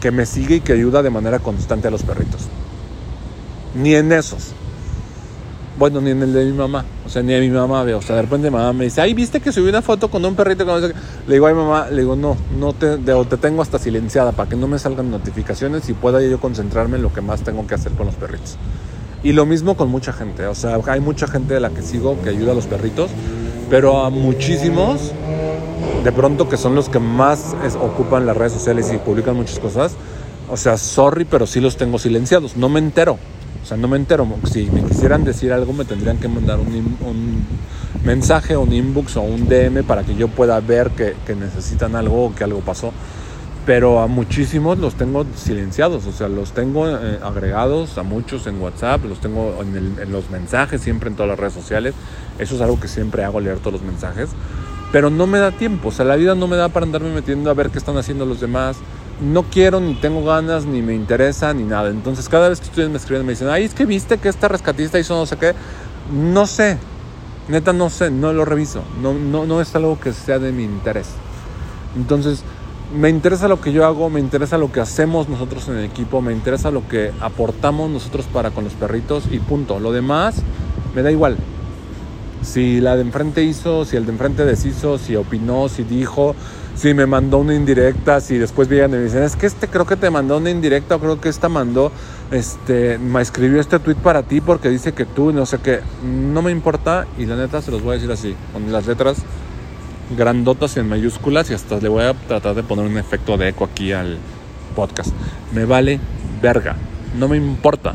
que 0.00 0.10
me 0.12 0.26
sigue 0.26 0.56
y 0.56 0.60
que 0.60 0.72
ayuda 0.72 1.02
de 1.02 1.10
manera 1.10 1.40
constante 1.40 1.88
a 1.88 1.90
los 1.90 2.04
perritos. 2.04 2.42
Ni 3.74 3.94
en 3.94 4.12
esos. 4.12 4.54
Bueno, 5.80 6.02
ni 6.02 6.10
en 6.10 6.22
el 6.22 6.34
de 6.34 6.44
mi 6.44 6.52
mamá. 6.52 6.84
O 7.06 7.08
sea, 7.08 7.22
ni 7.22 7.34
a 7.34 7.40
mi 7.40 7.48
mamá 7.48 7.82
veo. 7.84 7.96
O 7.96 8.02
sea, 8.02 8.14
de 8.14 8.20
repente 8.20 8.50
mi 8.50 8.56
mamá 8.58 8.74
me 8.74 8.84
dice, 8.84 9.00
ay, 9.00 9.14
¿viste 9.14 9.40
que 9.40 9.50
subí 9.50 9.70
una 9.70 9.80
foto 9.80 10.10
con 10.10 10.22
un 10.22 10.34
perrito? 10.34 10.62
Le 10.78 10.92
digo, 11.32 11.46
ay, 11.46 11.54
mamá, 11.54 11.88
le 11.88 12.02
digo, 12.02 12.16
no, 12.16 12.36
no 12.58 12.74
te, 12.74 12.98
te 12.98 13.36
tengo 13.38 13.62
hasta 13.62 13.78
silenciada 13.78 14.32
para 14.32 14.46
que 14.46 14.56
no 14.56 14.68
me 14.68 14.78
salgan 14.78 15.10
notificaciones 15.10 15.88
y 15.88 15.94
pueda 15.94 16.20
yo 16.20 16.38
concentrarme 16.38 16.98
en 16.98 17.02
lo 17.02 17.10
que 17.10 17.22
más 17.22 17.40
tengo 17.40 17.66
que 17.66 17.76
hacer 17.76 17.92
con 17.92 18.04
los 18.04 18.14
perritos. 18.14 18.58
Y 19.22 19.32
lo 19.32 19.46
mismo 19.46 19.74
con 19.74 19.88
mucha 19.88 20.12
gente. 20.12 20.44
O 20.48 20.54
sea, 20.54 20.78
hay 20.86 21.00
mucha 21.00 21.26
gente 21.26 21.54
de 21.54 21.60
la 21.60 21.70
que 21.70 21.80
sigo 21.80 22.20
que 22.22 22.28
ayuda 22.28 22.52
a 22.52 22.54
los 22.54 22.66
perritos, 22.66 23.10
pero 23.70 24.04
a 24.04 24.10
muchísimos, 24.10 25.12
de 26.04 26.12
pronto 26.12 26.46
que 26.50 26.58
son 26.58 26.74
los 26.74 26.90
que 26.90 26.98
más 26.98 27.56
ocupan 27.80 28.26
las 28.26 28.36
redes 28.36 28.52
sociales 28.52 28.92
y 28.92 28.98
publican 28.98 29.34
muchas 29.34 29.58
cosas. 29.58 29.92
O 30.50 30.58
sea, 30.58 30.76
sorry, 30.76 31.24
pero 31.24 31.46
sí 31.46 31.58
los 31.58 31.78
tengo 31.78 31.98
silenciados. 31.98 32.54
No 32.58 32.68
me 32.68 32.80
entero. 32.80 33.16
O 33.62 33.66
sea, 33.66 33.76
no 33.76 33.88
me 33.88 33.96
entero. 33.96 34.26
Si 34.50 34.70
me 34.70 34.82
quisieran 34.82 35.24
decir 35.24 35.52
algo, 35.52 35.72
me 35.72 35.84
tendrían 35.84 36.18
que 36.18 36.28
mandar 36.28 36.58
un, 36.58 37.44
mensaje, 38.04 38.56
un 38.56 38.72
inbox 38.72 39.16
o 39.16 39.22
un 39.22 39.48
DM 39.48 39.84
para 39.84 40.02
que 40.02 40.14
yo 40.14 40.28
pueda 40.28 40.58
ver 40.60 40.90
que, 40.90 41.14
necesitan 41.34 41.94
algo 41.94 42.26
o 42.26 42.34
que 42.34 42.44
algo 42.44 42.60
pasó. 42.60 42.92
Pero 43.66 44.00
a 44.00 44.06
muchísimos 44.06 44.78
los 44.78 44.94
tengo 44.94 45.26
silenciados, 45.36 46.06
o 46.06 46.12
sea, 46.12 46.28
los 46.28 46.52
tengo 46.52 46.88
eh, 46.88 47.20
agregados 47.22 47.98
a 47.98 48.02
muchos 48.02 48.46
en 48.46 48.60
WhatsApp, 48.60 49.04
los 49.04 49.20
tengo 49.20 49.62
en, 49.62 49.98
en 50.00 50.10
los 50.10 50.30
mensajes, 50.30 50.80
siempre 50.80 51.10
en 51.10 51.14
todas 51.14 51.28
las 51.28 51.38
redes 51.38 51.52
sociales. 51.52 51.94
Eso 52.38 52.54
es 52.54 52.60
algo 52.62 52.80
que 52.80 52.88
siempre 52.88 53.22
hago, 53.22 53.38
leer 53.38 53.58
todos 53.58 53.74
los 53.74 53.82
mensajes. 53.82 54.30
Pero 54.92 55.10
no 55.10 55.26
me 55.26 55.38
da 55.38 55.52
tiempo, 55.52 55.90
o 55.90 55.92
sea, 55.92 56.04
la 56.04 56.16
vida 56.16 56.34
no 56.34 56.48
me 56.48 56.56
da 56.56 56.68
para 56.68 56.84
andarme 56.84 57.12
metiendo 57.14 57.50
a 57.50 57.54
ver 57.54 57.70
qué 57.70 57.78
están 57.78 57.96
haciendo 57.96 58.24
los 58.24 58.40
demás 58.40 58.76
no 59.20 59.42
quiero, 59.44 59.80
ni 59.80 59.94
tengo 59.94 60.24
ganas, 60.24 60.64
ni 60.66 60.82
me 60.82 60.94
interesa, 60.94 61.52
ni 61.52 61.64
nada. 61.64 61.90
Entonces, 61.90 62.28
cada 62.28 62.48
vez 62.48 62.60
que 62.60 62.66
ustedes 62.66 62.88
me 62.88 62.96
escriben, 62.96 63.26
me 63.26 63.32
dicen, 63.32 63.48
ay, 63.48 63.64
es 63.64 63.74
que 63.74 63.84
viste 63.84 64.18
que 64.18 64.28
esta 64.28 64.48
rescatista 64.48 64.98
hizo 64.98 65.14
no 65.14 65.26
sé 65.26 65.36
qué. 65.36 65.54
No 66.12 66.46
sé, 66.46 66.78
neta, 67.48 67.72
no 67.72 67.90
sé, 67.90 68.10
no 68.10 68.32
lo 68.32 68.44
reviso. 68.44 68.82
No, 69.02 69.12
no, 69.12 69.44
no 69.44 69.60
es 69.60 69.74
algo 69.74 69.98
que 70.00 70.12
sea 70.12 70.38
de 70.38 70.52
mi 70.52 70.64
interés. 70.64 71.08
Entonces, 71.96 72.42
me 72.96 73.08
interesa 73.08 73.46
lo 73.46 73.60
que 73.60 73.72
yo 73.72 73.86
hago, 73.86 74.10
me 74.10 74.20
interesa 74.20 74.58
lo 74.58 74.72
que 74.72 74.80
hacemos 74.80 75.28
nosotros 75.28 75.68
en 75.68 75.76
el 75.76 75.84
equipo, 75.84 76.20
me 76.20 76.32
interesa 76.32 76.70
lo 76.70 76.88
que 76.88 77.12
aportamos 77.20 77.88
nosotros 77.90 78.26
para 78.26 78.50
con 78.50 78.64
los 78.64 78.72
perritos 78.74 79.24
y 79.30 79.38
punto. 79.38 79.78
Lo 79.78 79.92
demás 79.92 80.42
me 80.94 81.02
da 81.02 81.10
igual. 81.10 81.36
Si 82.42 82.80
la 82.80 82.96
de 82.96 83.02
enfrente 83.02 83.44
hizo, 83.44 83.84
si 83.84 83.96
el 83.96 84.06
de 84.06 84.12
enfrente 84.12 84.44
deshizo, 84.44 84.98
si 84.98 85.14
opinó, 85.14 85.68
si 85.68 85.84
dijo, 85.84 86.34
si 86.80 86.94
me 86.94 87.04
mandó 87.04 87.36
una 87.36 87.54
indirecta, 87.54 88.22
si 88.22 88.38
después 88.38 88.66
vienen 88.66 88.92
y 88.92 88.96
me 88.96 89.04
dicen, 89.04 89.22
es 89.22 89.36
que 89.36 89.46
este 89.46 89.68
creo 89.68 89.84
que 89.84 89.96
te 89.96 90.08
mandó 90.08 90.38
una 90.38 90.48
indirecta, 90.48 90.96
o 90.96 90.98
creo 90.98 91.20
que 91.20 91.28
esta 91.28 91.50
mandó, 91.50 91.92
este, 92.30 92.96
me 92.96 93.20
escribió 93.20 93.60
este 93.60 93.78
tweet 93.78 93.96
para 93.96 94.22
ti 94.22 94.40
porque 94.40 94.70
dice 94.70 94.92
que 94.92 95.04
tú, 95.04 95.30
no 95.30 95.44
sé 95.44 95.58
qué, 95.58 95.80
no 96.02 96.40
me 96.40 96.50
importa 96.50 97.06
y 97.18 97.26
la 97.26 97.36
neta 97.36 97.60
se 97.60 97.70
los 97.70 97.82
voy 97.82 97.90
a 97.90 97.94
decir 97.96 98.10
así, 98.10 98.34
con 98.54 98.72
las 98.72 98.86
letras 98.86 99.18
grandotas 100.16 100.74
y 100.76 100.80
en 100.80 100.88
mayúsculas 100.88 101.50
y 101.50 101.54
hasta 101.54 101.76
le 101.76 101.90
voy 101.90 102.04
a 102.04 102.14
tratar 102.14 102.54
de 102.54 102.62
poner 102.62 102.86
un 102.86 102.96
efecto 102.96 103.36
de 103.36 103.48
eco 103.48 103.64
aquí 103.64 103.92
al 103.92 104.16
podcast. 104.74 105.10
Me 105.52 105.66
vale 105.66 106.00
verga, 106.40 106.76
no 107.18 107.28
me 107.28 107.36
importa. 107.36 107.92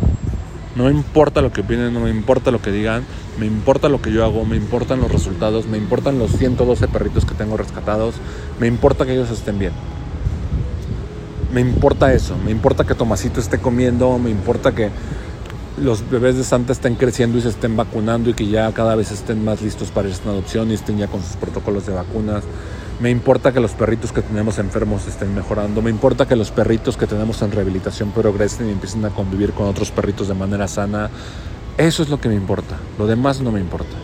No 0.75 0.85
me 0.85 0.91
importa 0.91 1.41
lo 1.41 1.53
que 1.53 1.61
opinen, 1.61 1.93
no 1.93 2.01
me 2.01 2.09
importa 2.09 2.51
lo 2.51 2.61
que 2.61 2.71
digan, 2.71 3.05
me 3.39 3.45
importa 3.45 3.87
lo 3.87 4.01
que 4.01 4.11
yo 4.11 4.25
hago, 4.25 4.43
me 4.43 4.57
importan 4.57 4.99
los 4.99 5.09
resultados, 5.09 5.67
me 5.67 5.77
importan 5.77 6.19
los 6.19 6.31
112 6.31 6.89
perritos 6.89 7.23
que 7.25 7.33
tengo 7.33 7.55
rescatados, 7.55 8.15
me 8.59 8.67
importa 8.67 9.05
que 9.05 9.13
ellos 9.13 9.31
estén 9.31 9.57
bien. 9.57 9.71
Me 11.53 11.61
importa 11.61 12.13
eso, 12.13 12.35
me 12.43 12.51
importa 12.51 12.83
que 12.83 12.93
Tomasito 12.93 13.39
esté 13.39 13.59
comiendo, 13.59 14.19
me 14.19 14.29
importa 14.29 14.75
que 14.75 14.89
los 15.77 16.09
bebés 16.09 16.35
de 16.35 16.43
Santa 16.43 16.73
estén 16.73 16.95
creciendo 16.95 17.37
y 17.37 17.41
se 17.41 17.49
estén 17.49 17.77
vacunando 17.77 18.29
y 18.29 18.33
que 18.33 18.47
ya 18.47 18.69
cada 18.73 18.95
vez 18.95 19.11
estén 19.11 19.43
más 19.45 19.61
listos 19.61 19.91
para 19.91 20.09
esta 20.09 20.29
adopción 20.29 20.71
y 20.71 20.73
estén 20.73 20.97
ya 20.97 21.07
con 21.07 21.21
sus 21.21 21.37
protocolos 21.37 21.85
de 21.85 21.93
vacunas. 21.93 22.43
Me 22.99 23.09
importa 23.09 23.51
que 23.51 23.59
los 23.59 23.73
perritos 23.73 24.13
que 24.13 24.21
tenemos 24.21 24.57
enfermos 24.57 25.05
estén 25.05 25.35
mejorando. 25.35 25.81
Me 25.81 25.89
importa 25.89 26.25
que 26.25 26.37
los 26.37 26.51
perritos 26.51 26.95
que 26.95 27.07
tenemos 27.07 27.41
en 27.41 27.51
rehabilitación 27.51 28.11
progresen 28.11 28.69
y 28.69 28.71
empiecen 28.71 29.03
a 29.03 29.09
convivir 29.09 29.51
con 29.51 29.67
otros 29.67 29.91
perritos 29.91 30.29
de 30.29 30.33
manera 30.33 30.67
sana. 30.69 31.09
Eso 31.77 32.03
es 32.03 32.09
lo 32.09 32.21
que 32.21 32.29
me 32.29 32.35
importa. 32.35 32.77
Lo 32.97 33.05
demás 33.05 33.41
no 33.41 33.51
me 33.51 33.59
importa. 33.59 33.97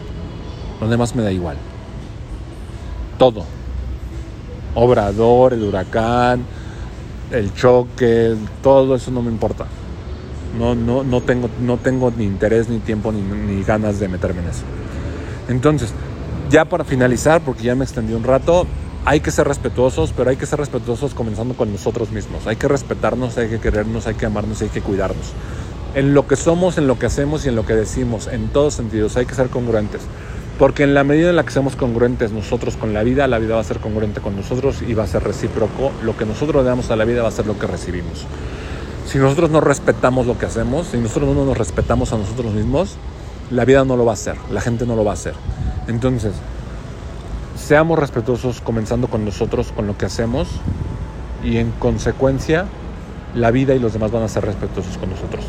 Lo 0.81 0.89
demás 0.89 1.15
me 1.15 1.23
da 1.23 1.31
igual. 1.31 1.55
Todo. 3.17 3.45
Obrador, 4.75 5.53
el 5.53 5.63
huracán, 5.63 6.43
el 7.31 7.53
choque, 7.53 8.35
todo 8.61 8.95
eso 8.95 9.09
no 9.09 9.21
me 9.21 9.31
importa. 9.31 9.67
No, 10.59 10.75
no, 10.75 11.03
no, 11.03 11.21
tengo, 11.21 11.49
no 11.61 11.77
tengo 11.77 12.11
ni 12.11 12.25
interés, 12.25 12.67
ni 12.67 12.79
tiempo, 12.79 13.13
ni, 13.13 13.21
ni 13.21 13.63
ganas 13.63 14.01
de 14.01 14.09
meterme 14.09 14.41
en 14.41 14.49
eso. 14.49 14.63
Entonces, 15.47 15.93
ya 16.49 16.65
para 16.65 16.83
finalizar, 16.83 17.41
porque 17.41 17.63
ya 17.63 17.75
me 17.75 17.85
extendí 17.85 18.13
un 18.13 18.23
rato, 18.23 18.67
hay 19.03 19.19
que 19.19 19.31
ser 19.31 19.47
respetuosos, 19.47 20.13
pero 20.15 20.29
hay 20.29 20.37
que 20.37 20.45
ser 20.45 20.59
respetuosos 20.59 21.13
comenzando 21.13 21.55
con 21.55 21.71
nosotros 21.71 22.11
mismos. 22.11 22.45
Hay 22.45 22.55
que 22.55 22.67
respetarnos, 22.67 23.37
hay 23.37 23.49
que 23.49 23.59
querernos, 23.59 24.05
hay 24.05 24.13
que 24.13 24.27
amarnos, 24.27 24.61
hay 24.61 24.69
que 24.69 24.81
cuidarnos. 24.81 25.33
En 25.95 26.13
lo 26.13 26.27
que 26.27 26.35
somos, 26.35 26.77
en 26.77 26.87
lo 26.87 26.99
que 26.99 27.07
hacemos 27.07 27.45
y 27.45 27.49
en 27.49 27.55
lo 27.55 27.65
que 27.65 27.73
decimos, 27.73 28.27
en 28.27 28.49
todos 28.49 28.75
sentidos, 28.75 29.17
hay 29.17 29.25
que 29.25 29.33
ser 29.33 29.49
congruentes. 29.49 30.01
Porque 30.59 30.83
en 30.83 30.93
la 30.93 31.03
medida 31.03 31.31
en 31.31 31.35
la 31.35 31.43
que 31.43 31.51
seamos 31.51 31.75
congruentes 31.75 32.31
nosotros 32.31 32.77
con 32.77 32.93
la 32.93 33.01
vida, 33.01 33.27
la 33.27 33.39
vida 33.39 33.55
va 33.55 33.61
a 33.61 33.63
ser 33.63 33.79
congruente 33.79 34.21
con 34.21 34.35
nosotros 34.35 34.83
y 34.83 34.93
va 34.93 35.03
a 35.03 35.07
ser 35.07 35.23
recíproco. 35.23 35.91
Lo 36.03 36.15
que 36.15 36.25
nosotros 36.25 36.63
damos 36.63 36.91
a 36.91 36.95
la 36.95 37.03
vida 37.03 37.23
va 37.23 37.29
a 37.29 37.31
ser 37.31 37.47
lo 37.47 37.57
que 37.57 37.65
recibimos. 37.65 38.27
Si 39.07 39.17
nosotros 39.17 39.49
no 39.49 39.59
respetamos 39.59 40.27
lo 40.27 40.37
que 40.37 40.45
hacemos, 40.45 40.87
si 40.87 40.97
nosotros 40.97 41.35
no 41.35 41.43
nos 41.43 41.57
respetamos 41.57 42.13
a 42.13 42.17
nosotros 42.17 42.53
mismos, 42.53 42.97
la 43.49 43.65
vida 43.65 43.83
no 43.83 43.97
lo 43.97 44.05
va 44.05 44.11
a 44.11 44.13
hacer, 44.13 44.35
la 44.51 44.61
gente 44.61 44.85
no 44.85 44.95
lo 44.95 45.03
va 45.03 45.11
a 45.11 45.15
hacer. 45.15 45.33
Entonces, 45.87 46.33
seamos 47.61 47.99
respetuosos 47.99 48.59
comenzando 48.59 49.07
con 49.07 49.23
nosotros, 49.23 49.71
con 49.73 49.87
lo 49.87 49.97
que 49.97 50.05
hacemos 50.05 50.49
y 51.43 51.57
en 51.57 51.71
consecuencia 51.71 52.65
la 53.35 53.51
vida 53.51 53.73
y 53.73 53.79
los 53.79 53.93
demás 53.93 54.11
van 54.11 54.23
a 54.23 54.27
ser 54.27 54.43
respetuosos 54.45 54.97
con 54.97 55.09
nosotros. 55.09 55.45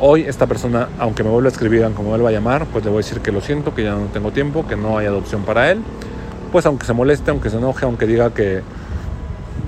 Hoy 0.00 0.22
esta 0.22 0.46
persona, 0.46 0.88
aunque 0.98 1.22
me 1.22 1.30
vuelva 1.30 1.48
a 1.48 1.52
escribir, 1.52 1.84
aunque 1.84 2.02
me 2.02 2.08
vuelva 2.08 2.28
a 2.28 2.32
llamar, 2.32 2.66
pues 2.66 2.84
le 2.84 2.90
voy 2.90 2.98
a 2.98 3.02
decir 3.04 3.20
que 3.20 3.32
lo 3.32 3.40
siento, 3.40 3.74
que 3.74 3.84
ya 3.84 3.92
no 3.92 4.06
tengo 4.06 4.32
tiempo, 4.32 4.66
que 4.66 4.76
no 4.76 4.98
hay 4.98 5.06
adopción 5.06 5.42
para 5.42 5.70
él. 5.70 5.80
Pues 6.52 6.66
aunque 6.66 6.84
se 6.84 6.92
moleste, 6.92 7.30
aunque 7.30 7.48
se 7.50 7.56
enoje, 7.56 7.86
aunque 7.86 8.06
diga 8.06 8.34
que 8.34 8.62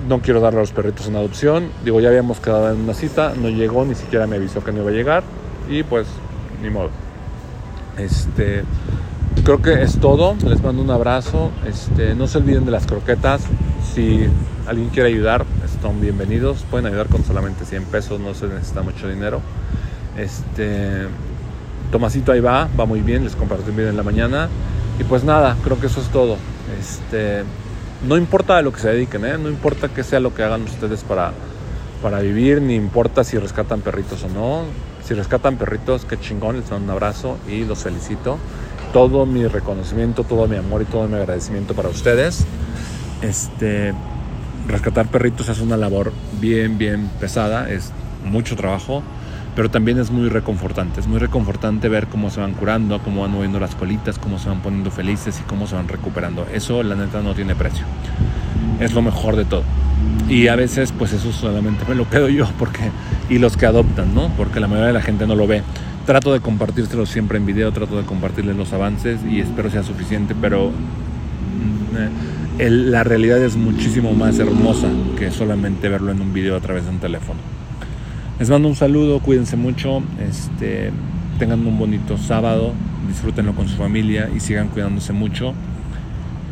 no 0.07 0.19
quiero 0.19 0.39
darle 0.39 0.59
a 0.59 0.61
los 0.61 0.71
perritos 0.73 1.07
en 1.07 1.15
adopción, 1.15 1.69
digo, 1.83 1.99
ya 1.99 2.09
habíamos 2.09 2.39
quedado 2.39 2.71
en 2.71 2.81
una 2.81 2.93
cita, 2.93 3.33
no 3.41 3.49
llegó, 3.49 3.85
ni 3.85 3.95
siquiera 3.95 4.27
me 4.27 4.35
avisó 4.35 4.63
que 4.63 4.71
no 4.71 4.81
iba 4.81 4.89
a 4.91 4.93
llegar 4.93 5.23
y 5.69 5.83
pues 5.83 6.07
ni 6.61 6.69
modo. 6.69 6.89
Este, 7.97 8.63
creo 9.47 9.61
que 9.61 9.81
es 9.81 9.97
todo. 10.01 10.35
Les 10.45 10.61
mando 10.61 10.81
un 10.81 10.91
abrazo. 10.91 11.51
Este, 11.65 12.15
no 12.15 12.27
se 12.27 12.39
olviden 12.39 12.65
de 12.65 12.71
las 12.71 12.85
croquetas. 12.85 13.43
Si 13.93 14.27
alguien 14.67 14.89
quiere 14.89 15.07
ayudar, 15.07 15.45
están 15.63 16.01
bienvenidos. 16.01 16.65
Pueden 16.69 16.85
ayudar 16.85 17.07
con 17.07 17.23
solamente 17.23 17.63
100 17.63 17.85
pesos, 17.85 18.19
no 18.19 18.33
se 18.33 18.47
necesita 18.47 18.81
mucho 18.81 19.07
dinero. 19.07 19.39
Este, 20.17 21.07
Tomasito 21.93 22.33
ahí 22.33 22.41
va, 22.41 22.67
va 22.77 22.85
muy 22.85 22.99
bien, 22.99 23.23
les 23.23 23.37
compartí 23.37 23.69
un 23.69 23.77
video 23.77 23.89
en 23.89 23.95
la 23.95 24.03
mañana. 24.03 24.49
Y 24.99 25.05
pues 25.05 25.23
nada, 25.23 25.55
creo 25.63 25.79
que 25.79 25.87
eso 25.87 26.01
es 26.01 26.09
todo. 26.09 26.35
Este, 26.77 27.43
no 28.05 28.17
importa 28.17 28.57
a 28.57 28.61
lo 28.61 28.73
que 28.73 28.81
se 28.81 28.89
dediquen, 28.89 29.23
¿eh? 29.23 29.37
no 29.37 29.47
importa 29.47 29.87
qué 29.87 30.03
sea 30.03 30.19
lo 30.19 30.35
que 30.35 30.43
hagan 30.43 30.63
ustedes 30.63 31.05
para, 31.05 31.31
para 32.01 32.19
vivir, 32.19 32.61
ni 32.61 32.75
importa 32.75 33.23
si 33.23 33.37
rescatan 33.37 33.79
perritos 33.79 34.25
o 34.25 34.27
no. 34.27 34.63
Si 35.05 35.13
rescatan 35.13 35.55
perritos, 35.55 36.03
qué 36.03 36.19
chingón, 36.19 36.57
les 36.57 36.69
mando 36.69 36.83
un 36.83 36.89
abrazo 36.91 37.37
y 37.47 37.63
los 37.63 37.79
felicito 37.83 38.39
todo 38.93 39.25
mi 39.25 39.45
reconocimiento, 39.47 40.23
todo 40.23 40.47
mi 40.47 40.55
amor 40.55 40.81
y 40.81 40.85
todo 40.85 41.07
mi 41.07 41.15
agradecimiento 41.15 41.73
para 41.73 41.89
ustedes. 41.89 42.45
Este, 43.21 43.93
rescatar 44.67 45.07
perritos 45.07 45.49
es 45.49 45.59
una 45.59 45.77
labor 45.77 46.13
bien, 46.39 46.77
bien 46.77 47.09
pesada, 47.19 47.69
es 47.69 47.91
mucho 48.25 48.55
trabajo, 48.55 49.03
pero 49.55 49.71
también 49.71 49.99
es 49.99 50.11
muy 50.11 50.29
reconfortante. 50.29 50.99
Es 50.99 51.07
muy 51.07 51.19
reconfortante 51.19 51.89
ver 51.89 52.07
cómo 52.07 52.29
se 52.29 52.39
van 52.39 52.53
curando, 52.53 52.99
cómo 52.99 53.21
van 53.21 53.31
moviendo 53.31 53.59
las 53.59 53.75
colitas, 53.75 54.19
cómo 54.19 54.39
se 54.39 54.49
van 54.49 54.61
poniendo 54.61 54.91
felices 54.91 55.39
y 55.39 55.43
cómo 55.43 55.67
se 55.67 55.75
van 55.75 55.87
recuperando. 55.87 56.45
Eso, 56.53 56.83
la 56.83 56.95
neta, 56.95 57.21
no 57.21 57.33
tiene 57.33 57.55
precio. 57.55 57.85
Es 58.79 58.93
lo 58.93 59.01
mejor 59.01 59.35
de 59.35 59.45
todo. 59.45 59.63
Y 60.29 60.47
a 60.47 60.55
veces, 60.55 60.91
pues 60.91 61.13
eso 61.13 61.31
solamente 61.31 61.85
me 61.87 61.95
lo 61.95 62.07
quedo 62.09 62.29
yo, 62.29 62.47
porque 62.59 62.91
y 63.29 63.39
los 63.39 63.57
que 63.57 63.65
adoptan, 63.65 64.13
¿no? 64.13 64.29
Porque 64.37 64.59
la 64.59 64.67
mayoría 64.67 64.87
de 64.87 64.93
la 64.93 65.01
gente 65.01 65.25
no 65.25 65.35
lo 65.35 65.47
ve. 65.47 65.63
Trato 66.07 66.31
de 66.31 66.39
compartírselo 66.39 67.05
siempre 67.05 67.37
en 67.37 67.45
video, 67.45 67.73
trato 67.73 67.97
de 67.97 68.03
compartirles 68.03 68.55
los 68.55 68.71
avances 68.71 69.19
y 69.29 69.41
espero 69.41 69.69
sea 69.69 69.83
suficiente, 69.83 70.33
pero 70.39 70.69
mm, 70.69 72.61
la 72.61 73.03
realidad 73.03 73.43
es 73.43 73.57
muchísimo 73.57 74.13
más 74.13 74.39
hermosa 74.39 74.87
que 75.19 75.31
solamente 75.31 75.89
verlo 75.89 76.13
en 76.13 76.21
un 76.21 76.31
video 76.31 76.55
a 76.55 76.61
través 76.61 76.85
de 76.85 76.91
un 76.91 76.99
teléfono. 76.99 77.41
Les 78.39 78.49
mando 78.49 78.69
un 78.69 78.75
saludo, 78.77 79.19
cuídense 79.19 79.57
mucho, 79.57 80.01
este, 80.25 80.91
tengan 81.39 81.67
un 81.67 81.77
bonito 81.77 82.17
sábado, 82.17 82.71
disfrútenlo 83.09 83.53
con 83.53 83.67
su 83.67 83.75
familia 83.75 84.29
y 84.33 84.39
sigan 84.39 84.69
cuidándose 84.69 85.11
mucho. 85.11 85.53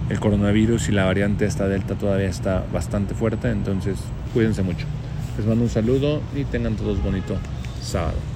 El 0.10 0.20
coronavirus 0.20 0.90
y 0.90 0.92
la 0.92 1.06
variante 1.06 1.46
esta 1.46 1.66
delta 1.70 1.96
todavía 1.96 2.28
está 2.28 2.66
bastante 2.74 3.16
fuerte, 3.16 3.52
entonces 3.52 4.00
cuídense 4.34 4.64
mucho. 4.64 4.86
Les 5.38 5.48
mando 5.48 5.64
un 5.64 5.70
saludo 5.70 6.22
y 6.36 6.44
tengan 6.44 6.76
todos 6.76 7.02
bonito 7.02 7.38
sábado. 7.82 8.35